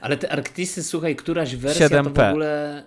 [0.00, 2.14] Ale te Arktisy, słuchaj, któraś wersja to 7P.
[2.14, 2.84] w ogóle...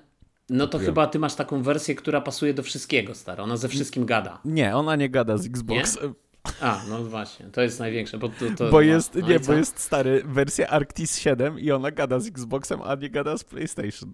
[0.49, 3.43] No to chyba ty masz taką wersję, która pasuje do wszystkiego, stara.
[3.43, 4.41] Ona ze wszystkim gada.
[4.45, 6.13] Nie, ona nie gada z Xboxem,
[6.61, 8.45] A, no właśnie, to jest największe, bo to...
[8.57, 12.19] to bo no, jest, no nie, bo jest stary, wersja Arctis 7 i ona gada
[12.19, 14.13] z Xboxem, a nie gada z PlayStation.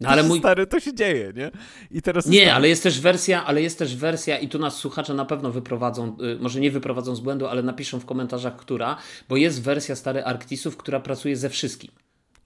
[0.00, 0.38] No ale mój...
[0.38, 1.50] Stary, to się dzieje, nie?
[1.90, 5.14] I teraz Nie, ale jest też wersja, ale jest też wersja i tu nas słuchacze
[5.14, 8.96] na pewno wyprowadzą, y, może nie wyprowadzą z błędu, ale napiszą w komentarzach, która,
[9.28, 11.90] bo jest wersja stary Arktisów, która pracuje ze wszystkim.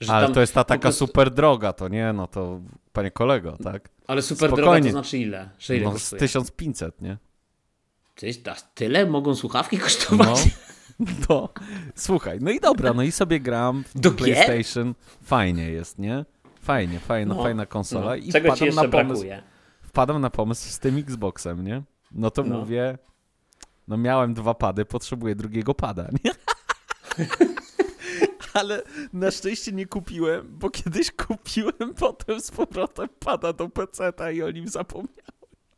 [0.08, 2.60] Ale to jest ta taka prostu- super droga, to nie, no to
[2.92, 3.88] panie kolego, tak?
[4.06, 4.88] Ale super droga spokojnie.
[4.88, 5.50] to znaczy ile?
[5.58, 6.20] Że ile No z kosztuje?
[6.20, 7.16] 1500, nie?
[8.14, 10.28] Ty, a tyle mogą słuchawki kosztować?
[10.98, 11.48] No, to
[11.94, 14.18] słuchaj, no i dobra, no i sobie gram w Do gier?
[14.18, 14.94] PlayStation.
[15.22, 16.24] Fajnie jest, nie?
[16.62, 18.06] Fajnie, fajna, No, fajna konsola.
[18.06, 18.14] No.
[18.14, 19.42] I Czego ci jeszcze na pomysł, brakuje?
[19.82, 21.82] wpadam na pomysł z tym Xboxem, nie?
[22.12, 22.58] No to No.
[22.58, 22.98] mówię,
[23.88, 26.30] no miałem dwa pady, potrzebuję drugiego pada, nie?
[28.54, 28.82] Ale
[29.12, 34.50] na szczęście nie kupiłem, bo kiedyś kupiłem potem z powrotem pada do PC-ta i o
[34.50, 35.12] nim zapomniałem.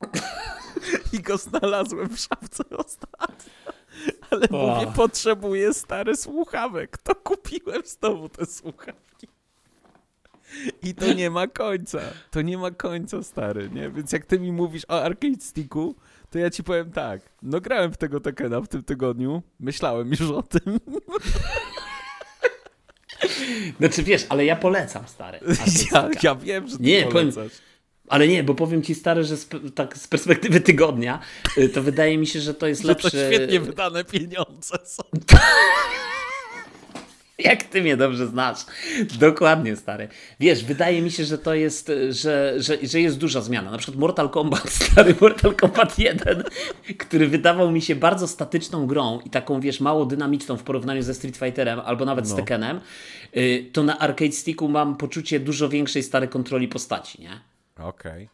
[1.13, 3.53] I go znalazłem w szafce ostatnio.
[4.31, 4.67] Ale O.
[4.67, 6.99] mówię, potrzebuję stary słuchawek.
[6.99, 9.29] To kupiłem znowu te słuchawki.
[10.83, 12.01] I to nie ma końca.
[12.31, 13.91] To nie ma końca, stary, nie?
[13.91, 15.95] Więc jak ty mi mówisz o Arcade Sticku,
[16.31, 17.21] to ja ci powiem tak.
[17.43, 19.43] No grałem w tego Tekena w tym tygodniu.
[19.61, 20.81] Myślałem już o tym.
[23.79, 25.41] Znaczy wiesz, ale ja polecam, stary.
[25.93, 27.59] Ja, ja wiem, że ty Nie, powiem- polecasz.
[28.09, 31.21] Ale nie, bo powiem ci, stary, że sp- tak z perspektywy tygodnia,
[31.59, 33.11] y, to wydaje mi się, że to jest lepsze.
[33.11, 35.03] to świetnie wydane pieniądze są.
[37.39, 38.59] Jak ty mnie dobrze znasz.
[39.19, 40.09] Dokładnie, stary.
[40.41, 43.71] Wiesz, wydaje mi się, że to jest, że, że, że jest duża zmiana.
[43.71, 46.45] Na przykład Mortal Kombat, stary Mortal Kombat 1,
[46.99, 51.15] który wydawał mi się bardzo statyczną grą i taką, wiesz, mało dynamiczną w porównaniu ze
[51.15, 52.37] Street Fighterem albo nawet z No.
[52.37, 52.81] Tekkenem,
[53.37, 57.41] y, to na Arcade Sticku mam poczucie dużo większej stary kontroli postaci, nie?
[57.79, 58.29] Okej.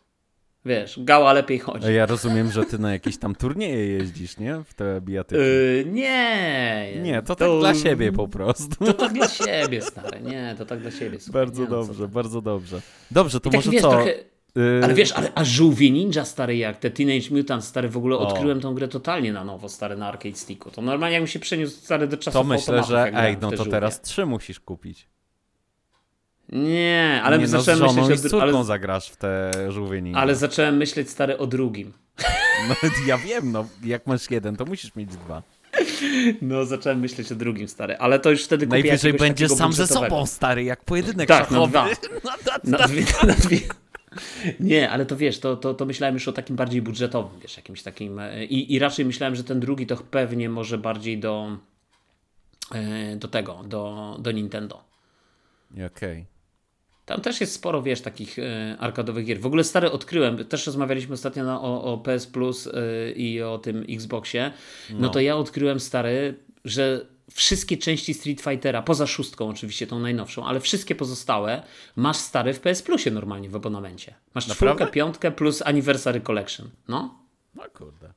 [0.65, 1.95] Wiesz, gała lepiej chodzi.
[1.95, 4.63] Ja rozumiem, że ty na jakieś tam turnieje jeździsz, nie?
[4.65, 5.41] W te bijatyki.
[5.43, 6.93] Y, nie.
[7.03, 8.85] Nie, to, tak dla siebie po prostu.
[8.85, 10.21] To tak dla siebie, stary.
[10.21, 11.21] Nie, to tak dla siebie.
[11.21, 12.09] Słuchaj, Bardzo nie, no dobrze, ty.
[12.09, 12.81] bardzo dobrze.
[13.11, 13.91] Dobrze, to I taki, może wiesz, co?
[13.91, 14.15] trochę...
[14.59, 18.17] Y, Ale wiesz, ale a żółwie ninja stary jak te Teenage Mutant stary w ogóle
[18.17, 18.29] O.
[18.29, 20.71] odkryłem tą grę totalnie na nowo stary na arcade sticku.
[20.71, 23.71] To normalnie jakbym się przeniósł stary do czasów to myślę, że ej, no to żółwie.
[23.71, 25.09] teraz trzy musisz kupić.
[26.53, 30.35] Nie, ale nie, no, zacząłem myśleć o córką dru- ale, zagrasz w te żółwie ale
[30.35, 31.93] zacząłem myśleć stary o drugim.
[32.69, 32.75] No,
[33.07, 35.43] ja wiem, no jak masz jeden, to musisz mieć dwa.
[36.43, 39.87] No, zacząłem myśleć o drugim, stary, ale to już wtedy kupię Najwyżej będziesz sam ze
[39.87, 41.79] sobą, stary, jak pojedynek Tak, szachowy.
[42.25, 42.31] No,
[42.79, 43.61] Na dwie, na dwie.
[44.61, 47.83] Nie, ale to wiesz, to, to, to myślałem już o takim bardziej budżetowym, wiesz, jakimś
[47.83, 48.19] takim.
[48.19, 51.57] e, I, I raczej myślałem, że ten drugi to pewnie może bardziej do,
[52.75, 54.85] e, do tego, do, do Nintendo.
[55.87, 56.27] Okej.
[57.11, 59.41] Tam też jest sporo, wiesz, takich e, arkadowych gier.
[59.41, 62.73] W ogóle stary odkryłem, też rozmawialiśmy ostatnio na, o, o PS Plus e,
[63.13, 64.53] i o tym Xboxie.
[64.91, 64.97] No.
[65.01, 65.09] No.
[65.09, 66.35] to ja odkryłem, stary,
[66.65, 71.63] że wszystkie części Street Fightera, poza szóstką oczywiście, tą najnowszą, ale wszystkie pozostałe
[71.97, 74.15] masz stary w PS Plusie normalnie w abonamencie.
[74.35, 74.77] Masz Naprawdę?
[74.77, 76.69] czwórkę, piątkę plus Anniversary Collection.
[76.89, 77.15] No,
[77.55, 78.13] No kurde.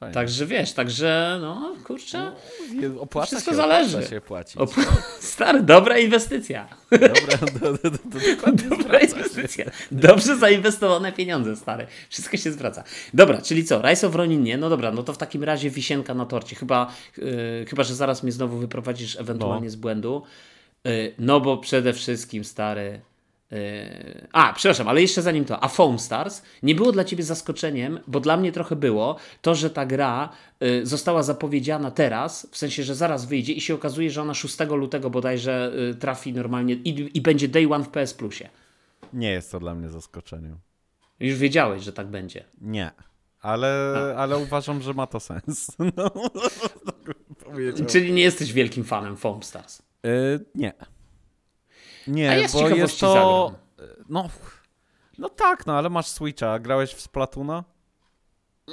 [0.00, 0.14] Fajnie.
[0.14, 2.32] także wiesz, także no, kurczę.
[2.80, 3.96] Je- Opłaca wszystko się, zależy.
[3.96, 4.56] Opłaca się płacić.
[5.20, 6.68] Stary, dobra inwestycja.
[6.90, 9.06] Dobra, do, do, do, Dobra się.
[9.06, 9.64] inwestycja.
[9.92, 11.86] Dobrze zainwestowane pieniądze, stary.
[12.10, 12.84] Wszystko się zwraca.
[13.14, 13.82] Dobra, czyli co?
[13.82, 14.56] Rise of Ronin nie?
[14.58, 16.56] No dobra, no to w takim razie wisienka na torcie.
[16.56, 19.70] Chyba, yy, chyba że zaraz mnie znowu wyprowadzisz ewentualnie No.
[19.70, 20.22] z błędu.
[20.84, 23.00] Yy, no bo przede wszystkim, stary...
[23.50, 24.28] Yy...
[24.32, 25.64] A, przepraszam, ale jeszcze zanim to.
[25.64, 29.70] A Foam Stars nie było dla ciebie zaskoczeniem, bo dla mnie trochę było to, że
[29.70, 30.28] ta gra
[30.60, 34.58] yy, została zapowiedziana teraz, w sensie, że zaraz wyjdzie i się okazuje, że ona 6
[34.70, 38.48] lutego bodajże yy, trafi normalnie i, i będzie day one w PS Plusie.
[39.12, 40.58] Nie jest to dla mnie zaskoczeniem.
[41.20, 42.44] Już wiedziałeś, że tak będzie.
[42.60, 42.90] Nie.
[43.40, 45.66] Ale, ale uważam, że ma to sens.
[45.96, 46.10] No,
[46.86, 47.86] tak.
[47.88, 49.82] Czyli nie jesteś wielkim fanem Foam Stars.
[50.06, 50.72] Y, nie.
[52.06, 53.54] Nie, A z bo jest to...
[54.08, 54.28] No,
[55.18, 56.58] no tak, no ale masz Switcha.
[56.58, 57.64] Grałeś w Splatuna?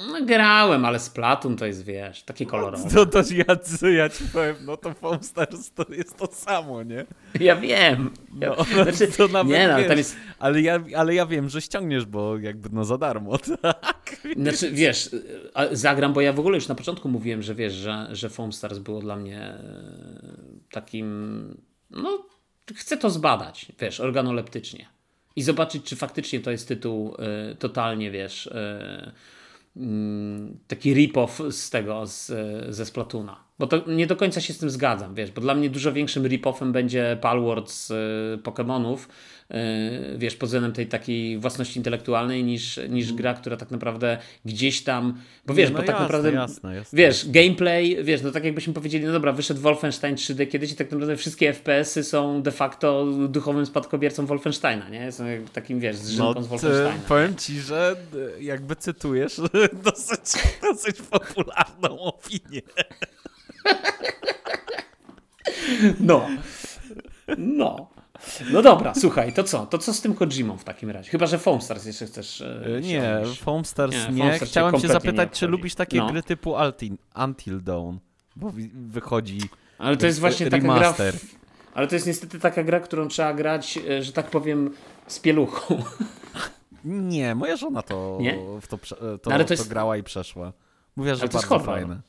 [0.06, 2.90] No, grałem, ale Splatoon to jest, wiesz, takie kolorowe.
[2.90, 7.06] To, to ja, ja ci powiem, no to Foam Stars to jest to samo, nie?
[7.40, 8.10] Ja wiem.
[8.40, 11.26] Ja, No, znaczy, to nawet nie, no, ale wiesz, tam jest, ale, ja, ale ja
[11.26, 14.16] wiem, że ściągniesz, bo jakby no za darmo, tak?
[14.36, 15.10] znaczy, wiesz,
[15.72, 18.78] zagram, bo ja w ogóle już na początku mówiłem, że wiesz, że, że Foam Stars
[18.78, 19.62] było dla mnie e,
[20.70, 21.56] takim,
[21.90, 22.26] no,
[22.74, 24.86] chcę to zbadać, wiesz, organoleptycznie.
[25.36, 29.12] I zobaczyć, czy faktycznie to jest tytuł e, totalnie, wiesz, e,
[29.76, 32.26] mm, taki rip-off z tego, z,
[32.74, 33.47] ze Splatuna.
[33.58, 36.22] Bo to nie do końca się z tym zgadzam, wiesz, bo dla mnie dużo większym
[36.22, 38.98] rip-offem będzie Palworld z y, Pokémonów,
[39.50, 44.82] y, wiesz, pod względem tej takiej własności intelektualnej niż, niż gra, która tak naprawdę gdzieś
[44.82, 46.96] tam, bo wiesz, no bo tak jasne, naprawdę, jasne, jasne.
[46.96, 50.90] wiesz, gameplay, wiesz, no tak jakbyśmy powiedzieli, no dobra, wyszedł Wolfenstein 3D kiedyś i tak
[50.90, 55.12] naprawdę wszystkie FPS-y są de facto duchowym spadkobiercą Wolfensteina, nie?
[55.12, 57.00] Są takim, wiesz, zżynką No, z Wolfensteina.
[57.08, 57.96] powiem ci, że
[58.38, 59.40] y, jakby cytujesz
[59.84, 62.62] dosyć, dosyć popularną opinię.
[66.00, 66.28] No.
[67.38, 67.88] No.
[68.52, 69.66] No dobra, słuchaj, to co?
[69.66, 71.10] To co z tym Kojimą w takim razie?
[71.10, 72.40] Chyba, że Foam Stars jeszcze chcesz.
[72.40, 73.40] e, Y, Nie, wsiąść.
[73.40, 74.38] Foam Stars Nie, nie.
[74.38, 76.06] Chciałem kompletnie zapytać, czy lubisz takie No.
[76.10, 77.96] gry typu Until, Until Dawn?
[78.36, 79.40] Bo wychodzi
[79.78, 81.14] Ale to jest właśnie taka remaster.
[81.14, 81.20] gra.
[81.20, 81.38] W...
[81.74, 84.70] Ale to jest niestety taka gra, którą trzeba grać, e, że tak powiem,
[85.06, 85.82] z pieluchą.
[86.84, 88.38] Nie, moja żona to, Nie?
[88.60, 90.52] w to, prze- to, Ale to to jest- grała i przeszła.
[90.96, 92.00] Mówiła, że Ale to jest bardzo fajne.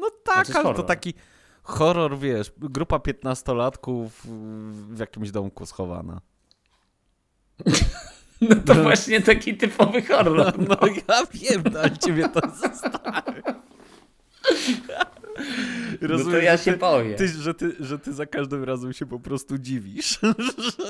[0.00, 1.14] No tak, to jest ale to taki
[1.62, 4.26] horror, wiesz, grupa piętnastolatków
[4.94, 6.20] w jakimś domku schowana.
[8.40, 10.58] No to właśnie taki typowy horror.
[10.58, 10.76] No
[11.08, 12.40] ja wiem, no, ale ciebie to
[16.00, 16.24] zostaje.
[16.24, 17.16] No to ja się ty, boję.
[17.16, 20.18] Ty, że, ty, że ty za każdym razem się po prostu dziwisz.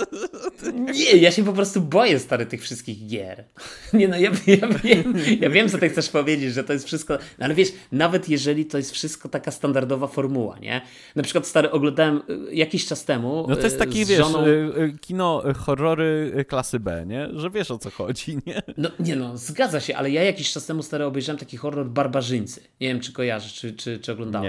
[0.95, 3.45] Nie, ja się po prostu boję, stary, tych wszystkich gier.
[3.93, 7.19] Nie no, ja, ja, wiem, ja wiem, co ty chcesz powiedzieć, że to jest wszystko,
[7.39, 10.83] no ale wiesz, nawet jeżeli to jest wszystko taka standardowa formuła, nie?
[11.17, 14.47] Na przykład, stary, oglądałem y, jakiś czas temu No to jest y, taki, wiesz, żoną...
[14.47, 17.29] y, kino horrory klasy B, nie?
[17.33, 18.63] Że wiesz o co chodzi, nie?
[18.77, 22.61] No nie no, zgadza się, ale ja jakiś czas temu, stary, obejrzałem taki horror Barbarzyńcy.
[22.81, 24.40] Nie wiem, czy kojarzysz, czy, czy, czy oglądałeś.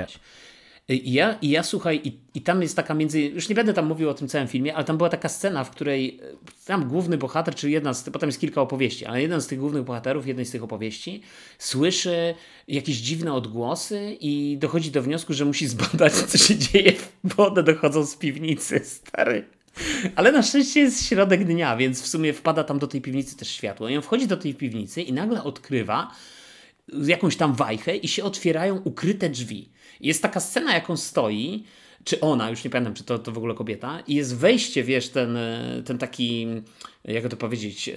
[0.89, 3.21] I ja, I ja słuchaj, i, i tam jest taka między.
[3.21, 5.71] Już nie będę tam mówił o tym całym filmie, ale tam była taka scena, w
[5.71, 8.03] której e, tam główny bohater, czy jedna z.
[8.09, 11.21] Potem jest kilka opowieści, ale jeden z tych głównych bohaterów, jednej z tych opowieści,
[11.57, 12.35] słyszy
[12.67, 16.93] jakieś dziwne odgłosy i dochodzi do wniosku, że musi zbadać, co się dzieje,
[17.23, 19.45] bo one dochodzą z piwnicy, stary.
[20.15, 23.49] Ale na szczęście jest środek dnia, więc w sumie wpada tam do tej piwnicy też
[23.49, 23.89] światło.
[23.89, 26.11] I on wchodzi do tej piwnicy i nagle odkrywa
[27.07, 29.69] jakąś tam wajchę i się otwierają ukryte drzwi.
[30.01, 31.63] Jest taka scena, jak on stoi,
[32.03, 35.09] czy ona, już nie pamiętam, czy to, to w ogóle kobieta, i jest wejście, wiesz,
[35.09, 36.47] ten, e, ten taki,
[37.05, 37.93] jak to powiedzieć, e,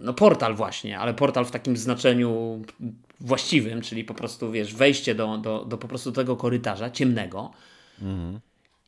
[0.00, 2.62] no portal właśnie, ale portal w takim znaczeniu
[3.20, 7.50] właściwym, czyli po prostu, wiesz, wejście do, do, do po prostu tego korytarza ciemnego.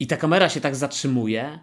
[0.00, 1.58] I ta kamera się tak zatrzymuje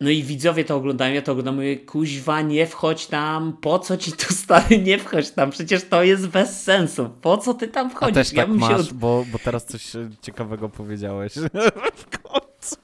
[0.00, 3.96] no i widzowie to oglądają, ja to oglądam, mówię, kuźwa, nie wchodź tam, po co
[3.96, 7.90] ci tu stary, nie wchodź tam, przecież to jest bez sensu, po co ty tam
[7.90, 8.16] wchodzisz?
[8.16, 8.94] A też ja tak bym masz, się...
[8.94, 11.32] bo, bo teraz coś e, ciekawego powiedziałeś
[12.02, 12.76] w końcu.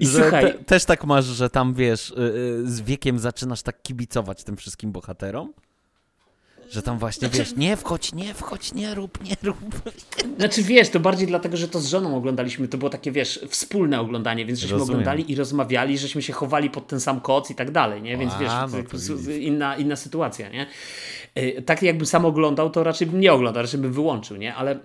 [0.00, 3.62] I Że słuchaj, te, też tak masz, że tam wiesz, y, y, z wiekiem zaczynasz
[3.62, 5.52] tak kibicować tym wszystkim bohaterom?
[6.70, 9.58] Że tam właśnie Znaczy- wiesz, nie wchodź, nie wchodź, nie rób, nie rób.
[10.38, 14.00] Znaczy wiesz, to bardziej dlatego, że to z żoną oglądaliśmy, to było takie wiesz, wspólne
[14.00, 15.00] oglądanie, więc żeśmy Rozumiem.
[15.00, 18.16] oglądali i rozmawiali, żeśmy się chowali pod ten sam koc i tak dalej, nie?
[18.16, 18.52] Więc A, wiesz,
[19.26, 20.66] no inna, inna sytuacja, nie?
[21.38, 24.54] Y, Tak jakbym sam oglądał, to raczej bym nie oglądał, raczej bym wyłączył, nie?
[24.54, 24.78] Ale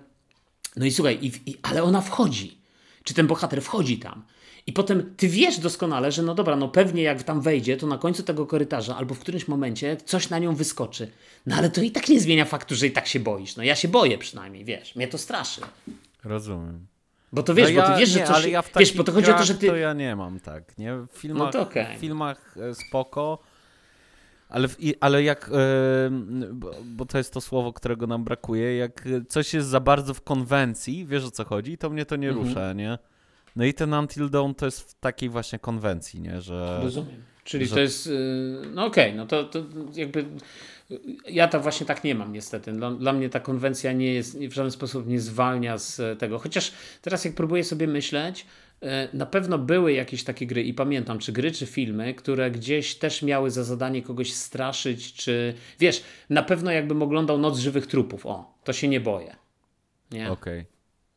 [0.76, 2.58] no i słuchaj, i, i, ale ona wchodzi.
[3.04, 4.22] Czy ten bohater wchodzi tam?
[4.66, 7.98] I potem ty wiesz doskonale, że no dobra, no pewnie jak tam wejdzie, to na
[7.98, 11.10] końcu tego korytarza albo w którymś momencie coś na nią wyskoczy.
[11.46, 13.56] No ale to i tak nie zmienia faktu, że i tak się boisz.
[13.56, 15.60] No ja się boję przynajmniej, wiesz, mnie to straszy.
[16.24, 16.86] Rozumiem.
[17.32, 18.36] Bo to wiesz, no ja, bo ty wiesz, że nie, coś...
[18.36, 19.66] ale ja w wiesz, bo to chodzi o to, że ty...
[19.66, 20.94] To ja nie mam tak, nie?
[20.96, 21.96] W filmach, No to okej.
[21.96, 23.38] w filmach e, spoko,
[24.48, 26.10] ale, w, ale jak, e,
[26.84, 31.06] bo, to jest to słowo, którego nam brakuje, jak coś jest za bardzo w konwencji,
[31.06, 32.46] wiesz o co chodzi, to mnie to nie Mhm.
[32.48, 32.98] rusza, nie?
[33.56, 36.40] No i ten Until Dawn to jest w takiej właśnie konwencji, nie?
[36.40, 36.80] Że...
[36.82, 37.22] Rozumiem.
[37.44, 38.06] Czyli że- to jest.
[38.06, 39.62] yy, No okej, no to, to
[39.94, 40.24] jakby.
[41.28, 42.72] Ja to właśnie tak nie mam niestety.
[42.72, 46.38] Dla, dla mnie ta konwencja nie jest w żaden sposób nie zwalnia z tego.
[46.38, 46.72] Chociaż
[47.02, 48.46] teraz jak próbuję sobie myśleć,
[48.82, 52.94] e, na pewno były jakieś takie gry i pamiętam, czy gry, czy filmy, które gdzieś
[52.94, 58.26] też miały za zadanie kogoś straszyć, czy wiesz, na pewno jakbym oglądał Noc Żywych Trupów,
[58.26, 59.36] o, to się nie boję.
[60.10, 60.30] Nie?
[60.30, 60.64] Okej.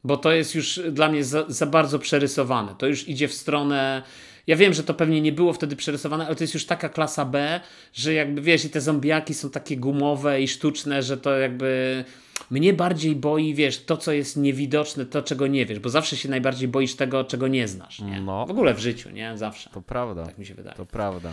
[0.07, 2.75] Bo to jest już dla mnie za, za bardzo przerysowane.
[2.77, 4.03] To już idzie w stronę.
[4.47, 7.25] Ja wiem, że to pewnie nie było wtedy przerysowane, ale to jest już taka klasa
[7.25, 7.59] B,
[7.93, 12.03] że jakby wiesz, i te zombiaki są takie gumowe i sztuczne, że to jakby.
[12.51, 16.29] Mnie bardziej boi, wiesz, to, co jest niewidoczne, to, czego nie wiesz, bo zawsze się
[16.29, 17.99] najbardziej boisz tego, czego nie znasz.
[17.99, 18.21] Nie?
[18.21, 18.45] No.
[18.45, 19.37] W ogóle w życiu, nie?
[19.37, 19.69] Zawsze.
[19.69, 20.75] To prawda, Tak mi się wydaje.
[20.75, 21.31] to prawda.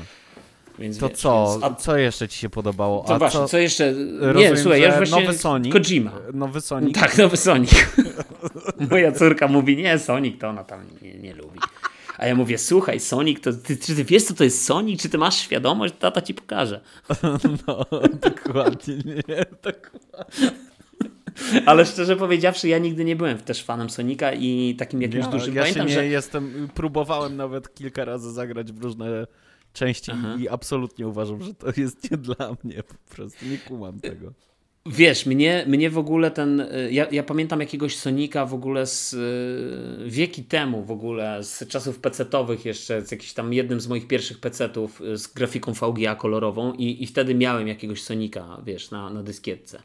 [0.79, 3.05] Więc To wiesz, co, Więc, a co jeszcze ci się podobało?
[3.05, 3.93] co A właśnie, co, jeszcze.
[4.21, 6.13] Rozumiem, nie, słuchaj, ja już nowy Sonic, Kojima.
[6.35, 6.95] Nowy Sonic.
[6.95, 7.87] Tak, nowy Sonic.
[8.91, 11.59] Moja córka mówi, nie, Sonic to ona tam nie, nie lubi.
[12.19, 15.03] A ja mówię, słuchaj, Sonic, to ty, czy ty wiesz, co to jest Sonic?
[15.03, 15.95] Czy ty masz świadomość?
[15.99, 16.81] Tata ci pokaże.
[17.67, 17.85] No,
[18.21, 18.95] dokładnie,
[19.29, 20.51] nie, dokładnie.
[21.67, 25.55] Ale szczerze powiedziawszy, ja nigdy nie byłem też fanem Sonika i takim jakimś Ja, dużym.
[25.55, 29.27] ja Pamiętam, się nie że jestem, próbowałem nawet kilka razy zagrać w różne
[29.75, 34.33] części i absolutnie uważam, że to jest nie dla mnie, po prostu nie kumam tego.
[34.87, 36.61] Wiesz, mnie, mnie w ogóle ten.
[36.61, 41.69] y, Ja, ja pamiętam jakiegoś Sonika w ogóle z y, wieki temu, w ogóle z
[41.69, 46.15] czasów pecetowych, jeszcze z jakimś tam jednym z moich pierwszych pecetów y, z grafiką VGA
[46.15, 49.83] kolorową, i, i wtedy miałem jakiegoś Sonika, wiesz, na, na dyskietce.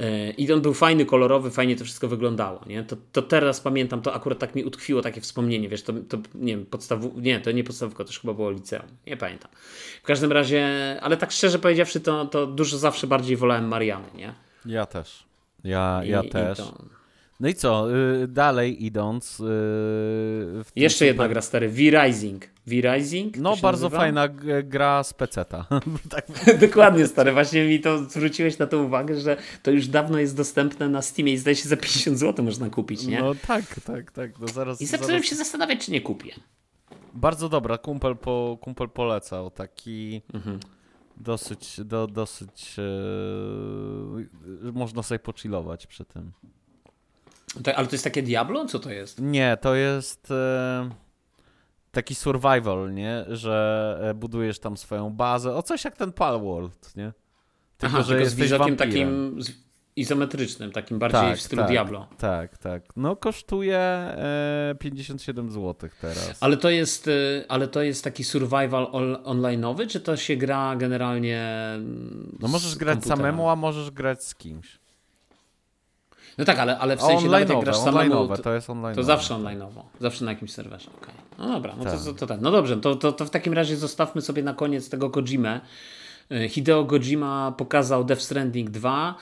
[0.00, 2.60] Y, I on był fajny, kolorowy, fajnie to wszystko wyglądało.
[2.66, 2.82] Nie?
[2.82, 6.56] To, to teraz pamiętam, to akurat tak mi utkwiło takie wspomnienie, wiesz, to, to nie
[6.56, 9.50] wiem, podstawu, nie, to nie podstawówka, to już chyba było liceum, nie pamiętam.
[10.02, 10.68] W każdym razie,
[11.02, 14.34] ale tak szczerze powiedziawszy, to, to dużo zawsze bardziej wolałem Mariany, nie?
[14.66, 15.24] Ja też.
[15.64, 16.58] Ja, I- ja i też.
[16.58, 16.84] to-
[17.40, 19.40] No i co, y, dalej idąc.
[19.40, 19.44] y,
[20.76, 22.44] Jeszcze jedna gra stary, V-Rising.
[22.66, 23.36] V-Rising?
[23.36, 23.98] No, bardzo nazywa?
[24.02, 25.66] fajna g- gra z peceta.
[26.10, 26.26] tak,
[26.60, 30.88] Dokładnie stary, właśnie mi to zwróciłeś na to uwagę, że to już dawno jest dostępne
[30.88, 33.20] na Steamie i zdaje się za 50 zł można kupić, nie?
[33.20, 34.38] no tak, tak, tak.
[34.40, 35.26] No zaraz, I zacząłem zaraz...
[35.26, 36.32] się zastanawiać, czy nie kupię.
[37.14, 39.50] Bardzo dobra, kumpel, po, kumpel polecał.
[39.50, 40.60] Taki Mhm.
[41.16, 42.76] dosyć, do, dosyć.
[42.78, 42.82] e,
[44.72, 46.32] można sobie pochillować przy tym.
[47.64, 48.66] To, ale to jest takie Diablo?
[48.66, 49.20] Co to jest?
[49.20, 50.90] Nie, to jest e,
[51.90, 53.24] taki survival, nie?
[53.28, 55.54] Że e, budujesz tam swoją bazę.
[55.54, 57.12] O coś jak ten Palworld, nie?
[57.78, 59.38] Tylko, Aha, że tylko z widokiem takim
[59.96, 61.70] izometrycznym, takim bardziej Tak, w stylu tak.
[61.70, 62.08] Diablo.
[62.18, 62.82] Tak, tak.
[62.96, 66.36] No kosztuje e, 57 zł teraz.
[66.40, 70.76] Ale to jest, y, ale to jest taki survival on- online'owy, czy to się gra
[70.76, 71.48] generalnie
[72.40, 73.16] No możesz grać komputera?
[73.16, 74.78] samemu, a możesz grać z kimś.
[76.38, 78.94] No tak, ale, ale w sensie nawet jak grasz samemu, to, to jest online'owe.
[78.94, 80.90] to zawsze online'owo, zawsze na jakimś serwerze.
[81.02, 81.14] Okay.
[81.38, 82.00] No dobra, no Tak.
[82.04, 82.40] to, to tak.
[82.40, 85.60] No dobrze, to, to, to w takim razie zostawmy sobie na koniec tego Kojimę.
[86.32, 89.14] Y, Hideo Kojima pokazał Death Stranding 2,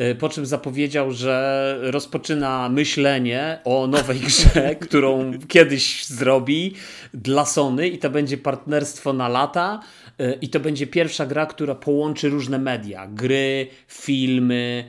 [0.00, 6.74] y, po czym zapowiedział, że rozpoczyna myślenie o nowej grze, którą kiedyś zrobi
[7.14, 9.80] dla Sony i to będzie partnerstwo na lata
[10.20, 14.84] y, i to będzie pierwsza gra, która połączy różne media, gry, filmy,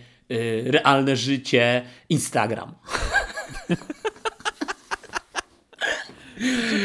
[0.65, 2.75] realne życie, Instagram.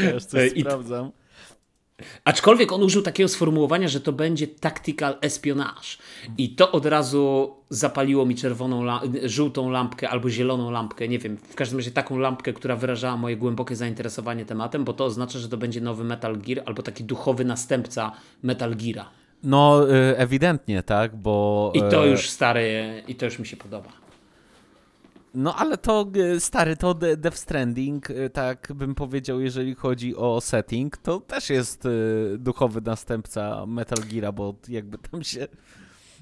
[0.02, 1.10] Wiesz, coś Ej, i- sprawdzam.
[2.24, 5.88] Aczkolwiek on użył takiego sformułowania, że to będzie tactical espionage.
[6.38, 8.84] I to od razu zapaliło mi czerwoną,
[9.24, 13.36] żółtą lampkę albo zieloną lampkę, nie wiem, w każdym razie taką lampkę, która wyrażała moje
[13.36, 17.44] głębokie zainteresowanie tematem, bo to oznacza, że to będzie nowy Metal Gear albo taki duchowy
[17.44, 18.12] następca
[18.42, 19.08] Metal Geara.
[19.42, 21.72] No, y, ewidentnie, tak, bo...
[21.74, 23.88] I to e, już stary, i to już mi się podoba.
[25.34, 30.16] No ale to y, stary, to De- Death Stranding, y, tak bym powiedział, jeżeli chodzi
[30.16, 35.48] o setting, to też jest y, duchowy następca Metal Geara, bo jakby tam się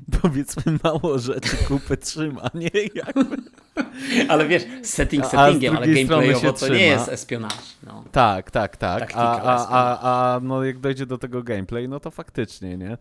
[0.23, 2.71] powiedzmy mało rzeczy kupy trzyma, nie?
[2.95, 3.37] Jakby.
[4.29, 7.55] Ale wiesz, setting settingiem, ale gameplayowo to nie jest espionage.
[7.87, 8.05] No.
[8.13, 9.13] Tak, tak, tak.
[9.15, 12.99] A, a, a, a no jak dojdzie do tego gameplay, no to faktycznie, nie?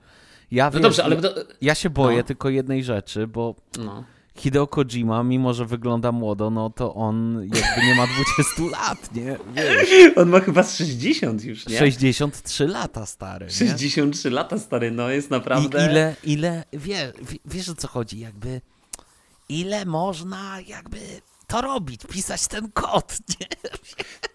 [0.52, 1.18] Ja, No wiesz, dobrze, ale...
[1.62, 2.24] ja się boję no.
[2.24, 4.04] tylko jednej rzeczy, bo no.
[4.40, 9.38] Hideo Kojima, mimo że wygląda młodo, no to on jakby nie ma 20 lat, nie?
[9.56, 9.90] Wiesz.
[10.16, 11.80] On ma chyba z 60 już, nie?
[11.80, 13.46] 63 lata stary.
[13.46, 13.52] Nie?
[13.52, 15.88] 63 lata stary, no jest I naprawdę...
[15.92, 18.62] ile, ile, wie, wie, wiesz o co chodzi, jakby
[19.50, 21.00] ile można jakby
[21.48, 23.48] to robić, pisać ten kod, nie?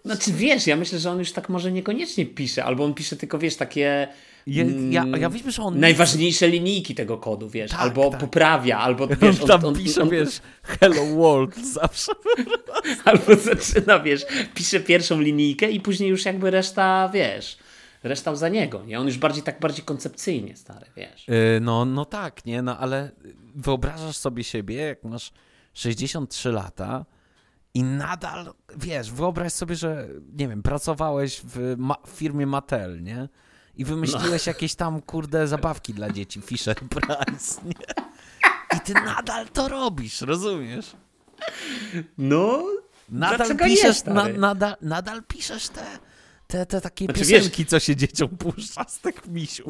[0.05, 3.39] Znaczy wiesz, ja myślę, że on już tak może niekoniecznie pisze, albo on pisze tylko,
[3.39, 4.07] wiesz, takie...
[4.47, 8.19] Ja, mm, ja, ja wiem, że on Najważniejsze linijki tego kodu, wiesz, Tak, albo tak.
[8.19, 12.11] poprawia, albo on wiesz, tam pisze, wiesz, hello world zawsze.
[13.05, 17.57] albo zaczyna, wiesz, pisze pierwszą linijkę i później już jakby reszta, wiesz,
[18.03, 18.99] reszta za niego, nie?
[18.99, 21.27] On już bardziej tak bardziej koncepcyjnie, stary, wiesz.
[21.27, 23.11] Yy, No, no tak, nie, no ale
[23.55, 25.31] wyobrażasz sobie siebie, jak masz
[25.73, 27.05] 63 lata
[27.73, 30.07] i nadal, wiesz, wyobraź sobie, że,
[30.37, 33.27] nie wiem, pracowałeś w, ma- w firmie Mattel, nie?
[33.77, 38.05] I wymyśliłeś jakieś tam, kurde, zabawki dla dzieci, Fisher Price, nie?
[38.77, 40.91] I ty nadal to robisz, rozumiesz?
[42.17, 42.63] No,
[43.09, 44.37] Nadal piszesz, na, stary?
[44.37, 45.85] nadal, nadal piszesz te,
[46.47, 49.67] te, te takie Znaczy, piosenki, co się dzieciom puszcza z tych misiów.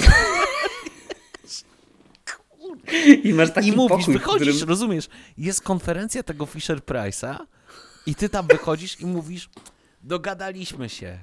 [3.23, 4.69] i masz taki I mówisz, pokój, wychodzisz, którym...
[4.69, 5.07] rozumiesz,
[5.37, 7.37] jest konferencja tego Fisher Price'a
[8.05, 9.49] i ty tam wychodzisz i mówisz,
[10.01, 11.19] dogadaliśmy się,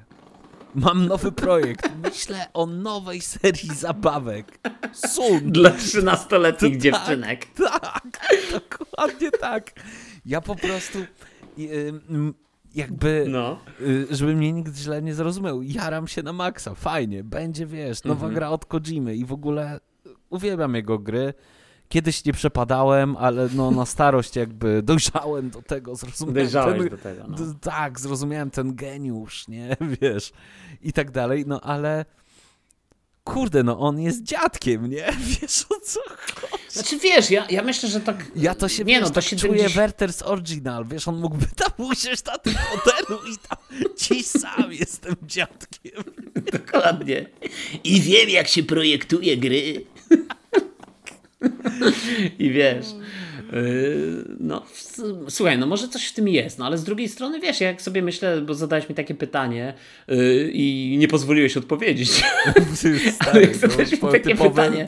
[0.74, 4.59] mam nowy projekt, myślę o nowej serii zabawek.
[4.93, 5.53] Sun.
[5.53, 7.47] Dla 13-letnich To dziewczynek.
[7.57, 8.03] Tak,
[8.53, 9.70] dokładnie tak.
[10.27, 10.99] Ja po prostu
[12.74, 13.59] jakby, No.
[13.81, 18.15] y, żeby mnie nikt źle nie zrozumiał, jaram się na maksa, fajnie, będzie, wiesz, nowa
[18.27, 18.35] Mhm.
[18.35, 19.81] gra od Kojimy i w ogóle
[20.31, 21.35] uwielbiam jego gry.
[21.93, 26.98] Kiedyś nie przepadałem, ale no na starość jakby dojrzałem do tego, zrozumiałem Dojrzałeś ten, do
[26.98, 27.36] tego, no.
[27.60, 30.32] Tak, zrozumiałem ten geniusz, nie, wiesz,
[30.82, 32.05] i tak dalej, no ale
[33.24, 36.62] kurde, no on jest dziadkiem, nie, wiesz o co chodzi.
[36.69, 38.24] Znaczy wiesz, ja, ja myślę, że tak...
[38.36, 39.73] Ja to się, nie, wiesz, no, to tak 70...
[39.73, 43.59] czuję Werther's Original, wiesz, on mógłby tam usiąść na tym fotelu i tam
[43.98, 46.05] dziś sam jestem dziadkiem.
[46.52, 47.27] Dokładnie.
[47.85, 49.85] I wiem, jak się projektuje gry.
[52.39, 52.86] I wiesz.
[52.93, 53.22] yy,
[54.41, 57.61] No, s- słuchaj, no może coś w tym jest, no ale z drugiej strony wiesz,
[57.61, 59.74] jak sobie myślę, bo zadałeś mi takie pytanie
[60.09, 62.11] yy, i nie pozwoliłeś odpowiedzieć.
[63.15, 64.87] Stary, jak zadałeś mi takie typowe- pytanie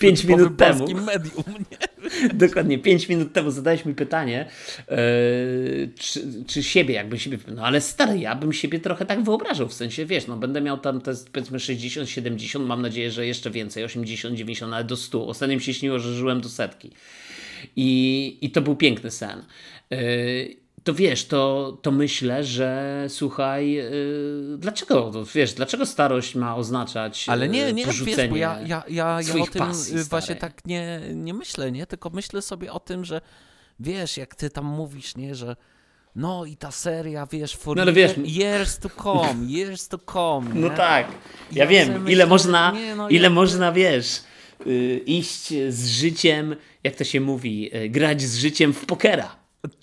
[0.00, 0.78] pięć typowym minut temu.
[1.06, 1.76] medium, nie?
[2.34, 4.46] Dokładnie, 5 minut temu zadałeś mi pytanie,
[4.90, 4.96] yy,
[5.98, 7.38] czy, czy siebie, jakbym siebie.
[7.54, 9.68] No ale stary, ja bym siebie trochę tak wyobrażał.
[9.68, 13.50] W sensie, wiesz, no będę miał tam te powiedzmy 60, 70, mam nadzieję, że jeszcze
[13.50, 15.26] więcej, 80, 90, ale do 100.
[15.26, 16.90] Ostatnio mi się śniło, że żyłem do setki.
[17.76, 19.44] I, i to był piękny sen.
[19.90, 26.56] Yy, to wiesz, to, to myślę, że słuchaj, yy, dlaczego, to wiesz, dlaczego starość ma
[26.56, 29.98] oznaczać Ale nie, yy, nie, porzucenie wiesz, bo ja, ja, ja, ja o tym pasji,
[29.98, 30.40] y, właśnie stary.
[30.40, 31.86] tak nie, nie myślę, nie?
[31.86, 33.20] Tylko myślę sobie o tym, że
[33.80, 35.56] wiesz, jak ty tam mówisz, nie, że
[36.16, 40.54] no i ta seria, wiesz, for No ale wiesz- years to come, years to come,
[40.60, 40.74] No nie?
[40.76, 41.06] tak.
[41.52, 44.20] Ja Ja wiem, ile myślę, można, nie, no ile ja- można, wiesz, y,
[45.06, 49.36] iść z życiem, jak to się mówi, y, grać z życiem w pokera.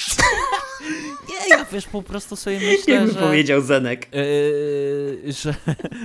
[1.30, 3.20] Nie, ja wiesz, po prostu sobie myślę, Jakby że...
[3.20, 4.08] powiedział Zenek.
[4.14, 5.56] Yy, że,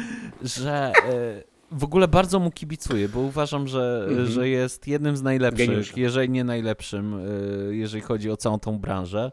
[0.58, 1.44] że yy,
[1.78, 4.26] w ogóle bardzo mu kibicuję, bo uważam, że, Mhm.
[4.28, 5.98] że jest jednym z najlepszych, Geniuszem.
[5.98, 7.20] jeżeli nie najlepszym,
[7.68, 9.32] yy, jeżeli chodzi o całą tą branżę.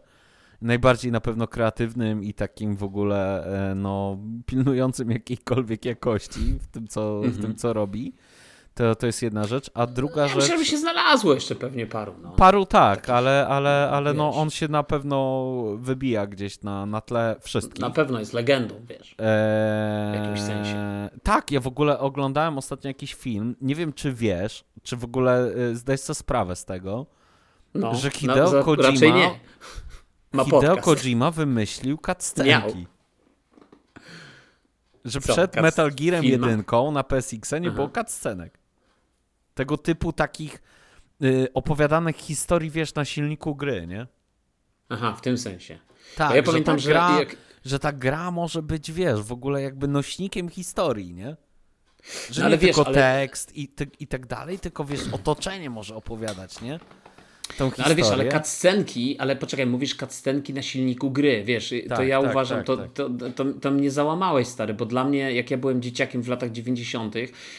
[0.61, 6.87] Najbardziej na pewno kreatywnym i takim w ogóle yy, no, pilnującym jakiejkolwiek jakości w tym,
[6.87, 7.41] co, w Mhm.
[7.43, 8.13] tym, co robi.
[8.76, 9.69] To, to jest jedna rzecz.
[9.73, 10.35] A druga Ja rzecz.
[10.35, 12.15] myślę, że by się znalazło jeszcze pewnie paru.
[12.22, 12.31] No.
[12.31, 17.35] Paru tak, ale, ale, ale no, on się na pewno wybija gdzieś na, na tle
[17.41, 17.80] wszystkich.
[17.81, 19.15] Na pewno jest legendą, wiesz.
[19.19, 21.10] Eee, W jakimś sensie.
[21.23, 23.56] Tak, ja w ogóle oglądałem ostatnio jakiś film.
[23.61, 27.06] Nie wiem, czy wiesz, czy w ogóle y, zdajesz sobie sprawę z tego,
[27.73, 29.39] No, że Hideo za- Kojima- Raczej nie.
[30.31, 30.85] Ma Hideo podcast.
[31.02, 32.88] Kojima wymyślił cutscenki.
[35.06, 36.49] że Co, przed Metal Gearem filmach?
[36.49, 38.64] 1 na PSX nie było cutscenek.
[39.56, 40.61] Tego typu takich
[41.23, 44.07] y, opowiadanych historii, wiesz, na silniku gry, nie?
[44.90, 45.80] Aha, w tym sensie.
[46.15, 49.61] Tak, ja pamiętam, ta że gra, jak- że ta gra może być, wiesz, w ogóle
[49.61, 51.36] jakby nośnikiem historii, nie?
[52.32, 55.02] Że No ale nie wiesz, tylko ale- tekst i, ty, i tak dalej, tylko wiesz,
[55.11, 56.80] otoczenie może opowiadać, nie?
[57.57, 57.85] Tą No historię.
[57.85, 62.07] ale wiesz, ale cutscenki, ale poczekaj, mówisz cutscenki na silniku gry, wiesz, i to Tak,
[62.07, 62.91] ja tak, uważam, tak, to, tak.
[62.93, 66.51] To, to, to mnie załamałeś, stary, bo dla mnie, jak ja byłem dzieciakiem w latach
[66.51, 67.15] 90.,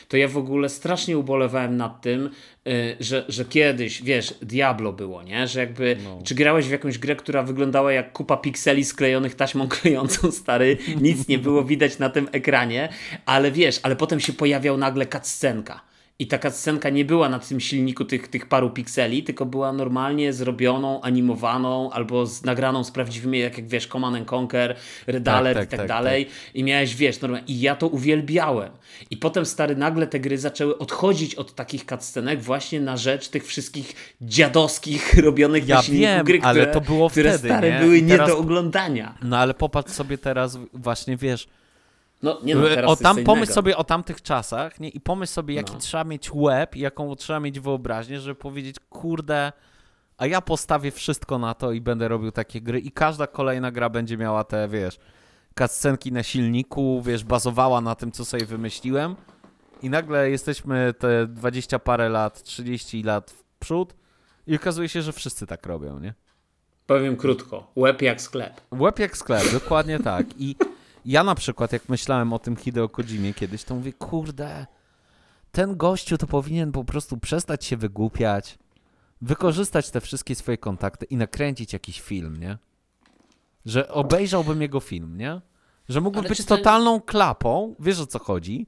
[0.08, 2.30] to ja w ogóle strasznie ubolewałem nad tym,
[2.66, 5.46] y, że, że kiedyś, wiesz, Diablo było, nie?
[5.48, 6.18] Że jakby, No.
[6.24, 11.28] czy grałeś w jakąś grę, która wyglądała jak kupa pikseli sklejonych taśmą klejącą, stary, nic
[11.28, 12.88] nie było widać na tym ekranie,
[13.26, 15.80] ale wiesz, ale potem się pojawiał nagle cutscenka.
[16.18, 20.32] I taka scenka nie była na tym silniku tych, tych paru pikseli, tylko była normalnie
[20.32, 24.76] zrobioną, animowaną albo z, nagraną z prawdziwymi, jak, jak wiesz, Command and Conquer,
[25.06, 26.26] Red Tak, Alert tak, i tak, tak, dalej.
[26.54, 27.46] I miałeś, wiesz, normalnie.
[27.46, 28.70] I ja to uwielbiałem.
[29.10, 33.46] I potem, stary, nagle te gry zaczęły odchodzić od takich cutscenek właśnie na rzecz tych
[33.46, 37.70] wszystkich dziadowskich robionych Ja na silniku wiem, gry, ale które, to było które wtedy, stare
[37.72, 37.78] nie?
[37.80, 39.14] były nie teraz- do oglądania.
[39.22, 41.48] No ale popatrz sobie teraz, właśnie wiesz,
[42.22, 43.54] No, nie no, teraz o tam pomyśl innego.
[43.54, 44.88] sobie o tamtych czasach, nie?
[44.88, 45.78] I pomyśl sobie, jaki No.
[45.78, 49.52] trzeba mieć łeb i jaką trzeba mieć wyobraźnię, żeby powiedzieć, kurde,
[50.18, 53.90] a ja postawię wszystko na to i będę robił takie gry i każda kolejna gra
[53.90, 54.98] będzie miała te, wiesz,
[55.58, 59.16] cutscenki na silniku, wiesz, bazowała na tym, co sobie wymyśliłem
[59.82, 63.94] i nagle jesteśmy te 20 parę lat, 30 lat w przód
[64.46, 66.14] i okazuje się, że wszyscy tak robią, nie?
[66.86, 68.60] Powiem krótko, łeb jak sklep.
[68.72, 70.26] Łeb jak sklep, dokładnie tak.
[70.38, 70.56] I
[71.06, 74.66] ja na przykład, jak myślałem o tym Hideo Kojimie kiedyś, to mówię, kurde,
[75.52, 78.58] ten gościu to powinien po prostu przestać się wygłupiać,
[79.22, 82.58] wykorzystać te wszystkie swoje kontakty i nakręcić jakiś film, nie?
[83.66, 85.40] Że obejrzałbym jego film, nie?
[85.88, 88.66] Że mógłby Ale być to- totalną klapą, wiesz o co chodzi,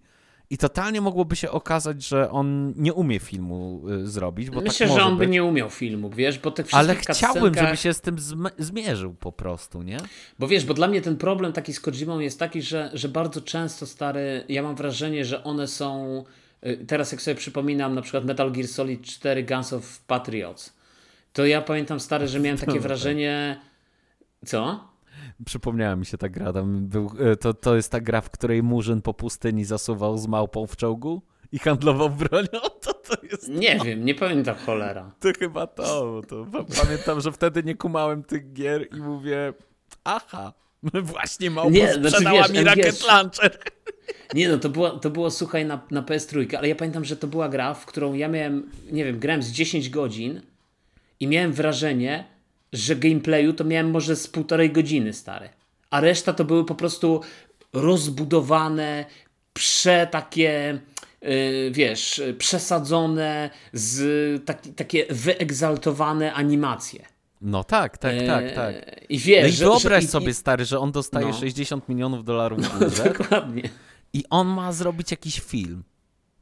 [0.50, 4.88] i totalnie mogłoby się okazać, że on nie umie filmu y, zrobić, bo Myślę, tak
[4.88, 5.32] może że on by być.
[5.32, 8.50] nie umiał filmu, wiesz, bo tych Ale wszystkich chciałbym, cutscenkach- żeby się z tym zm-
[8.58, 9.96] zmierzył po prostu, nie?
[10.38, 13.40] Bo wiesz, bo dla mnie ten problem taki z Kojimą jest taki, że, że bardzo
[13.40, 16.24] często stary, ja mam wrażenie, że one są.
[16.66, 20.72] y, Teraz jak sobie przypominam na przykład Metal Gear Solid 4 Guns of Patriots,
[21.32, 22.82] to ja pamiętam stary, że miałem takie tak.
[22.82, 23.60] wrażenie.
[24.46, 24.88] Co?
[25.44, 26.52] Przypomniała mi się ta gra.
[26.52, 30.26] Tam był, e, to, to jest ta gra, w której Murzyn po pustyni zasuwał z
[30.26, 31.22] małpą w czołgu
[31.52, 32.60] i handlował bronią.
[32.82, 33.48] To, to jest.
[33.48, 35.10] Nie wiem, nie pamiętam cholera.
[35.20, 36.20] To chyba to.
[36.28, 39.52] to pa- pamiętam, że wtedy nie kumałem tych gier i mówię,
[40.04, 40.52] aha,
[41.02, 43.58] właśnie małpa Nie, znaczy sprzedała wiesz, mi Rocket Launcher.
[44.34, 47.26] Nie no, to było, to było słuchaj na, na PS3, ale ja pamiętam, że to
[47.26, 50.42] była gra, w którą ja miałem, nie wiem, grałem z 10 godzin
[51.20, 52.24] i miałem wrażenie,
[52.72, 55.48] że gameplayu to miałem może z półtorej godziny stare.
[55.90, 57.20] A reszta to były po prostu
[57.72, 59.04] rozbudowane,
[59.52, 60.80] prze takie,
[61.22, 67.04] yy, wiesz, przesadzone, z taki, takie wyegzaltowane animacje.
[67.40, 68.74] No tak, tak, tak, tak.
[68.74, 71.32] Eee, I wiesz, No i że, wyobraź że, i- sobie, stary, że on dostaje No.
[71.32, 73.62] 60 milionów dolarów w budżet Dokładnie.
[74.12, 75.82] i on ma zrobić jakiś film.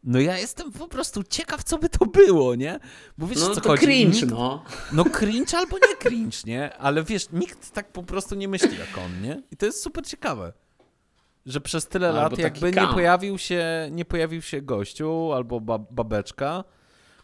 [0.07, 2.79] No ja jestem po prostu ciekaw, co by to było, nie?
[3.19, 3.83] Bo wiesz, No co to chodzi?
[3.87, 4.65] cringe, Nikt- no.
[4.93, 6.77] No cringe albo nie cringe, nie?
[6.77, 9.43] Ale wiesz, nikt tak po prostu nie myśli jak on, nie?
[9.51, 10.53] I to jest super ciekawe.
[11.47, 15.79] Że przez tyle Albo lat jakby nie pojawił się, nie pojawił się gościu albo ba
[15.79, 16.65] babeczka,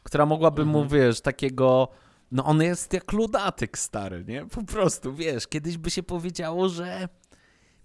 [0.03, 1.89] która mogłaby mu, wiesz, takiego...
[2.33, 4.47] No on jest jak ludatyk stary, nie?
[4.47, 7.09] Po prostu, wiesz, kiedyś by się powiedziało, że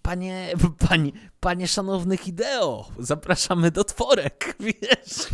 [0.07, 0.53] panie,
[0.89, 5.27] panie, panie szanowny Hideo, zapraszamy do tworek, wiesz?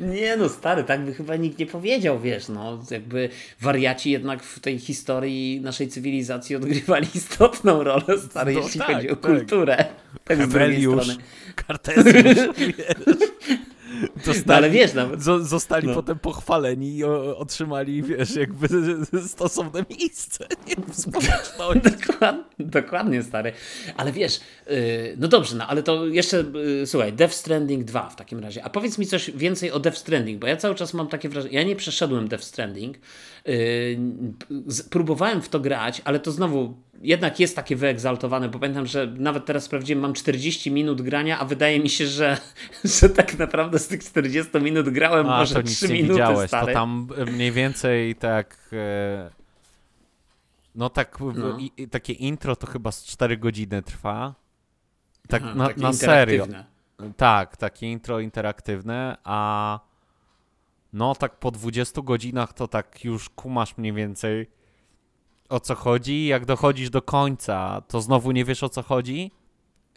[0.00, 3.28] Nie no, stary, tak by chyba nikt nie powiedział, wiesz, no, jakby
[3.60, 9.10] wariaci jednak w tej historii naszej cywilizacji odgrywali istotną rolę, stary, No jeśli tak, chodzi
[9.10, 9.32] o tak.
[9.32, 9.84] kulturę.
[10.24, 11.22] Tak z drugiej Heweliusz, strony.
[11.54, 13.28] Kartezjusz, wiesz.
[14.26, 15.94] Dostali, No ale wiesz, nawet, zo- zostali No.
[15.94, 18.68] potem pochwaleni i o, otrzymali, wiesz, jakby
[19.28, 20.74] stosowne miejsce nie?
[20.92, 21.52] w społeczności.
[22.08, 23.52] Dokładnie, dokładnie, stary.
[23.96, 24.74] Ale wiesz, yy,
[25.18, 28.64] no dobrze, no ale to jeszcze, yy, słuchaj, Death Stranding 2 w takim razie.
[28.64, 31.54] A powiedz mi coś więcej o Death Stranding, bo ja cały czas mam takie wrażenie,
[31.54, 32.96] ja nie przeszedłem Death Stranding,
[34.90, 39.44] próbowałem w to grać, ale to znowu jednak jest takie wyegzaltowane, bo pamiętam, że nawet
[39.44, 42.38] teraz sprawdziłem, mam 40 minut grania, a wydaje mi się, że,
[43.00, 46.12] że tak naprawdę z tych 40 minut grałem A, może to nic 3 nie minuty,
[46.12, 46.66] widziałeś, stary.
[46.66, 48.70] to tam mniej więcej tak...
[48.72, 49.30] e,
[50.74, 51.58] No tak, No.
[51.58, 54.34] I, takie intro to chyba z 4 godziny trwa.
[55.28, 56.46] Tak Aha, na, na serio.
[57.16, 59.80] Tak, takie intro interaktywne, a
[60.92, 64.46] no tak po 20 godzinach to tak już kumasz mniej więcej
[65.48, 66.26] o co chodzi.
[66.26, 69.30] Jak dochodzisz do końca, to znowu nie wiesz o co chodzi.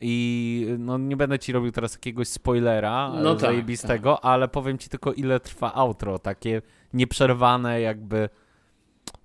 [0.04, 4.90] I no, nie będę ci robił teraz jakiegoś spoilera No tak, zajebistego, ale powiem ci
[4.90, 6.62] tylko ile trwa outro, takie
[6.94, 8.30] nieprzerwane jakby...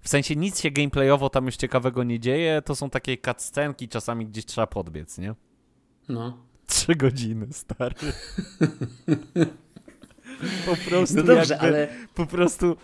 [0.01, 4.26] W sensie nic się gameplayowo tam już ciekawego nie dzieje, to są takie cutscenki, czasami
[4.26, 5.34] gdzieś trzeba podbiec, nie?
[6.09, 6.38] No.
[6.66, 7.94] Trzy godziny, stary.
[10.66, 12.76] po prostu No dobrze, jakby, ale Po prostu...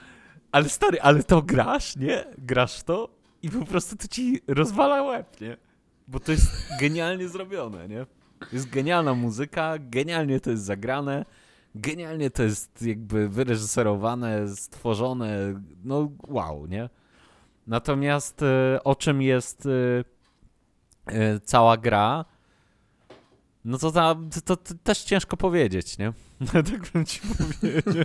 [0.52, 2.24] Ale stary, ale to grasz, nie?
[2.38, 3.08] Grasz to
[3.42, 5.56] i po prostu to ci rozwala łeb, nie?
[6.08, 6.46] Bo to jest
[6.80, 8.06] genialnie zrobione, nie?
[8.52, 11.24] Jest genialna muzyka, genialnie to jest zagrane,
[11.74, 16.88] genialnie to jest jakby wyreżyserowane, stworzone, no wow, nie?
[17.66, 19.70] Natomiast e, o czym jest e,
[21.06, 22.24] e, cała gra,
[23.64, 26.12] no to, ta, to, to też ciężko powiedzieć, nie?
[26.52, 28.04] tak bym ci powiedział.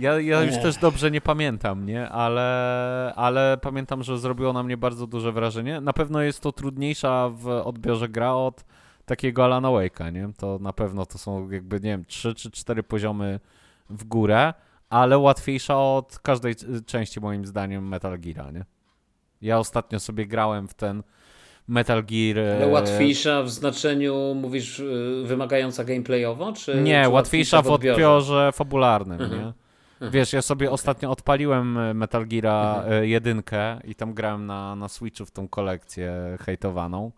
[0.00, 2.08] ja, ja już też dobrze nie pamiętam, nie?
[2.08, 5.80] Ale, ale pamiętam, że zrobiło na mnie bardzo duże wrażenie.
[5.80, 8.64] Na pewno jest to trudniejsza w odbiorze gra od
[9.04, 10.28] takiego Alana Wake'a, nie?
[10.36, 13.40] To na pewno to są jakby, nie wiem, trzy czy cztery poziomy
[13.90, 14.54] w górę,
[14.90, 16.54] ale łatwiejsza od każdej
[16.86, 18.64] części moim zdaniem Metal Gear'a, nie?
[19.42, 21.02] Ja ostatnio sobie grałem w ten
[21.68, 22.38] Metal Gear...
[22.38, 28.50] ale e, łatwiejsza w znaczeniu, mówisz, y, wymagająca gameplayowo, czy Nie, czy łatwiejsza w odbiorze
[28.54, 29.40] fabularnym, Mhm.
[29.40, 29.52] nie?
[30.10, 32.92] Wiesz, ja sobie ostatnio odpaliłem e, Metal Gear'a Mhm.
[32.92, 37.12] e, jedynkę i tam grałem na, na Switchu w tą kolekcję hejtowaną.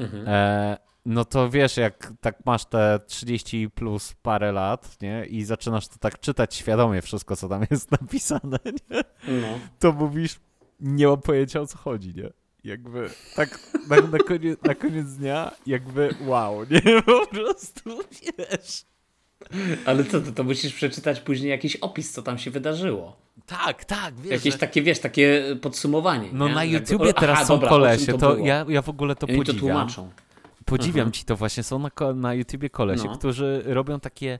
[0.00, 0.24] Mhm.
[0.28, 0.76] E,
[1.06, 5.24] no to wiesz, jak tak masz te 30 plus parę lat, nie?
[5.26, 8.58] I zaczynasz to tak czytać świadomie wszystko, co tam jest napisane,
[8.90, 9.02] nie?
[9.40, 9.48] No.
[9.78, 10.36] To mówisz,
[10.80, 12.30] nie mam pojęcia o co chodzi, nie?
[12.66, 17.02] Jakby tak na, na, koniec, na koniec dnia, jakby wow, nie?
[17.02, 17.98] Po prostu,
[18.38, 18.84] wiesz...
[19.84, 23.16] Ale co, to, to musisz przeczytać później jakiś opis, co tam się wydarzyło.
[23.46, 24.32] Tak, tak, wiesz.
[24.32, 26.28] Jakieś że- takie, wiesz, takie podsumowanie.
[26.32, 26.54] No nie?
[26.54, 28.46] na Jakby- YouTubie aha, teraz są dobra, kolesie, to, było?
[28.46, 29.58] ja, ja w ogóle to I Oni to podziwiam.
[29.76, 30.10] tłumaczą.
[30.64, 31.12] Podziwiam Mhm.
[31.12, 33.18] ci to właśnie, są na, na YouTubie kolesie, No.
[33.18, 34.38] którzy robią takie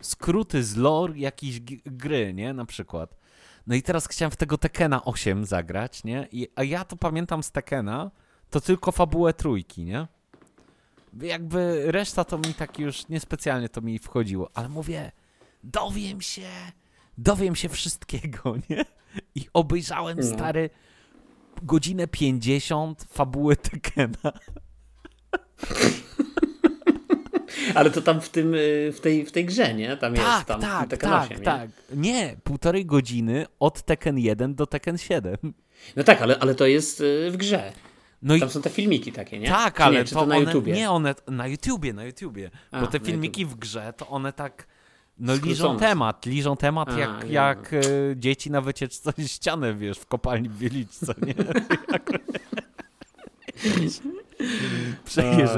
[0.00, 3.16] skróty z lore jakiejś gry, nie, na przykład.
[3.66, 7.42] No i teraz chciałem w tego Tekena 8 zagrać, nie, I, a ja to pamiętam
[7.42, 8.10] z Tekena,
[8.50, 10.06] to tylko fabułę trójki, nie.
[11.22, 15.12] Jakby reszta to mi tak już niespecjalnie to mi wchodziło, ale mówię,
[15.64, 16.48] dowiem się,
[17.18, 18.84] dowiem się wszystkiego, nie?
[19.34, 20.26] I obejrzałem, No.
[20.26, 20.70] stary,
[21.62, 24.32] godzinę 50 fabuły Tekena.
[27.74, 29.96] Ale to tam w tym, y, w tej, w tej grze, nie?
[29.96, 31.44] Tam jest Tak, tam tak, Tekken tak, 8, nie?
[31.44, 31.70] tak.
[31.94, 35.36] Nie, półtorej godziny od Tekken 1 do Tekken 7.
[35.96, 37.72] No tak, ale, ale to jest y, w grze.
[38.22, 39.48] No i Tam są te filmiki takie, nie?
[39.48, 40.72] tak, Czy ale nie, to, to, na one, YouTubie?
[40.72, 42.50] nie one, na YouTubie, na YouTubie.
[42.70, 44.66] A, bo te filmiki w grze, to one tak,
[45.18, 47.80] no Skrócone liżą temat, liżą temat A, jak, jak e,
[48.16, 51.34] dzieci na wycieczce z ściany, wiesz, w kopalni w Wieliczce, nie?
[55.04, 55.50] Przecież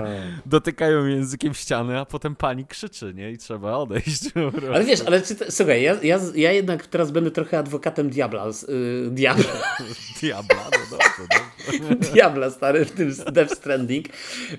[0.46, 3.32] dotykają językiem ściany, a potem pani krzyczy, nie?
[3.32, 4.22] I trzeba odejść.
[4.74, 8.46] Ale wiesz, ale czy słuchaj, ja, ja, ja jednak teraz będę trochę adwokatem diabla.
[8.68, 9.44] Y, diabla,
[10.20, 11.38] Diabla, no dobrze,
[11.78, 12.12] dobrze.
[12.12, 14.06] diabla stary w tym Death Stranding,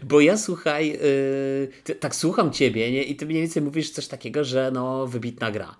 [0.04, 3.04] bo ja słuchaj, y, ty, tak słucham ciebie nie?
[3.04, 5.76] i ty mniej więcej mówisz coś takiego, że no wybitna gra.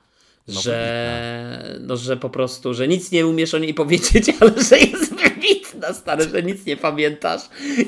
[0.48, 4.80] No, że, no, że po prostu, że nic nie umiesz o niej powiedzieć, ale że
[4.80, 7.42] jest wybitna, stary, że nic nie pamiętasz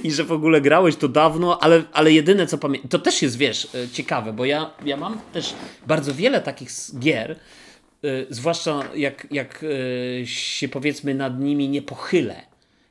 [0.04, 3.38] i że w ogóle grałeś to dawno, ale, ale jedyne co pamiętam, to też jest,
[3.38, 5.54] wiesz, y, ciekawe, bo ja, ja mam też
[5.88, 6.70] bardzo wiele takich
[7.00, 7.36] gier,
[8.06, 12.36] y, zwłaszcza jak, jak y, się powiedzmy nad nimi nie pochylę.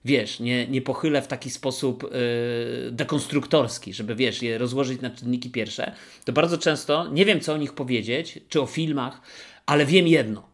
[0.05, 5.51] Wiesz, nie, nie pochylę w taki sposób y, dekonstruktorski, żeby wiesz, je rozłożyć na czynniki
[5.51, 5.93] pierwsze,
[6.25, 9.21] to bardzo często nie wiem, co o nich powiedzieć, czy o filmach,
[9.67, 10.50] ale wiem jedno.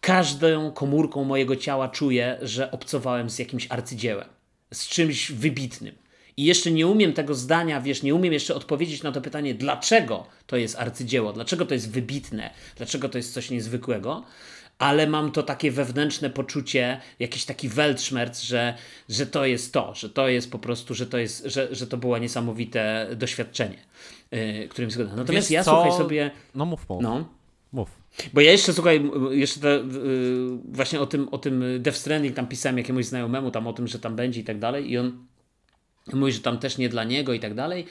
[0.00, 4.28] Każdą komórką mojego ciała czuję, że obcowałem z jakimś arcydziełem,
[4.72, 5.94] z czymś wybitnym.
[6.36, 10.26] I jeszcze nie umiem tego zdania, wiesz, nie umiem jeszcze odpowiedzieć na to pytanie, dlaczego
[10.46, 14.24] to jest arcydzieło, dlaczego to jest wybitne, dlaczego to jest coś niezwykłego,
[14.78, 18.74] ale mam to takie wewnętrzne poczucie, jakiś taki weltschmerz, że,
[19.08, 21.96] że to jest to, że to jest po prostu, że to, jest, że, że to
[21.96, 23.78] było niesamowite doświadczenie,
[24.30, 25.16] yy, którym zgoda.
[25.16, 25.70] Natomiast Wiesz ja co?
[25.70, 27.02] słuchaj sobie, No mów, mów.
[27.02, 27.28] no,
[27.72, 27.90] Mów.
[28.32, 29.82] bo ja jeszcze, słuchaj, jeszcze te, y,
[30.64, 33.98] właśnie o tym, o tym Death Stranding tam pisałem jakiemuś znajomemu tam o tym, że
[33.98, 35.26] tam będzie i tak dalej i on
[36.12, 37.84] mówi, że tam też nie dla niego i tak dalej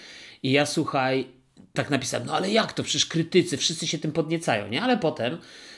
[0.43, 1.27] i ja, słuchaj,
[1.73, 4.81] tak napisałem, no ale jak to, przecież krytycy, wszyscy się tym podniecają, nie?
[4.81, 5.37] Ale potem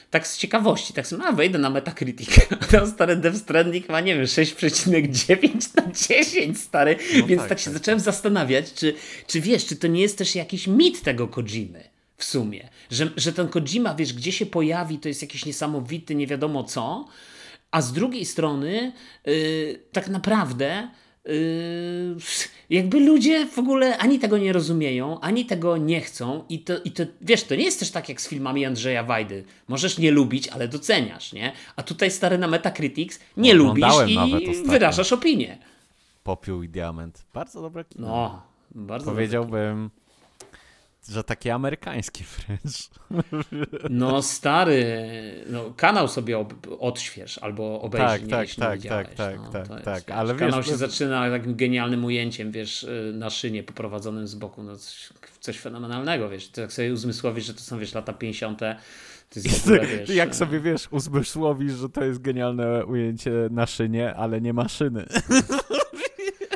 [0.10, 2.30] tak z ciekawości, tak sobie, a wejdę na Metacritic,
[2.62, 7.50] a tam stary Death Stranding ma, nie wiem, 6,9 na 10, stary, No więc tak,
[7.50, 7.74] tak, się tak.
[7.74, 8.94] zacząłem zastanawiać, czy,
[9.28, 13.34] czy wiesz, czy to nie jest też jakiś mit tego Kojimy w sumie, że, że
[13.34, 17.08] ten Kojima, wiesz, gdzie się pojawi, to jest jakiś niesamowity, nie wiadomo co,
[17.72, 18.92] a z drugiej strony
[19.26, 20.90] yy, tak naprawdę
[21.26, 22.16] Yy,
[22.70, 26.92] jakby ludzie w ogóle ani tego nie rozumieją, ani tego nie chcą i to, i
[26.92, 29.44] to, wiesz, to nie jest też tak jak z filmami Andrzeja Wajdy.
[29.68, 31.52] Możesz nie lubić, ale doceniasz, nie?
[31.76, 34.18] A tutaj stary na Metacritics nie lubisz i
[34.66, 35.58] wyrażasz opinię.
[36.24, 37.26] Popiół i diament.
[37.34, 38.08] Bardzo dobre kino.
[38.08, 38.42] No,
[38.72, 39.90] bardzo Powiedziałbym
[41.10, 42.90] że takie amerykańskie wręcz.
[43.90, 44.86] No stary,
[45.50, 49.86] no, kanał sobie ob odśwież albo obejrzyj, tak, tak, tak, tak, tak, no, tak, jest,
[49.86, 54.28] tak, wiesz, ale Kanał wiesz, się zaczyna takim genialnym ujęciem, wiesz, y, na szynie poprowadzonym
[54.28, 55.10] z boku, no coś,
[55.40, 58.66] coś fenomenalnego, wiesz, to jak sobie uzmysłowisz, że to są, wiesz, lata 50., to
[59.36, 60.10] jest w ogóle, wiesz...
[60.10, 65.06] Jak y, sobie, wiesz, uzmysłowisz, że to jest genialne ujęcie na szynie, ale nie maszyny.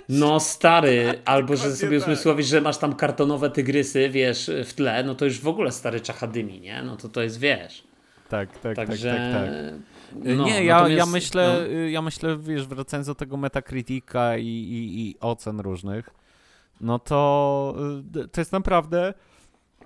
[0.09, 2.07] No stary, albo że sobie tak.
[2.07, 6.01] uzmysłowisz, że masz tam kartonowe tygrysy, wiesz, w tle, no to już w ogóle stary
[6.01, 6.83] czachadymi, nie?
[6.83, 7.83] No to to jest, wiesz.
[8.29, 9.09] Tak, tak, tak Także...
[9.09, 10.37] tak, tak, tak.
[10.37, 11.79] No, nie, ja, ja myślę, no.
[11.79, 16.09] ja myślę, wiesz, wracając do tego Metacritica i, i, i ocen różnych,
[16.81, 17.75] no to
[18.15, 19.13] y, to jest naprawdę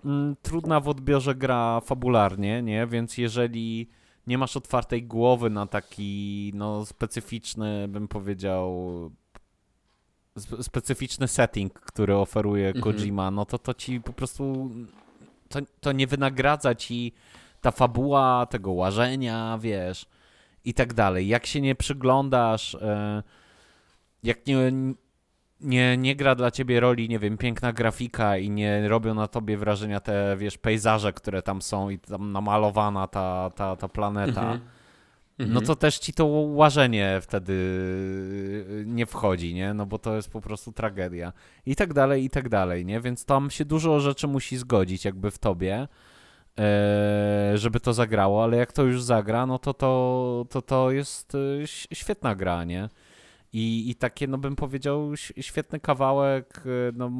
[0.05, 2.87] mm, trudna w odbiorze gra fabularnie, nie?
[2.87, 3.89] Więc jeżeli
[4.27, 8.71] nie masz otwartej głowy na taki, no, specyficzny, bym powiedział,
[10.61, 12.83] specyficzny setting, który oferuje mhm.
[12.83, 14.71] Kojima, no to to ci po prostu
[15.49, 17.13] to, to nie wynagradza ci
[17.61, 20.05] ta fabuła tego łażenia, wiesz,
[20.65, 21.27] i tak dalej.
[21.27, 23.23] Jak się nie przyglądasz, e,
[24.23, 24.71] jak nie,
[25.61, 29.57] nie, nie gra dla ciebie roli, nie wiem, piękna grafika i nie robią na tobie
[29.57, 34.76] wrażenia te, wiesz, pejzaże, które tam są i tam namalowana ta, ta, ta planeta, mhm
[35.39, 35.53] Mhm.
[35.53, 39.73] no to też ci to łażenie wtedy y, nie wchodzi, nie?
[39.73, 41.33] No bo to jest po prostu tragedia.
[41.65, 43.01] I tak dalej, i tak dalej, nie?
[43.01, 45.87] Więc tam się dużo rzeczy musi zgodzić jakby w tobie,
[46.59, 51.35] e, żeby to zagrało, ale jak to już zagra, no to to, to, to jest
[51.35, 52.89] y, świetna gra, nie?
[53.53, 55.11] I, I takie, no bym powiedział,
[55.41, 57.11] świetny kawałek, y, no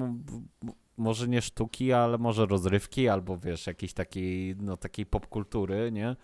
[0.98, 6.15] może nie sztuki, ale może rozrywki, albo wiesz, jakiejś takiej, no takiej popkultury, nie?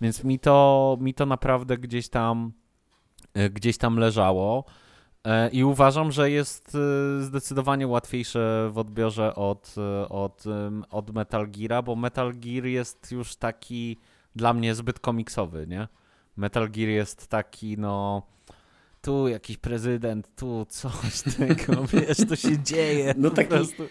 [0.00, 2.52] Więc mi to, mi to naprawdę gdzieś tam,
[3.34, 4.64] e, gdzieś tam leżało.
[5.24, 9.74] E, I uważam, że jest e, zdecydowanie łatwiejsze w odbiorze od,
[10.08, 10.44] od,
[10.90, 13.96] od Metal Geara, bo Metal Gear jest już taki
[14.36, 15.88] dla mnie zbyt komiksowy, nie?
[16.36, 18.22] Metal Gear jest taki, no
[19.02, 23.14] tu jakiś prezydent, tu coś tego, wiesz, to się dzieje.
[23.16, 23.82] No taki, prostu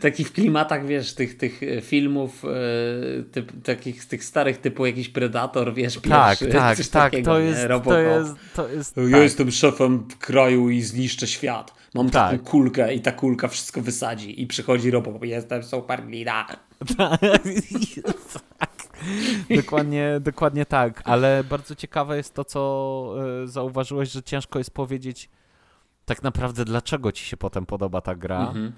[0.00, 2.48] taki w klimatach, wiesz, tych, tych e, filmów, e,
[3.22, 7.68] typ, takich tych starych typu jakiś Predator, wiesz, tak, pierwszy, tak, tak, takiego, to, jest,
[7.84, 9.22] to jest, to jest, Ja tak.
[9.22, 11.74] jestem szefem kraju i zniszczę świat.
[11.94, 12.30] Mam tak.
[12.30, 16.46] taką kulkę i ta kulka wszystko wysadzi i przychodzi Robocop, jestem super glina.
[18.58, 18.70] tak.
[19.56, 25.28] dokładnie, dokładnie tak, ale bardzo ciekawe jest to, co e, zauważyłeś, że ciężko jest powiedzieć
[26.04, 28.40] tak naprawdę, dlaczego ci się potem podoba ta gra.
[28.40, 28.72] Mhm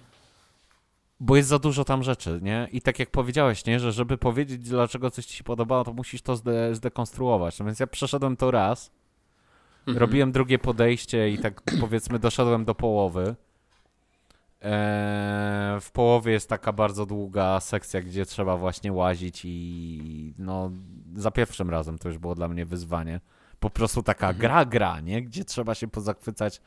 [1.20, 2.68] bo jest za dużo tam rzeczy, nie?
[2.72, 3.80] I tak jak powiedziałeś, nie?
[3.80, 7.58] Że żeby powiedzieć, dlaczego coś ci się podobało, to musisz to zde zdekonstruować.
[7.58, 8.90] No więc ja przeszedłem to raz,
[9.78, 9.98] mhm.
[9.98, 13.34] robiłem drugie podejście i tak powiedzmy doszedłem do połowy.
[14.62, 20.70] Eee, w połowie jest taka bardzo długa sekcja, gdzie trzeba właśnie łazić i no
[21.14, 23.20] za pierwszym razem to już było dla mnie wyzwanie.
[23.60, 24.40] Po prostu taka mhm.
[24.40, 25.22] gra, gra, nie?
[25.22, 26.60] Gdzie trzeba się pozachwycać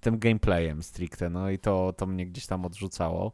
[0.00, 3.32] tym gameplayem stricte, no i to, to mnie gdzieś tam odrzucało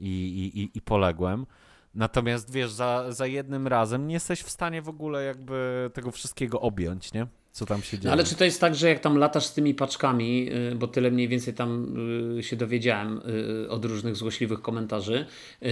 [0.00, 1.46] i, i, i poległem.
[1.94, 6.60] Natomiast wiesz, za, za jednym razem nie jesteś w stanie w ogóle jakby tego wszystkiego
[6.60, 7.26] objąć, nie?
[7.60, 8.04] Co tam się dzieje.
[8.04, 10.88] No ale czy to jest tak, że jak tam latasz z tymi paczkami, y, bo
[10.88, 11.96] tyle mniej więcej tam
[12.38, 13.20] y, się dowiedziałem
[13.64, 15.26] y, od różnych złośliwych komentarzy,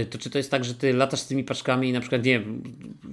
[0.09, 2.39] to czy to jest tak, że ty latasz z tymi paczkami i na przykład, nie
[2.39, 2.63] wiem,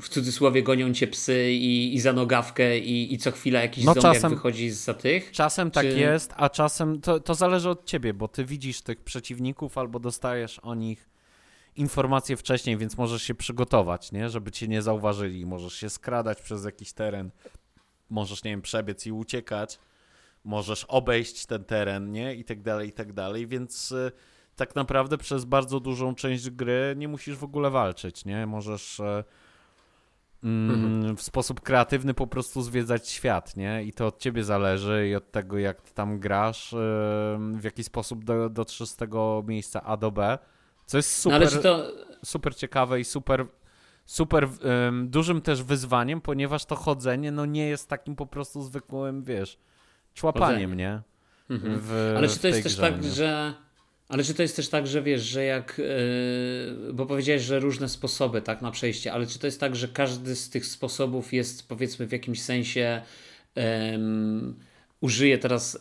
[0.00, 3.94] w cudzysłowie gonią cię psy i, i za nogawkę i, i co chwila jakiś no
[3.94, 5.30] czasem, wychodzi za tych?
[5.32, 5.90] Czasem tak czy...
[5.90, 9.98] tak jest, a czasem to, to zależy od ciebie, bo ty widzisz tych przeciwników albo
[9.98, 11.08] dostajesz o nich
[11.76, 14.28] informacje wcześniej, więc możesz się przygotować, nie?
[14.28, 15.46] Żeby cię nie zauważyli.
[15.46, 17.30] Możesz się skradać przez jakiś teren,
[18.10, 19.78] możesz, nie wiem, przebiec i uciekać,
[20.44, 22.34] możesz obejść ten teren, nie?
[22.34, 24.12] I tak dalej, i tak dalej, więc y,
[24.56, 28.46] tak naprawdę przez bardzo dużą część gry nie musisz w ogóle walczyć, nie?
[28.46, 29.24] Możesz y,
[30.44, 33.84] mm, w sposób kreatywny po prostu zwiedzać świat, nie?
[33.84, 36.76] I to od ciebie zależy i od tego, jak ty tam grasz, y,
[37.52, 40.38] w jaki sposób do, dotrzesz z tego miejsca A do B
[40.86, 41.92] co jest super, no to...
[42.24, 43.46] super ciekawe i super,
[44.06, 49.22] super um, dużym też wyzwaniem, ponieważ to chodzenie no nie jest takim po prostu zwykłym,
[49.22, 49.58] wiesz,
[50.14, 51.02] człapaniem, chodzenie.
[51.48, 51.56] nie?
[51.56, 51.80] Mhm.
[51.80, 53.10] W, Ale czy to jest też grze, tak, nie?
[53.10, 53.54] że...
[54.08, 57.88] Ale czy to jest też tak, że wiesz, że jak, yy, bo powiedziałeś, że różne
[57.88, 61.68] sposoby, tak, na przejście, ale czy to jest tak, że każdy z tych sposobów jest
[61.68, 63.02] powiedzmy w jakimś sensie
[63.56, 63.62] yy,
[65.00, 65.78] użyję teraz y,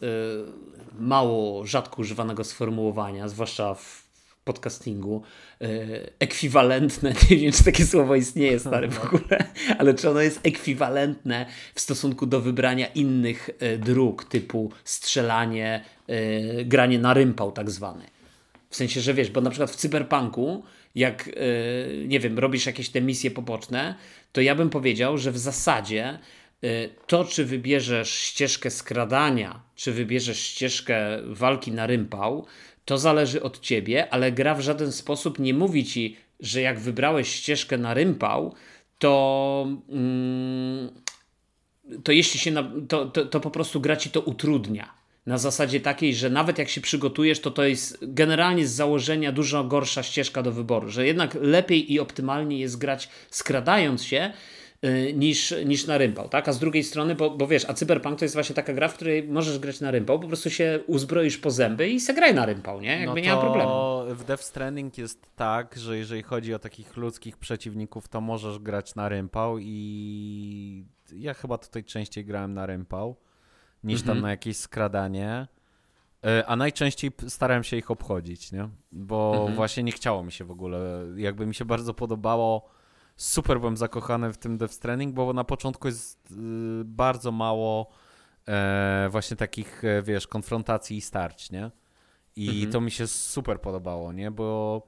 [1.00, 4.05] mało rzadko używanego sformułowania, zwłaszcza w
[4.46, 5.22] podcastingu,
[5.62, 10.40] y, ekwiwalentne, nie wiem czy takie słowo istnieje stary w ogóle, ale czy ono jest
[10.44, 11.46] ekwiwalentne
[11.76, 18.06] w stosunku do wybrania innych y, dróg typu strzelanie, y, granie na rympał tak zwane.
[18.70, 20.64] W sensie, że wiesz, bo na przykład w cyberpunku,
[20.96, 21.30] jak
[22.08, 23.96] nie wiem, robisz jakieś te misje poboczne,
[24.32, 26.20] to ja bym powiedział, że w zasadzie
[27.08, 32.46] to, czy wybierzesz ścieżkę skradania, czy wybierzesz ścieżkę walki na rympał,
[32.86, 37.28] to zależy od ciebie, ale gra w żaden sposób nie mówi ci, że jak wybrałeś
[37.30, 38.56] ścieżkę na rympał,
[39.00, 39.68] to.
[39.90, 40.90] Mm,
[42.04, 42.52] to jeśli się.
[42.52, 46.58] Na, to, to, to po prostu gra ci to utrudnia na zasadzie takiej, że nawet
[46.58, 51.08] jak się przygotujesz, to to jest generalnie z założenia dużo gorsza ścieżka do wyboru, że
[51.08, 54.34] jednak lepiej i optymalnie jest grać skradając się,
[55.14, 56.50] niż, niż na rympał, tak?
[56.50, 58.94] A z drugiej strony, bo, bo wiesz, a Cyberpunk to jest właśnie taka gra, w
[58.94, 62.82] której możesz grać na rympał, po prostu się uzbroisz po zęby i zagraj na rympał,
[62.82, 63.00] nie?
[63.00, 63.72] Jakby no nie ma problemu.
[64.16, 68.96] W Death Stranding jest tak, że jeżeli chodzi o takich ludzkich przeciwników, to możesz grać
[68.96, 73.16] na rympał i ja chyba tutaj częściej grałem na rympał
[73.84, 75.48] niż tam na jakieś skradanie.
[76.26, 78.70] E, A najczęściej starałem się ich obchodzić, nie?
[78.92, 81.06] Bo właśnie nie chciało mi się w ogóle.
[81.16, 82.70] Jakby mi się bardzo podobało.
[83.16, 86.36] Super byłem zakochany w tym Death Stranding, bo na początku jest y,
[86.86, 87.90] bardzo mało
[88.48, 91.72] e, właśnie takich, e, wiesz, konfrontacji i starć, nie?
[92.36, 94.32] I to mi się super podobało, nie?
[94.32, 94.82] Bo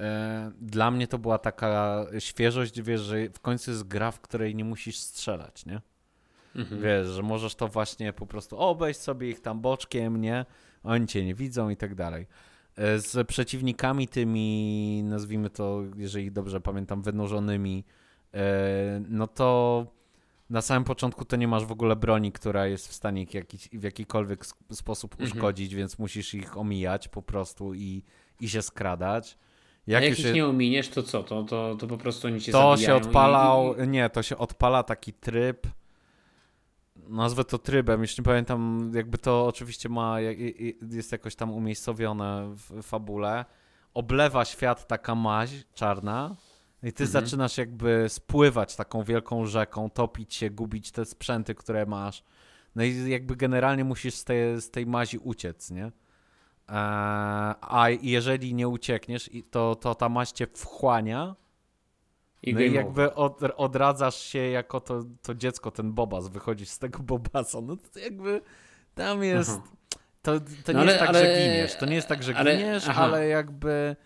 [0.00, 4.54] e, dla mnie to była taka świeżość, wiesz, że w końcu jest gra, w której
[4.54, 5.80] nie musisz strzelać, nie?
[6.82, 10.46] Wiesz, że możesz to właśnie po prostu obejść sobie ich tam boczkiem, nie?
[10.84, 12.26] Oni cię nie widzą i tak dalej.
[12.76, 17.84] E, Z przeciwnikami tymi, nazwijmy to, jeżeli dobrze pamiętam, wynurzonymi,
[18.34, 18.40] e,
[19.08, 19.86] no to
[20.50, 23.82] na samym początku to nie masz w ogóle broni, która jest w stanie jakiś, w
[23.82, 28.02] jakikolwiek sposób uszkodzić, więc musisz ich omijać po prostu i,
[28.40, 29.38] i się skradać.
[29.86, 31.22] Jak jak już ich je- nie ominiesz, to co?
[31.22, 34.82] To, to, to po prostu oni cię to się odpalał, i- nie, to się odpala
[34.82, 35.66] taki tryb,
[37.08, 40.20] nazwę to trybem, już nie pamiętam, jakby to oczywiście ma,
[40.90, 43.44] jest jakoś tam umiejscowione w fabule,
[43.94, 46.36] oblewa świat taka maź czarna
[46.82, 47.24] i ty Mhm.
[47.24, 52.24] zaczynasz jakby spływać taką wielką rzeką, topić się, gubić te sprzęty, które masz,
[52.74, 55.84] no i jakby generalnie musisz z tej, z tej mazi uciec, nie?
[55.84, 61.36] Eee, a jeżeli nie uciekniesz, to, to ta maź cię wchłania,
[62.46, 66.78] I no i jakby od, odradzasz się jako to, to dziecko, ten bobas, wychodzisz z
[66.78, 68.40] tego bobasa, no to jakby
[68.94, 69.50] tam jest...
[69.50, 69.62] Aha.
[70.22, 72.36] To, to nie No ale- jest tak, ale- że giniesz, to nie jest tak, że
[72.36, 73.02] ale- giniesz, aha.
[73.04, 73.96] ale jakby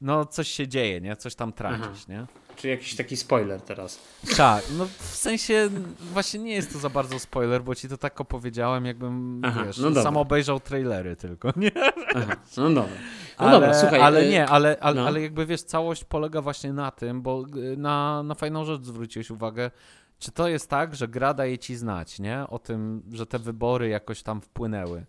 [0.00, 1.16] no coś się dzieje, nie?
[1.16, 2.26] Coś tam tracisz, nie?
[2.56, 3.98] Czy jakiś taki spoiler teraz?
[4.36, 5.70] Tak, no w sensie
[6.00, 9.78] właśnie nie jest to za bardzo spoiler, bo ci to tak opowiedziałem, jakbym, Aha, wiesz,
[9.78, 11.70] no sam obejrzał trailery tylko, nie?
[12.14, 12.82] Aha, no dobra.
[12.82, 12.88] No
[13.36, 14.00] ale, dobra, słuchaj.
[14.00, 15.06] ale y, nie, ale, ale, no.
[15.06, 19.30] ale jakby wiesz, całość polega właśnie na tym, bo y, na, na fajną rzecz zwróciłeś
[19.30, 19.70] uwagę,
[20.18, 22.44] czy to jest tak, że gra daje ci znać, nie?
[22.48, 25.04] O tym, że te wybory jakoś tam wpłynęły.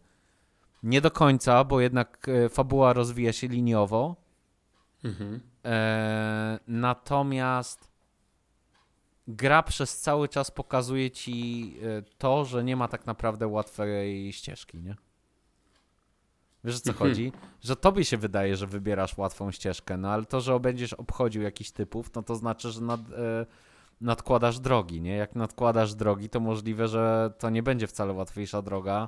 [0.83, 4.15] Nie do końca, bo jednak e, fabuła rozwija się liniowo.
[5.03, 5.39] Mhm.
[5.65, 7.87] E, natomiast
[9.27, 14.77] gra przez cały czas pokazuje ci e, to, że nie ma tak naprawdę łatwej ścieżki,
[14.81, 14.95] nie?
[16.63, 17.09] Wiesz o co Mhm.
[17.09, 17.31] chodzi?
[17.61, 21.71] Że tobie się wydaje, że wybierasz łatwą ścieżkę, no ale to, że będziesz obchodził jakiś
[21.71, 23.45] typów, no to znaczy, że nad, e,
[24.01, 25.15] nadkładasz drogi, nie?
[25.15, 29.07] Jak nadkładasz drogi, to możliwe, że to nie będzie wcale łatwiejsza droga,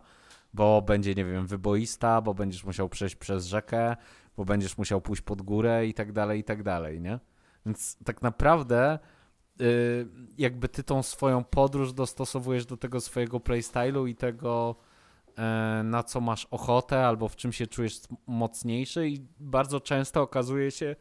[0.54, 3.96] bo będzie, nie wiem, wyboista, bo będziesz musiał przejść przez rzekę,
[4.38, 7.20] bo będziesz musiał pójść pod górę i tak dalej, i tak dalej, nie?
[7.66, 9.00] Więc tak naprawdę
[9.62, 10.08] y,
[10.38, 14.76] jakby ty tą swoją podróż dostosowujesz do tego swojego playstylu i tego,
[15.38, 20.72] e, na co masz ochotę, albo w czym się czujesz mocniejszy i bardzo często okazuje
[20.72, 20.96] się,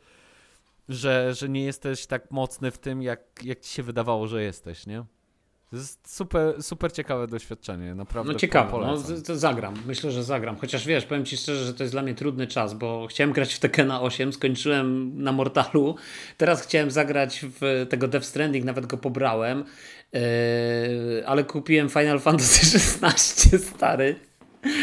[0.89, 4.86] że, że nie jesteś tak mocny w tym, jak, jak ci się wydawało, że jesteś,
[4.86, 5.05] nie?
[5.70, 8.96] To jest super, super ciekawe doświadczenie, naprawdę No ciekawe, no,
[9.26, 9.74] to zagram.
[9.86, 10.56] Myślę, że zagram.
[10.56, 13.54] Chociaż wiesz, powiem ci szczerze, że to jest dla mnie trudny czas, bo chciałem grać
[13.54, 15.96] w Tekena 8, skończyłem na Mortalu.
[16.36, 19.64] Teraz chciałem zagrać w tego Death Stranding, nawet go pobrałem.
[20.12, 20.20] Yy,
[21.26, 24.16] ale kupiłem Final Fantasy XVI stary.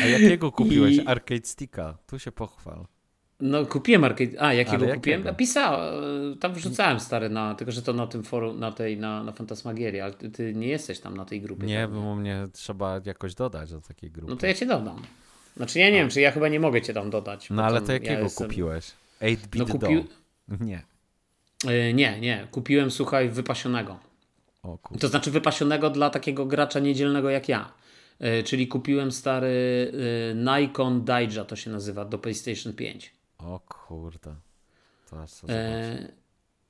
[0.04, 0.96] A jakiego kupiłeś?
[0.98, 1.98] I- Arcade Sticka?
[2.08, 2.86] Tu się pochwal.
[3.42, 4.42] No kupiłem arcade.
[4.42, 5.20] A, jakiego Ale kupiłem?
[5.20, 5.38] jakiego?
[5.38, 9.32] Pisałem, tam wrzucałem stary na, tylko że to na tym forum, na tej, na, na
[9.32, 11.66] Fantasmagierii, ale ty, ty nie jesteś tam na tej grupie.
[11.68, 11.92] Nie, tak?
[11.92, 14.32] bo mnie trzeba jakoś dodać do takiej grupy.
[14.32, 15.02] No to ja cię dodam.
[15.58, 17.50] Znaczy ja nie wiem, czy ja chyba nie mogę cię tam dodać.
[17.50, 18.92] No ale to ja jakiego jestem- kupiłeś?
[19.22, 20.04] 8-bit No, Doll.
[20.60, 20.82] Nie.
[21.66, 22.48] Yy, nie, nie.
[22.52, 24.00] Kupiłem, słuchaj, wypasionego.
[24.64, 24.78] O.
[25.00, 27.72] To znaczy wypasionego dla takiego gracza niedzielnego jak ja.
[28.20, 29.92] E, czyli kupiłem stary
[30.32, 33.12] e, Nikon Daija, to się nazywa, do PlayStation 5.
[33.46, 34.36] O kurde.
[35.10, 36.14] To aż E,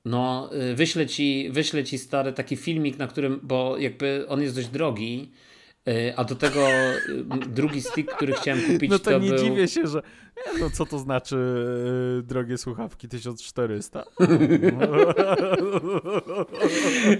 [0.04, 4.54] no, e, wyślę ci, wyślę ci stary taki filmik, na którym, bo jakby on jest
[4.54, 5.32] dość drogi,
[6.16, 6.94] a do tego e,
[7.48, 9.38] drugi stick, który chciałem kupić, No to, to nie był...
[9.38, 10.02] dziwię się, że.
[10.60, 11.36] No co to znaczy
[12.18, 14.04] e, drogie słuchawki 1400?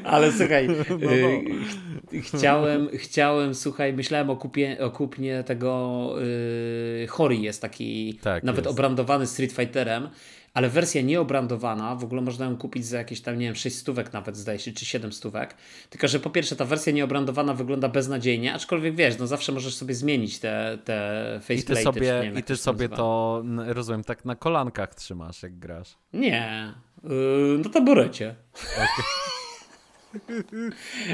[0.05, 1.45] Ale słuchaj, No, y,
[2.23, 6.15] ch- chciałem, chciałem, słuchaj, myślałem o, kupie, o kupnie tego
[7.03, 8.73] y, Hori jest taki Tak, nawet jest.
[8.79, 10.09] obrandowany Street Fighterem,
[10.55, 14.13] ale wersja nieobrandowana, w ogóle można ją kupić za jakieś tam, nie wiem, 6 stówek
[14.13, 15.55] nawet zdaje się, czy 7 stówek.
[15.91, 19.95] Tylko, że po pierwsze ta wersja nieobrandowana wygląda beznadziejnie, aczkolwiek wiesz, no zawsze możesz sobie
[19.95, 21.65] zmienić te, te I faceplate'y.
[21.67, 25.59] ty czy sobie, wiem, i ty to sobie to, rozumiem, tak na kolankach trzymasz, jak
[25.59, 25.97] grasz.
[26.13, 26.75] Nie,
[27.05, 28.35] yy, na taborecie.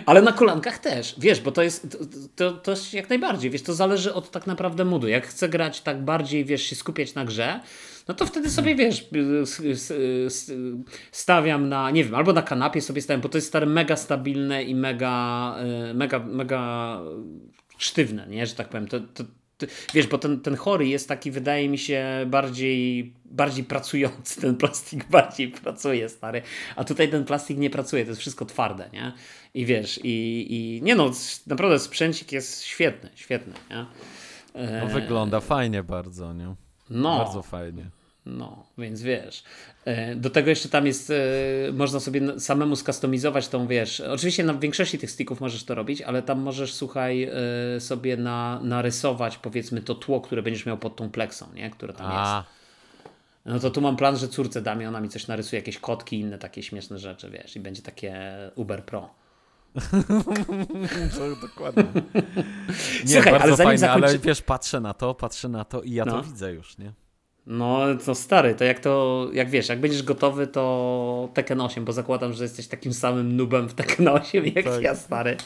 [0.06, 1.98] Ale na kolankach też, wiesz, bo to jest, to,
[2.36, 5.08] to, to jest jak najbardziej, wiesz, to zależy od tak naprawdę moodu.
[5.08, 7.60] Jak chcę grać tak bardziej, wiesz, się skupiać na grze,
[8.08, 9.08] no to wtedy sobie, wiesz,
[9.42, 9.90] s- s-
[10.26, 10.52] s-
[11.12, 14.62] stawiam na, nie wiem, albo na kanapie sobie stawiam, bo to jest stare mega stabilne
[14.62, 15.56] i mega,
[15.90, 16.98] y, mega, mega
[17.78, 18.88] sztywne, nie, że tak powiem.
[18.88, 19.24] To, to,
[19.58, 24.40] to, wiesz, bo ten, ten chory jest taki, wydaje mi się, bardziej, bardziej pracujący.
[24.40, 26.42] Ten plastik bardziej pracuje, stary.
[26.76, 29.12] A tutaj ten plastik nie pracuje, to jest wszystko twarde, nie?
[29.54, 31.10] I wiesz, i, i nie no,
[31.46, 33.86] naprawdę sprzęcik jest świetny, świetny, nie?
[34.80, 36.54] No, wygląda fajnie bardzo, nie?
[36.90, 37.90] No, Bardzo fajnie.
[38.28, 39.42] No, więc wiesz.
[39.84, 41.14] e, Do tego jeszcze tam jest, e,
[41.72, 46.22] można sobie samemu skustomizować tą, wiesz, oczywiście na większości tych sticków możesz to robić, ale
[46.22, 47.22] tam możesz, słuchaj,
[47.76, 51.70] e, sobie na, narysować powiedzmy to tło, które będziesz miał pod tą pleksą, nie?
[51.70, 52.16] Które tam jest.
[52.18, 52.44] A,
[53.46, 56.16] No to tu mam plan, że córce dam i ona mi coś narysuje, jakieś kotki
[56.16, 59.10] i inne takie śmieszne rzeczy, wiesz, i będzie takie Uber Pro.
[61.16, 61.84] to dokładnie.
[63.04, 65.82] Nie, Słuchaj, bardzo ale zanim fajnie, ale zakończy- wiesz, patrzę na to, patrzę na to
[65.82, 66.12] i ja No.
[66.12, 66.92] to widzę już, nie?
[67.48, 71.92] No, to stary, to jak to, jak wiesz, jak będziesz gotowy, to Tekken 8, bo
[71.92, 74.82] zakładam, że jesteś takim samym nubem w Tekken 8 jak Tak.
[74.82, 75.36] ja, stary.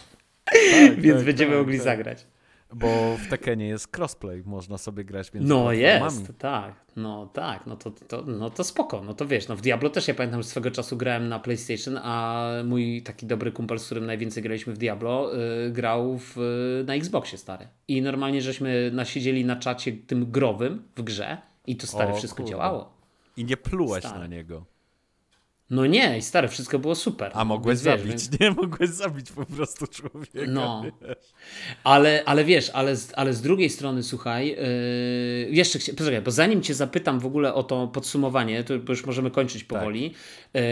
[0.44, 0.56] Tak,
[1.00, 1.84] Więc tak, będziemy tak, mogli tak.
[1.84, 2.26] zagrać.
[2.74, 7.76] Bo w Tekkenie jest crossplay, można sobie grać między No jest, tak, no tak, no
[7.76, 10.48] to, to, no to spoko, no to wiesz, no w Diablo też ja pamiętam, że
[10.48, 14.78] swego czasu grałem na PlayStation, a mój taki dobry kumpel, z którym najwięcej graliśmy w
[14.78, 15.30] Diablo,
[15.66, 16.36] y, grał w,
[16.86, 17.68] na Xboxie, stary.
[17.88, 22.36] I normalnie żeśmy nasiedzieli na czacie tym growym w grze i to, stary, O, wszystko
[22.36, 22.50] kurde.
[22.50, 22.92] działało.
[23.36, 24.18] I nie plułeś Stary.
[24.20, 24.64] na niego.
[25.70, 27.30] No nie, i stary, wszystko było super.
[27.34, 28.50] A mogłeś Więc wiesz, zabić, więc- nie?
[28.62, 30.38] Mogłeś zabić po prostu człowieka.
[30.48, 30.82] No.
[31.02, 31.32] wiesz.
[31.84, 34.56] Ale, ale wiesz, ale z, ale z drugiej strony, słuchaj, yy,
[35.50, 39.06] jeszcze chcia, poczekaj, bo zanim cię zapytam w ogóle o to podsumowanie, to bo już
[39.06, 40.14] możemy kończyć powoli,
[40.54, 40.62] yy,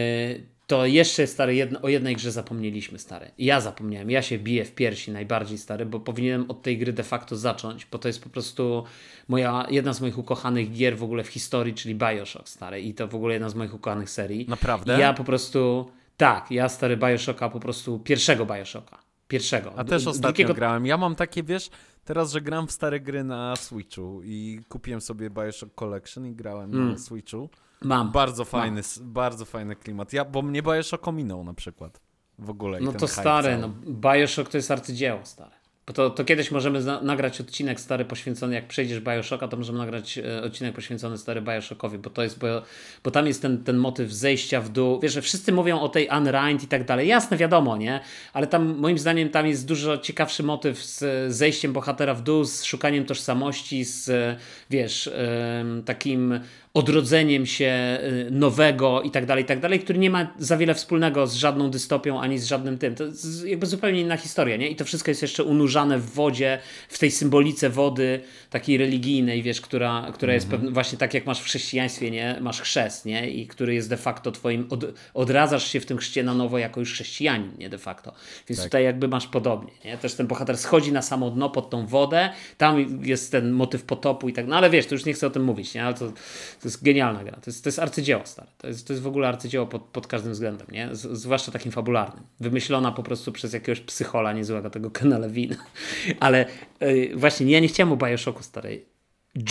[0.70, 3.30] to jeszcze, stary, jedno, o jednej grze zapomnieliśmy, stary.
[3.38, 7.02] Ja zapomniałem, ja się biję w piersi najbardziej, stary, bo powinienem od tej gry de
[7.02, 8.84] facto zacząć, bo to jest po prostu
[9.28, 13.08] moja, jedna z moich ukochanych gier w ogóle w historii, czyli Bioshock, stary, i to
[13.08, 14.46] w ogóle jedna z moich ukochanych serii.
[14.48, 14.96] Naprawdę?
[14.96, 18.98] I ja po prostu, tak, ja stary Bioshocka, po prostu pierwszego Bioshocka.
[19.28, 19.72] Pierwszego.
[19.76, 20.86] A też ostatnio drugiego- grałem.
[20.86, 21.70] Ja mam takie, wiesz,
[22.04, 26.74] teraz, że gram w stare gry na Switchu i kupiłem sobie Bioshock Collection i grałem
[26.74, 26.90] Mm.
[26.92, 27.48] na Switchu.
[27.84, 28.10] Mam.
[28.12, 30.12] Bardzo fajny, s- bardzo fajny klimat.
[30.12, 32.00] Ja, bo mnie Bioshock ominął na przykład.
[32.38, 32.80] W ogóle.
[32.80, 33.58] No to stary, cały.
[33.58, 33.68] no
[34.12, 35.59] Bioshock to jest arcydzieło, stare.
[35.90, 40.18] Bo to, to kiedyś możemy nagrać odcinek stary poświęcony, jak przejdziesz Bioshocka, to możemy nagrać
[40.18, 42.62] e, odcinek poświęcony stary Bioshockowi, bo to jest, bo,
[43.04, 45.00] bo tam jest ten, ten motyw zejścia w dół.
[45.00, 47.08] Wiesz, że wszyscy mówią o tej Unrind i tak dalej.
[47.08, 48.00] Jasne, wiadomo, nie?
[48.32, 52.44] Ale tam moim zdaniem tam jest dużo ciekawszy motyw z e, zejściem bohatera w dół,
[52.44, 54.36] z szukaniem tożsamości, z e,
[54.70, 56.40] wiesz, em, takim
[56.74, 60.74] odrodzeniem się y, nowego i tak dalej, i tak dalej, który nie ma za wiele
[60.74, 62.94] wspólnego z żadną dystopią ani z żadnym tym.
[62.94, 64.68] To jest jakby zupełnie inna historia, nie?
[64.68, 66.58] I to wszystko jest jeszcze unurzane w wodzie,
[66.88, 68.20] w tej symbolice wody
[68.50, 72.38] takiej religijnej, wiesz, która, która jest pewna, właśnie tak jak masz w chrześcijaństwie, nie?
[72.40, 73.30] Masz chrzest, nie?
[73.30, 74.84] I który jest de facto twoim, od,
[75.14, 77.68] odradzasz się w tym chrzcie na nowo jako już chrześcijanin, nie?
[77.68, 78.12] De facto.
[78.48, 79.98] Więc tutaj jakby masz podobnie, nie?
[79.98, 84.28] Też ten bohater schodzi na samo dno pod tą wodę, tam jest ten motyw potopu
[84.28, 85.84] i tak, no ale wiesz, to już nie chcę o tym mówić, nie?
[85.84, 87.32] Ale to, to jest genialna gra.
[87.32, 88.48] To jest, to jest arcydzieło, stare.
[88.58, 90.88] To jest, to jest w ogóle arcydzieło pod, pod każdym względem, nie?
[90.92, 92.24] Z, zwłaszcza takim fabularnym.
[92.40, 95.56] Wymyślona po prostu przez jakiegoś psychola niezłego, tego Kena Lewina.
[96.20, 96.46] Ale
[96.80, 98.86] yy, właśnie, ja nie chciałem o Bioshocku starej.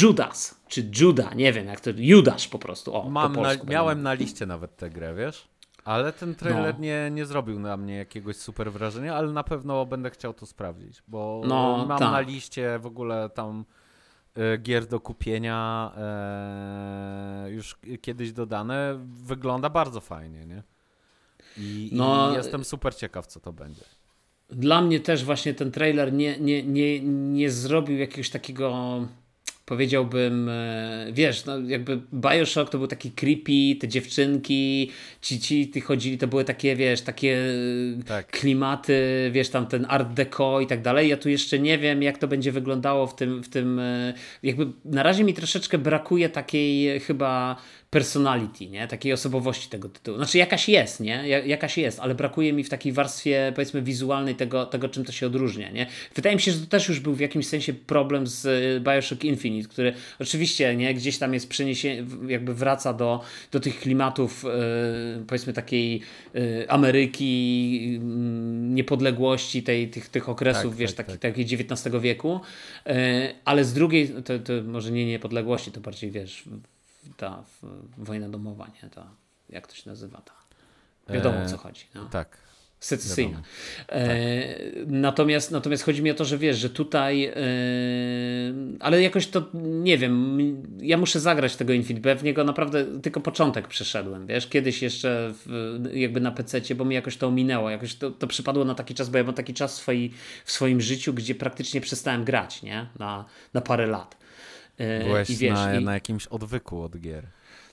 [0.01, 3.67] Judas, czy Juda, nie wiem jak to, Judasz po prostu, o, Mam po na, polsku.
[3.67, 5.47] miałem na liście nawet tę grę, wiesz?
[5.85, 6.81] Ale ten trailer No.
[6.81, 11.03] nie, nie zrobił na mnie jakiegoś super wrażenia, ale na pewno będę chciał to sprawdzić,
[11.07, 12.11] bo No, mam tak.
[12.11, 13.65] na liście w ogóle tam
[14.35, 18.99] e, gier do kupienia e, już kiedyś dodane.
[19.05, 20.63] Wygląda bardzo fajnie, nie?
[21.57, 23.81] I, No, i jestem super ciekaw, co to będzie.
[24.49, 26.99] Dla mnie też właśnie ten trailer nie, nie, nie,
[27.33, 28.99] nie zrobił jakiegoś takiego
[29.69, 35.81] powiedziałbym, e, wiesz, no jakby Bioshock to był taki creepy, te dziewczynki, ci, ci ty
[35.81, 37.37] chodzili, to były takie, wiesz, takie
[38.07, 38.31] tak.
[38.31, 41.09] klimaty, wiesz, tam ten art deco i tak dalej.
[41.09, 44.13] Ja tu jeszcze nie wiem, jak to będzie wyglądało w tym, w tym e,
[44.43, 47.55] jakby na razie mi troszeczkę brakuje takiej chyba
[47.89, 48.87] personality, nie?
[48.87, 50.17] Takiej osobowości tego tytułu.
[50.17, 51.27] Znaczy jakaś jest, nie?
[51.45, 55.27] Jakaś jest, ale brakuje mi w takiej warstwie powiedzmy wizualnej tego, tego czym to się
[55.27, 55.87] odróżnia, nie?
[56.15, 59.23] Wydaje mi się, że to też już był w jakimś sensie problem z y, Bioshock
[59.23, 60.93] Infinite, który oczywiście, nie?
[60.93, 63.21] Gdzieś tam jest przeniesienie, jakby wraca do,
[63.51, 66.01] do tych klimatów yy, powiedzmy takiej
[66.33, 67.99] yy, Ameryki, yy,
[68.59, 71.61] niepodległości, tej, tych, tych okresów, tak, wiesz, tak, taki, tak.
[71.61, 72.39] XIX wieku,
[72.87, 72.91] y,
[73.45, 76.43] ale z drugiej, to, to może nie niepodległości, to bardziej, wiesz,
[77.17, 77.43] ta
[77.97, 78.89] wojna domowa, nie?
[78.89, 79.11] Ta,
[79.49, 80.21] jak to się nazywa?
[80.21, 80.33] Ta,
[81.13, 81.85] wiadomo o co chodzi.
[81.95, 82.05] No.
[82.05, 82.49] Tak.
[82.79, 83.41] Secesyjna.
[83.89, 84.55] E,
[84.87, 87.33] natomiast, natomiast chodzi mi o to, że wiesz, że tutaj, e,
[88.79, 90.39] ale jakoś to nie wiem,
[90.81, 94.81] ja muszę zagrać tego Infinite, bo ja w niego naprawdę tylko początek przeszedłem, wiesz, kiedyś
[94.81, 98.75] jeszcze w, jakby na PC, bo mi jakoś to ominęło, jakoś to, to przypadło na
[98.75, 100.13] taki czas, bo ja mam taki czas w, swoi,
[100.45, 104.18] w swoim życiu, gdzie praktycznie przestałem grać, nie, na, na parę lat.
[104.79, 105.83] E, Byłeś I wiesz, na, i...
[105.83, 107.27] na jakimś odwyku od gier.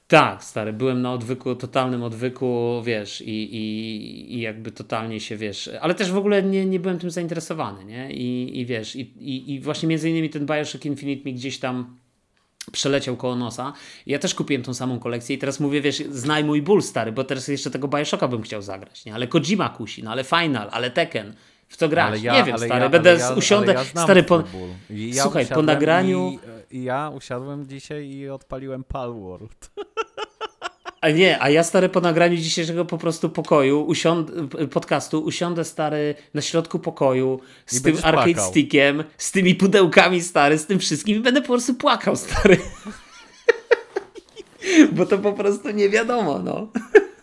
[0.09, 5.71] Tak, stary, byłem na odwyku, totalnym odwyku, wiesz, i, i, i jakby totalnie się, wiesz,
[5.81, 8.13] ale też w ogóle nie, nie byłem tym zainteresowany, nie?
[8.13, 11.97] I, i wiesz, i, i, i właśnie między innymi ten Bioshock Infinite mi gdzieś tam
[12.73, 13.73] przeleciał koło nosa.
[14.07, 17.25] Ja też kupiłem tą samą kolekcję i teraz mówię, wiesz, znaj mój ból, stary, bo
[17.25, 19.15] teraz jeszcze tego Bioshocka bym chciał zagrać, nie?
[19.15, 21.35] Ale Kojima kusi, no ale Final, ale Tekken,
[21.69, 22.23] w co grać.
[22.23, 24.45] Ja, nie wiem, stary, ja, będę ja, usiądę, ja stary, po,
[25.21, 26.39] słuchaj, po nagraniu...
[26.71, 29.71] I, ja usiadłem dzisiaj i odpaliłem Palworld.
[31.01, 34.31] A nie, a ja stary po nagraniu dzisiejszego po prostu pokoju, usiąd,
[34.71, 38.51] podcastu, usiądę stary na środku pokoju z I tym arcade płakał.
[38.51, 42.59] stickiem, z tymi pudełkami stary, z tym wszystkim i będę po prostu płakał stary.
[44.93, 46.69] Bo to po prostu nie wiadomo, no.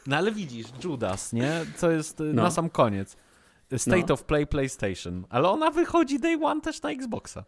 [0.08, 1.52] No ale widzisz, Judas, nie?
[1.76, 2.44] Co jest no.
[2.44, 3.18] na sam koniec.
[3.78, 4.14] State no.
[4.14, 7.46] of Play PlayStation, ale ona wychodzi day one też na Xboxa.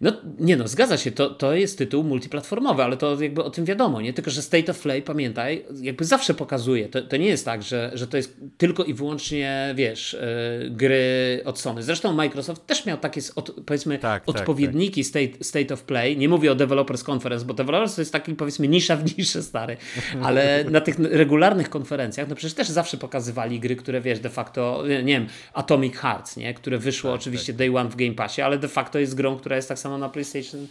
[0.00, 3.64] No nie no, zgadza się, to, to jest tytuł multiplatformowy, ale to jakby o tym
[3.64, 4.12] wiadomo, nie?
[4.12, 7.90] Tylko, że State of Play, pamiętaj, jakby zawsze pokazuje, to, to nie jest tak, że,
[7.94, 10.16] że to jest tylko i wyłącznie, wiesz,
[10.60, 11.82] yy, gry od Sony.
[11.82, 15.32] Zresztą Microsoft też miał takie, od, powiedzmy, tak, tak odpowiedniki tak, tak.
[15.32, 16.16] State, State of Play.
[16.16, 19.76] Nie mówię o Developers Conference, bo Developers to jest taki, powiedzmy, nisza w niszy, stary.
[20.22, 24.84] Ale na tych regularnych konferencjach, no przecież też zawsze pokazywali gry, które, wiesz, de facto,
[24.86, 26.54] nie wiem, Atomic Hearts, nie?
[26.54, 27.58] Które wyszło tak, oczywiście tak.
[27.58, 30.08] day one w Game Passie, ale de facto jest grą, która jest tak samo na
[30.08, 30.66] PlayStation,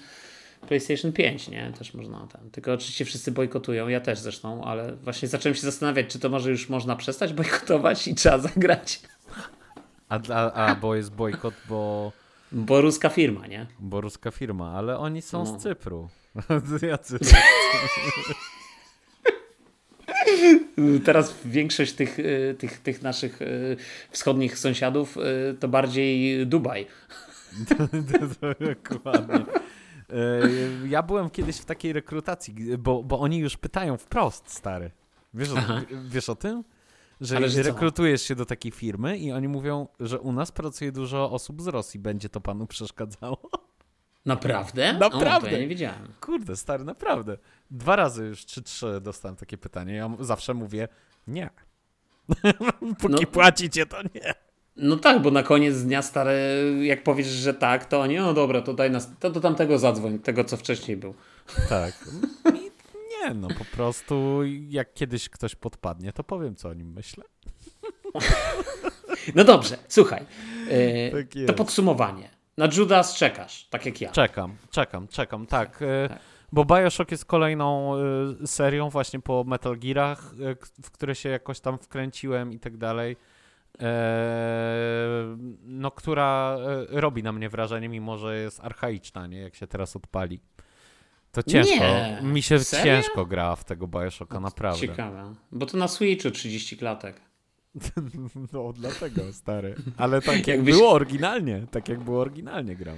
[0.67, 1.73] PlayStation 5, nie?
[1.77, 2.51] Też można ten.
[2.51, 6.51] Tylko oczywiście wszyscy bojkotują, ja też zresztą, ale właśnie zacząłem się zastanawiać, czy to może
[6.51, 9.01] już można przestać bojkotować i trzeba zagrać.
[10.09, 12.11] A, a, a bo jest bojkot, bo.
[12.51, 13.67] Bo ruska firma, nie?
[13.79, 15.59] Bo ruska firma, ale oni są no.
[15.59, 16.09] z Cypru.
[16.89, 17.19] Jacy.
[21.05, 23.77] Teraz większość tych, y, tych, tych naszych y,
[24.11, 26.87] wschodnich sąsiadów y, to bardziej Dubaj.
[28.89, 29.35] Dokładnie.
[29.35, 30.39] E,
[30.87, 34.91] ja byłem kiedyś w takiej rekrutacji, bo, bo oni już pytają wprost, stary.
[35.33, 35.55] Wiesz, o,
[36.05, 36.63] wiesz o tym?
[37.21, 41.31] Że, że rekrutujesz się do takiej firmy i oni mówią, że u nas pracuje dużo
[41.31, 41.99] osób z Rosji.
[41.99, 43.49] Będzie to panu przeszkadzało?
[44.25, 44.93] Naprawdę?
[44.93, 45.49] Naprawdę.
[45.49, 46.13] O, ja nie wiedziałem.
[46.21, 47.37] Kurde, stary, naprawdę.
[47.71, 49.93] Dwa razy już, czy trzy dostałem takie pytanie.
[49.93, 50.87] Ja zawsze mówię
[51.27, 51.49] nie.
[53.01, 53.31] Póki no.
[53.31, 54.33] płacicie, to nie.
[54.75, 56.33] No tak, bo na koniec dnia stare,
[56.81, 60.19] jak powiesz, że tak, to oni, no dobra, to daj nas, to do tamtego zadzwoń,
[60.19, 61.13] tego co wcześniej był.
[61.69, 62.05] Tak.
[62.55, 62.71] I
[63.09, 67.23] nie, no po prostu jak kiedyś ktoś podpadnie, to powiem, co o nim myślę.
[69.35, 70.25] No dobrze, słuchaj.
[71.11, 72.29] Yy, tak to podsumowanie.
[72.57, 74.11] Na Judas czekasz, tak jak ja.
[74.11, 75.81] Czekam, czekam, czekam, tak.
[75.81, 76.19] Yy, tak.
[76.51, 77.95] Bo Bioshock jest kolejną
[78.43, 80.33] y, serią właśnie po Metal Gearach,
[80.83, 83.17] w które się jakoś tam wkręciłem i tak dalej.
[83.79, 83.85] Eee,
[85.63, 86.57] no, która
[86.91, 89.37] e, robi na mnie wrażenie, mimo że jest archaiczna, nie?
[89.37, 90.39] Jak się teraz odpali.
[91.31, 91.75] To ciężko.
[91.75, 92.19] Nie.
[92.23, 92.85] Mi się Serio?
[92.85, 94.81] ciężko gra w tego Bioshocka, naprawdę.
[94.81, 95.35] Ciekawe.
[95.51, 97.21] Bo to na Switchu 30 klatek.
[98.53, 99.75] No, dlatego, stary.
[99.97, 100.75] Ale tak jak Jakbyś...
[100.75, 101.65] było oryginalnie.
[101.71, 102.95] Tak jak było oryginalnie grał.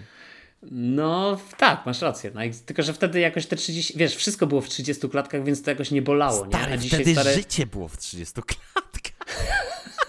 [0.71, 2.31] No tak, masz rację.
[2.35, 5.71] No, tylko, że wtedy jakoś te 30, wiesz, wszystko było w 30 klatkach, więc to
[5.71, 6.45] jakoś nie bolało.
[6.45, 6.73] Stary, nie?
[6.73, 7.33] A dzisiaj wtedy stare...
[7.33, 9.13] życie było w 30 klatkach.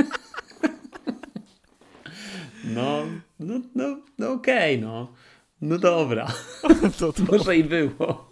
[2.67, 3.03] No,
[3.41, 5.13] no, no, no okej, okay, no.
[5.61, 6.33] No dobra.
[6.99, 7.23] To, to.
[7.23, 8.29] Może i było.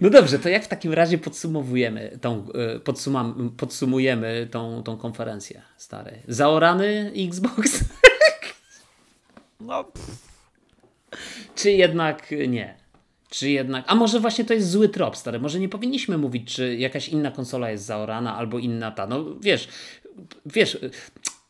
[0.00, 5.62] No dobrze, to jak w takim razie podsumowujemy tą, e, podsumam, podsumujemy tą, tą konferencję,
[5.76, 6.22] stary?
[6.28, 7.84] Zaorany Xbox?
[9.60, 10.34] No, pff.
[11.54, 12.74] Czy jednak nie?
[13.30, 13.84] Czy jednak.
[13.88, 15.38] A może właśnie to jest zły trop, stary?
[15.38, 19.06] Może nie powinniśmy mówić, czy jakaś inna konsola jest zaorana albo inna ta.
[19.06, 19.68] No wiesz,
[20.46, 20.78] wiesz,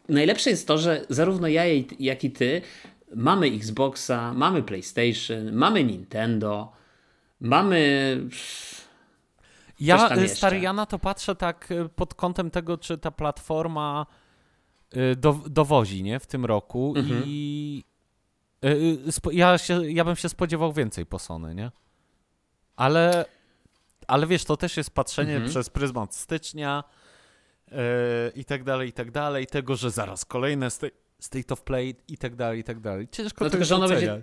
[0.09, 1.62] najlepsze jest to, że zarówno ja,
[1.98, 2.62] jak i ty
[3.14, 6.72] mamy Xboxa, mamy PlayStation, mamy Nintendo,
[7.40, 8.20] mamy.
[9.81, 10.36] Ja, jeszcze.
[10.36, 14.06] stary, ja na to patrzę tak y, pod kątem tego, czy ta platforma
[14.97, 17.22] y, do, dowozi, nie, w tym roku Mhm.
[17.26, 17.85] i
[18.64, 18.68] y,
[19.28, 21.70] y, ja, się, ja bym się spodziewał więcej po Sony, nie?
[22.76, 23.24] Ale,
[24.06, 25.51] ale wiesz, to też jest patrzenie Mhm.
[25.51, 27.03] przez pryzmat stycznia y,
[28.34, 30.86] i tak dalej, i tak dalej, tego, że zaraz kolejne sta-
[31.18, 33.09] State of Play i tak dalej, i tak dalej.
[33.10, 34.20] Ciężko No jest że ono będzie-.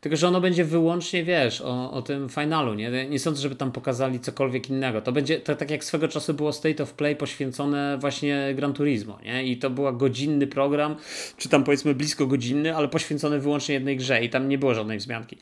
[0.00, 3.08] Tylko, że ono będzie wyłącznie, wiesz, o, o tym finalu, nie?
[3.08, 5.00] Nie sądzę, żeby tam pokazali cokolwiek innego.
[5.00, 9.18] To będzie to tak jak swego czasu było State of Play poświęcone właśnie Gran Turismo,
[9.24, 9.44] nie?
[9.44, 10.96] I to był godzinny program,
[11.36, 14.98] czy tam powiedzmy blisko godzinny, ale poświęcony wyłącznie jednej grze i tam nie było żadnej
[14.98, 15.38] wzmianki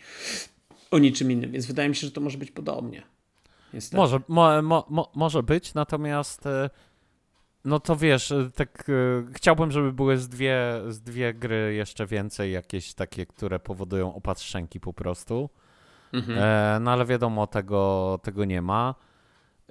[0.90, 3.02] o niczym innym, więc wydaje mi się, że to może być podobnie.
[3.74, 3.97] Niestety.
[3.97, 6.70] Może, mo, mo, mo, może być, natomiast e,
[7.65, 8.93] no to wiesz, e, tak e,
[9.32, 10.57] chciałbym, żeby były z dwie,
[10.89, 15.51] z dwie gry jeszcze więcej, jakieś takie, które powodują opad szczęki po prostu.
[16.12, 16.39] Mhm.
[16.39, 18.95] E, no ale wiadomo, tego, tego nie ma.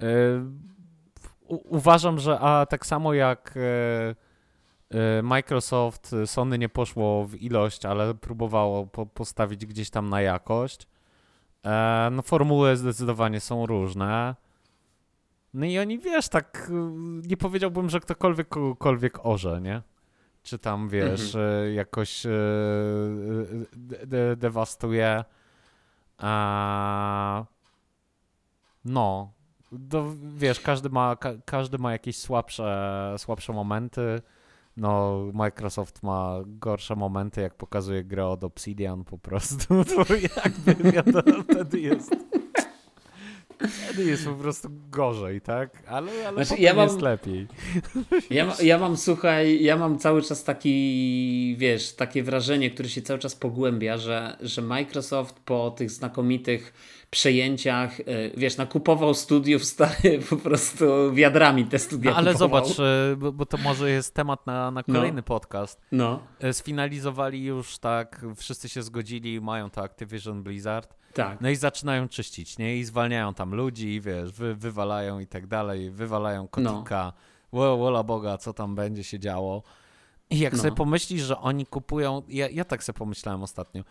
[0.02, 0.06] E,
[1.48, 4.14] u, uważam, że a tak samo jak e,
[5.18, 10.86] e, Microsoft, Sony nie poszło w ilość, ale próbowało po, postawić gdzieś tam na jakość.
[11.64, 14.34] E, no formuły zdecydowanie są różne.
[15.54, 16.72] No i oni, wiesz, tak y,
[17.28, 19.82] nie powiedziałbym, że ktokolwiek kogokolwiek orze, nie?
[20.42, 25.24] Czy tam, wiesz, y, jakoś y, y, de- de- dewastuje.
[26.18, 27.44] A...
[28.84, 29.32] No,
[29.72, 34.22] do, wiesz, każdy ma, ka, każdy ma jakieś słabsze, słabsze momenty.
[34.76, 39.84] No, Microsoft ma gorsze momenty, jak pokazuje grę od Obsidian po prostu.
[39.94, 42.16] To jakby wiadomo, wtedy jest.
[43.84, 45.82] Wtedy jest po prostu gorzej, tak?
[45.86, 47.46] Ale, ale Znaczy, ja mam- jest lepiej.
[48.30, 53.02] Ja, ma- ja mam, słuchaj, ja mam cały czas taki, wiesz, takie wrażenie, które się
[53.02, 56.72] cały czas pogłębia, że, że Microsoft po tych znakomitych
[57.10, 58.04] przejęciach, e,
[58.36, 62.64] wiesz, nakupował studiów stary po prostu wiadrami te studia No, ale kupował.
[62.66, 64.94] zobacz, e, bo, to może jest temat na, na No.
[64.94, 65.80] kolejny podcast.
[65.92, 70.94] No, E, Sfinalizowali już tak, wszyscy się zgodzili, mają to Activision Blizzard.
[71.14, 71.40] Tak.
[71.40, 72.76] No i zaczynają czyścić, nie?
[72.76, 77.12] I zwalniają tam ludzi, wiesz, wy, wywalają i tak dalej, wywalają kotika.
[77.52, 77.76] No.
[77.76, 79.62] Wola Boga, co tam będzie się działo.
[80.30, 80.58] I jak No.
[80.58, 83.82] sobie pomyślisz, że oni kupują, ja, ja tak sobie pomyślałem ostatnio,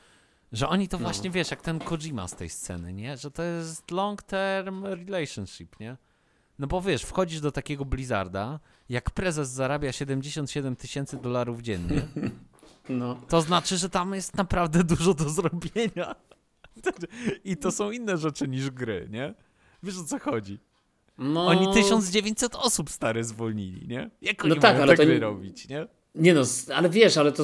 [0.52, 1.04] że oni to No.
[1.04, 3.18] właśnie, wiesz, jak ten Kojima z tej sceny, nie?
[3.18, 5.98] Że to jest long term relationship, nie?
[6.60, 8.60] No bo wiesz, wchodzisz do takiego Blizzarda,
[8.90, 12.02] jak prezes zarabia 77 tysięcy dolarów dziennie,
[12.90, 13.16] No.
[13.30, 16.16] to znaczy, że tam jest naprawdę dużo do zrobienia.
[17.46, 19.34] I to są inne rzeczy niż gry, nie?
[19.84, 20.60] Wiesz o co chodzi?
[21.18, 24.10] No, Oni 1900 osób stare zwolnili, nie?
[24.22, 25.88] Jak oni No tak, ale te to gry nie- robić, nie?
[26.16, 26.42] Nie no,
[26.76, 27.44] ale wiesz, ale to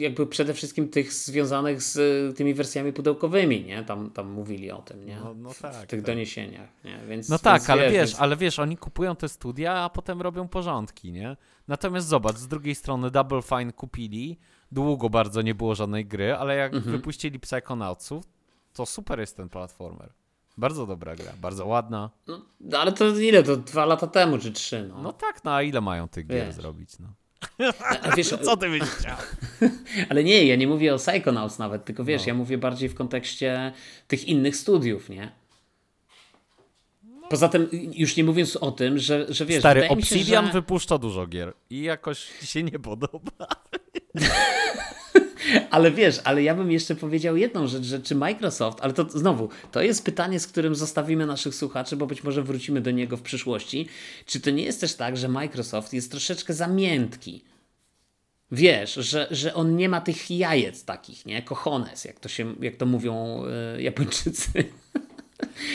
[0.00, 3.84] jakby przede wszystkim tych związanych z y, tymi wersjami pudełkowymi, nie?
[3.84, 5.16] Tam, tam mówili o tym, nie?
[5.24, 6.02] No, no w tak, tych tak.
[6.02, 6.98] doniesieniach, nie?
[7.08, 10.22] Więc, No tak, więc ale wiesz, więc- ale wiesz, oni kupują te studia, a potem
[10.22, 11.36] robią porządki, nie?
[11.68, 14.38] Natomiast zobacz, z drugiej strony Double Fine kupili,
[14.72, 16.92] długo bardzo nie było żadnej gry, ale jak Mhm.
[16.96, 18.24] wypuścili Psychonautsów,
[18.74, 20.12] to super jest ten platformer.
[20.58, 22.10] Bardzo dobra gra, bardzo ładna.
[22.26, 23.42] No, ale to ile?
[23.42, 25.02] To dwa lata temu czy trzy, no.
[25.02, 26.54] No tak, no a ile mają tych gier Wiesz.
[26.54, 27.08] zrobić, no?
[28.02, 29.16] A wiesz, Co ty byś chciał?
[30.10, 32.28] ale nie, ja nie mówię o Psychonauts nawet, tylko wiesz, No.
[32.28, 33.72] ja mówię bardziej w kontekście
[34.08, 35.32] tych innych studiów, nie?
[37.30, 40.52] Poza tym, już nie mówiąc o tym, że, że wiesz, Stary, mi się, Obsidian że...
[40.52, 43.46] wypuszcza dużo gier i jakoś ci się nie podoba.
[45.70, 49.48] Ale wiesz, ale ja bym jeszcze powiedział jedną rzecz, że czy Microsoft, ale to znowu,
[49.72, 53.22] to jest pytanie, z którym zostawimy naszych słuchaczy, bo być może wrócimy do niego w
[53.22, 53.88] przyszłości.
[54.26, 57.44] Czy to nie jest też tak, że Microsoft jest troszeczkę za miętki?
[58.52, 61.42] Wiesz, że, że on nie ma tych jajec takich, nie?
[61.42, 63.42] Cojones, jak to, się, jak to mówią
[63.76, 64.50] e, Japończycy.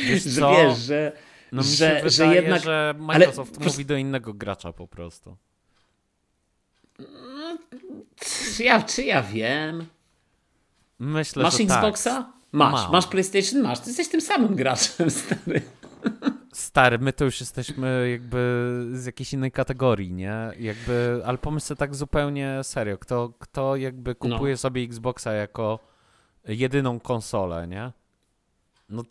[0.08, 1.12] Wiesz że wiesz, że,
[1.52, 2.64] No mi że, się wydaje, że jednak...
[2.64, 5.38] że ale Microsoft pos- mówi do innego gracza po prostu.
[8.60, 9.86] Ja, czy ja wiem?
[11.00, 12.34] Myślę, Masz że Xboxa?
[12.52, 12.74] Masz.
[12.74, 12.92] Mam.
[12.92, 13.62] Masz PlayStation?
[13.62, 13.80] Masz.
[13.80, 15.62] Ty jesteś tym samym graczem, stary.
[16.04, 16.34] tak.
[16.54, 18.38] Stary, my to już jesteśmy jakby
[18.94, 20.52] z jakiejś innej kategorii, nie?
[20.60, 22.98] Jakby, ale pomyśl sobie tak zupełnie serio.
[22.98, 24.36] Kto, kto jakby No.
[24.36, 25.80] kupuje sobie Xboxa jako
[26.48, 27.92] jedyną konsolę, nie?
[28.90, 29.04] No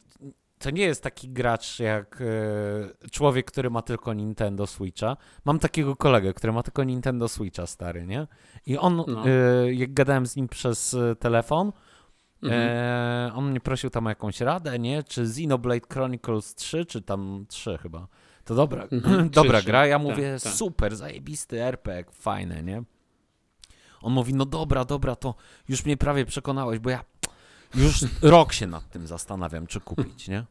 [0.58, 5.16] to nie jest taki gracz jak e, człowiek, który ma tylko Nintendo Switcha.
[5.44, 8.26] Mam takiego kolegę, który ma tylko Nintendo Switcha stary, nie?
[8.66, 9.24] I on, No.
[9.28, 11.72] e, jak gadałem z nim przez e, telefon,
[12.42, 13.36] Mhm.
[13.38, 15.02] on mnie prosił tam o jakąś radę, nie?
[15.02, 18.08] Czy Xenoblade Chronicles 3, czy tam 3 chyba.
[18.44, 19.30] To dobra, Mhm.
[19.40, 19.86] dobra gra.
[19.86, 20.52] Ja tak, mówię, tak.
[20.52, 22.82] super, zajebisty RPG, fajne, nie?
[24.02, 25.34] On mówi, no dobra, dobra, to
[25.68, 27.04] już mnie prawie przekonałeś, bo ja
[27.74, 30.44] już rok się nad tym zastanawiam, czy kupić, nie?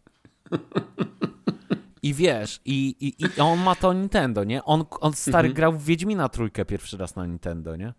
[2.04, 4.64] I wiesz, i, i, i on ma to Nintendo, nie?
[4.64, 5.54] On, on stary Mhm.
[5.54, 7.94] grał w Wiedźmina trójkę pierwszy raz na Nintendo, nie?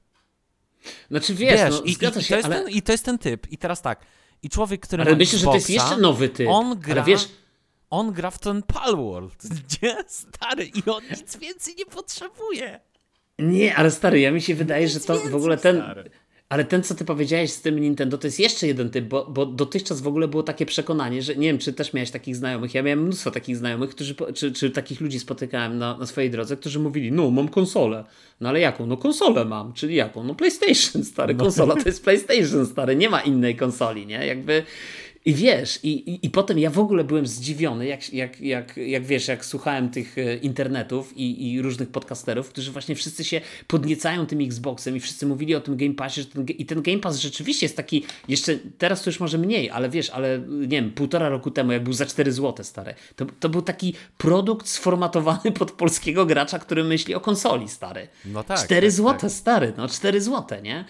[1.10, 3.04] Znaczy wiesz, Wiesz, no, i, zgadza i, się, to jest ale, ten, i to jest
[3.04, 3.52] ten typ.
[3.52, 4.00] I teraz tak,
[4.42, 6.48] i człowiek, który ale ma myślę, że to jest Xboxa, jeszcze nowy typ.
[6.50, 7.28] on gra, Ale wiesz,
[7.90, 12.80] on gra w ten Palworld, gdzie stary i on nic więcej nie potrzebuje.
[13.38, 15.76] nie, ale stary, ja mi się wydaje, że Nic to w ogóle ten...
[15.76, 16.10] stary.
[16.48, 19.46] Ale ten, co ty powiedziałeś z tym Nintendo, to jest jeszcze jeden typ, bo, bo
[19.46, 22.74] dotychczas w ogóle było takie przekonanie, że nie wiem, czy też miałeś takich znajomych.
[22.74, 26.56] Ja miałem mnóstwo takich znajomych, którzy, czy, czy takich ludzi spotykałem na, na swojej drodze,
[26.56, 28.04] którzy mówili, no mam konsolę.
[28.40, 28.86] No ale jaką?
[28.86, 30.24] No konsolę mam, czyli jaką?
[30.24, 34.26] No PlayStation, stary, konsola to jest PlayStation, stary, nie ma innej konsoli, nie?
[34.26, 34.62] Jakby...
[35.26, 39.04] I wiesz, i, i, i potem ja w ogóle byłem zdziwiony, jak, jak, jak, jak
[39.04, 44.26] wiesz, jak słuchałem tych e, internetów i, i różnych podcasterów, którzy właśnie wszyscy się podniecają
[44.26, 47.16] tym Xboxem i wszyscy mówili o tym Game Passie, że ten, i ten Game Pass
[47.16, 51.28] rzeczywiście jest taki, jeszcze teraz to już może mniej, ale wiesz, ale nie wiem, półtora
[51.28, 55.72] roku temu, jak był za 4 zł stary, to, to był taki produkt sformatowany pod
[55.72, 58.08] polskiego gracza, który myśli o konsoli, stary.
[58.24, 59.30] No tak, 4 tak, złote, tak.
[59.30, 60.84] stary, no 4 złote, nie?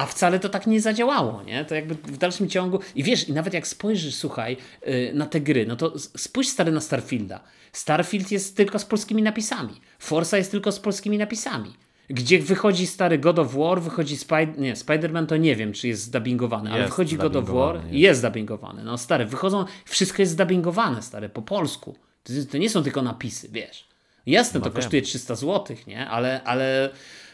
[0.00, 1.64] A wcale to tak nie zadziałało, nie?
[1.64, 2.80] To jakby w dalszym ciągu.
[2.94, 4.56] I wiesz, i nawet jak spojrzysz, słuchaj,
[4.86, 7.40] yy, na te gry, no to spójrz stary na Starfielda.
[7.72, 9.80] Starfield jest tylko z polskimi napisami.
[9.98, 11.74] Forza jest tylko z polskimi napisami.
[12.08, 14.58] Gdzie wychodzi stary God of War, wychodzi Spider...
[14.58, 18.20] Nie, Spider-Man to nie wiem, czy jest zdubbingowany, ale wychodzi God of War i jest
[18.20, 18.84] zdubbingowany.
[18.84, 21.96] No stary, wychodzą, wszystko jest zdubbingowane, stary, po polsku.
[22.24, 23.88] To, to nie są tylko napisy, wiesz.
[24.26, 24.74] Jasne, to wiem.
[24.74, 26.08] kosztuje 300 zł, nie?
[26.08, 26.90] Ale, ale,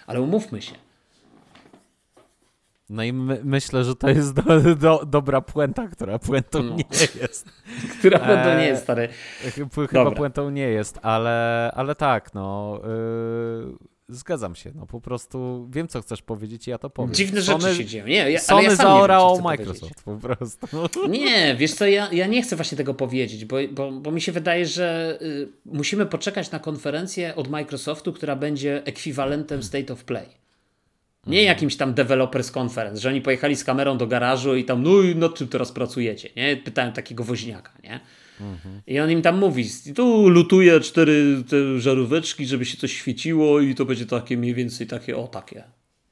[0.06, 0.85] ale umówmy się.
[2.88, 6.76] No i my, myślę, że to jest do, do, dobra puenta, która puentą No.
[6.76, 6.84] nie
[7.22, 7.46] jest.
[7.98, 9.08] Która to nie Eee, jest, stary.
[9.08, 10.10] Ch- Chyba Dobra.
[10.10, 12.80] puentą nie jest, ale, ale tak, no.
[12.84, 13.76] Yy,
[14.08, 17.14] zgadzam się, no po prostu wiem, co chcesz powiedzieć i ja to powiem.
[17.14, 18.06] Dziwne Sony, rzeczy się dzieją.
[18.06, 20.66] Nie, ja, ale Sony ja co chcę Microsoft po prostu.
[21.08, 24.32] Nie, wiesz co, ja, ja nie chcę właśnie tego powiedzieć, bo, bo, bo mi się
[24.32, 30.45] wydaje, że y, musimy poczekać na konferencję od Microsoftu, która będzie ekwiwalentem State of Play.
[31.26, 35.00] Nie jakimś tam developers conference, że oni pojechali z kamerą do garażu i tam, no
[35.02, 36.56] i nad czym teraz pracujecie, nie?
[36.56, 38.00] Pytałem takiego woźniaka, nie?
[38.86, 43.74] I on im tam mówi, tu lutuję cztery te żaróweczki, żeby się coś świeciło i
[43.74, 45.64] to będzie takie mniej więcej takie, o takie.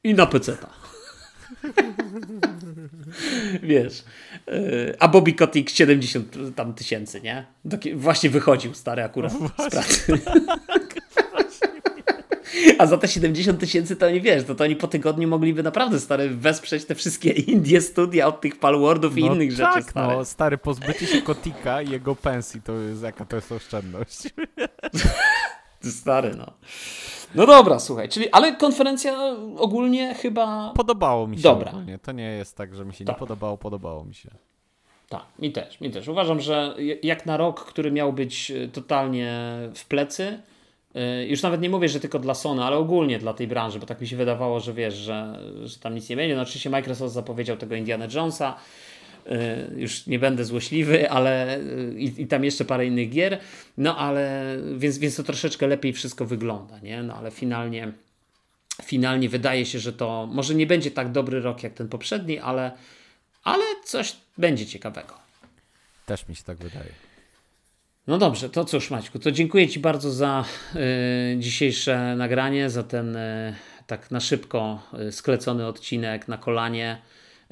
[0.04, 0.70] I na peceta.
[3.62, 4.04] Wiesz.
[4.46, 7.44] yy, A Bobby Kotick 70 tam tysięcy, nie?
[7.70, 10.12] Taki, właśnie wychodził stary akurat z pracy.
[12.78, 16.00] A za te 70 tysięcy to oni wiesz, to, to oni po tygodniu mogliby naprawdę
[16.00, 20.16] stary wesprzeć te wszystkie Indie studia od tych Palwardów i No innych tak, rzeczy stary.
[20.16, 24.18] no stary, pozbycie się Kotika i jego pensji, to jest jaka to jest oszczędność.
[25.82, 26.52] Stary, no.
[27.34, 29.18] No dobra, słuchaj, czyli, ale konferencja
[29.56, 30.72] ogólnie chyba...
[30.76, 31.70] Podobało mi się Dobra.
[31.70, 31.98] ogólnie.
[31.98, 33.16] To nie jest tak, że mi się Tak.
[33.16, 34.30] nie podobało, podobało mi się.
[35.08, 36.08] Tak, mi też, mi też.
[36.08, 39.38] Uważam, że jak na rok, który miał być y, totalnie
[39.74, 40.40] w plecy,
[41.26, 44.00] już nawet nie mówię, że tylko dla Sony, ale ogólnie dla tej branży, bo tak
[44.00, 46.36] mi się wydawało, że wiesz, że, że tam nic nie będzie.
[46.36, 48.56] No oczywiście Microsoft zapowiedział tego Indiana Jonesa,
[49.26, 49.30] y,
[49.76, 53.38] już nie będę złośliwy, ale y, i, i tam jeszcze parę innych gier,
[53.78, 57.02] no ale więc, więc to troszeczkę lepiej wszystko wygląda, nie?
[57.02, 57.92] No ale finalnie
[58.82, 62.72] finalnie wydaje się, że to może nie będzie tak dobry rok jak ten poprzedni, ale,
[63.44, 65.14] ale coś będzie ciekawego.
[66.06, 67.03] Też mi się tak wydaje.
[68.06, 70.44] No dobrze, to cóż Maćku, to dziękuję Ci bardzo za
[70.74, 73.54] y, dzisiejsze nagranie, za ten y,
[73.86, 77.02] tak na szybko y, sklecony odcinek na kolanie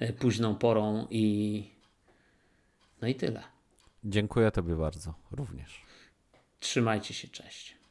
[0.03, 1.65] y, późną porą i
[3.03, 3.43] no i tyle.
[4.05, 5.83] Dziękuję Tobie bardzo, również.
[6.61, 7.82] Trzymajcie się, cześć.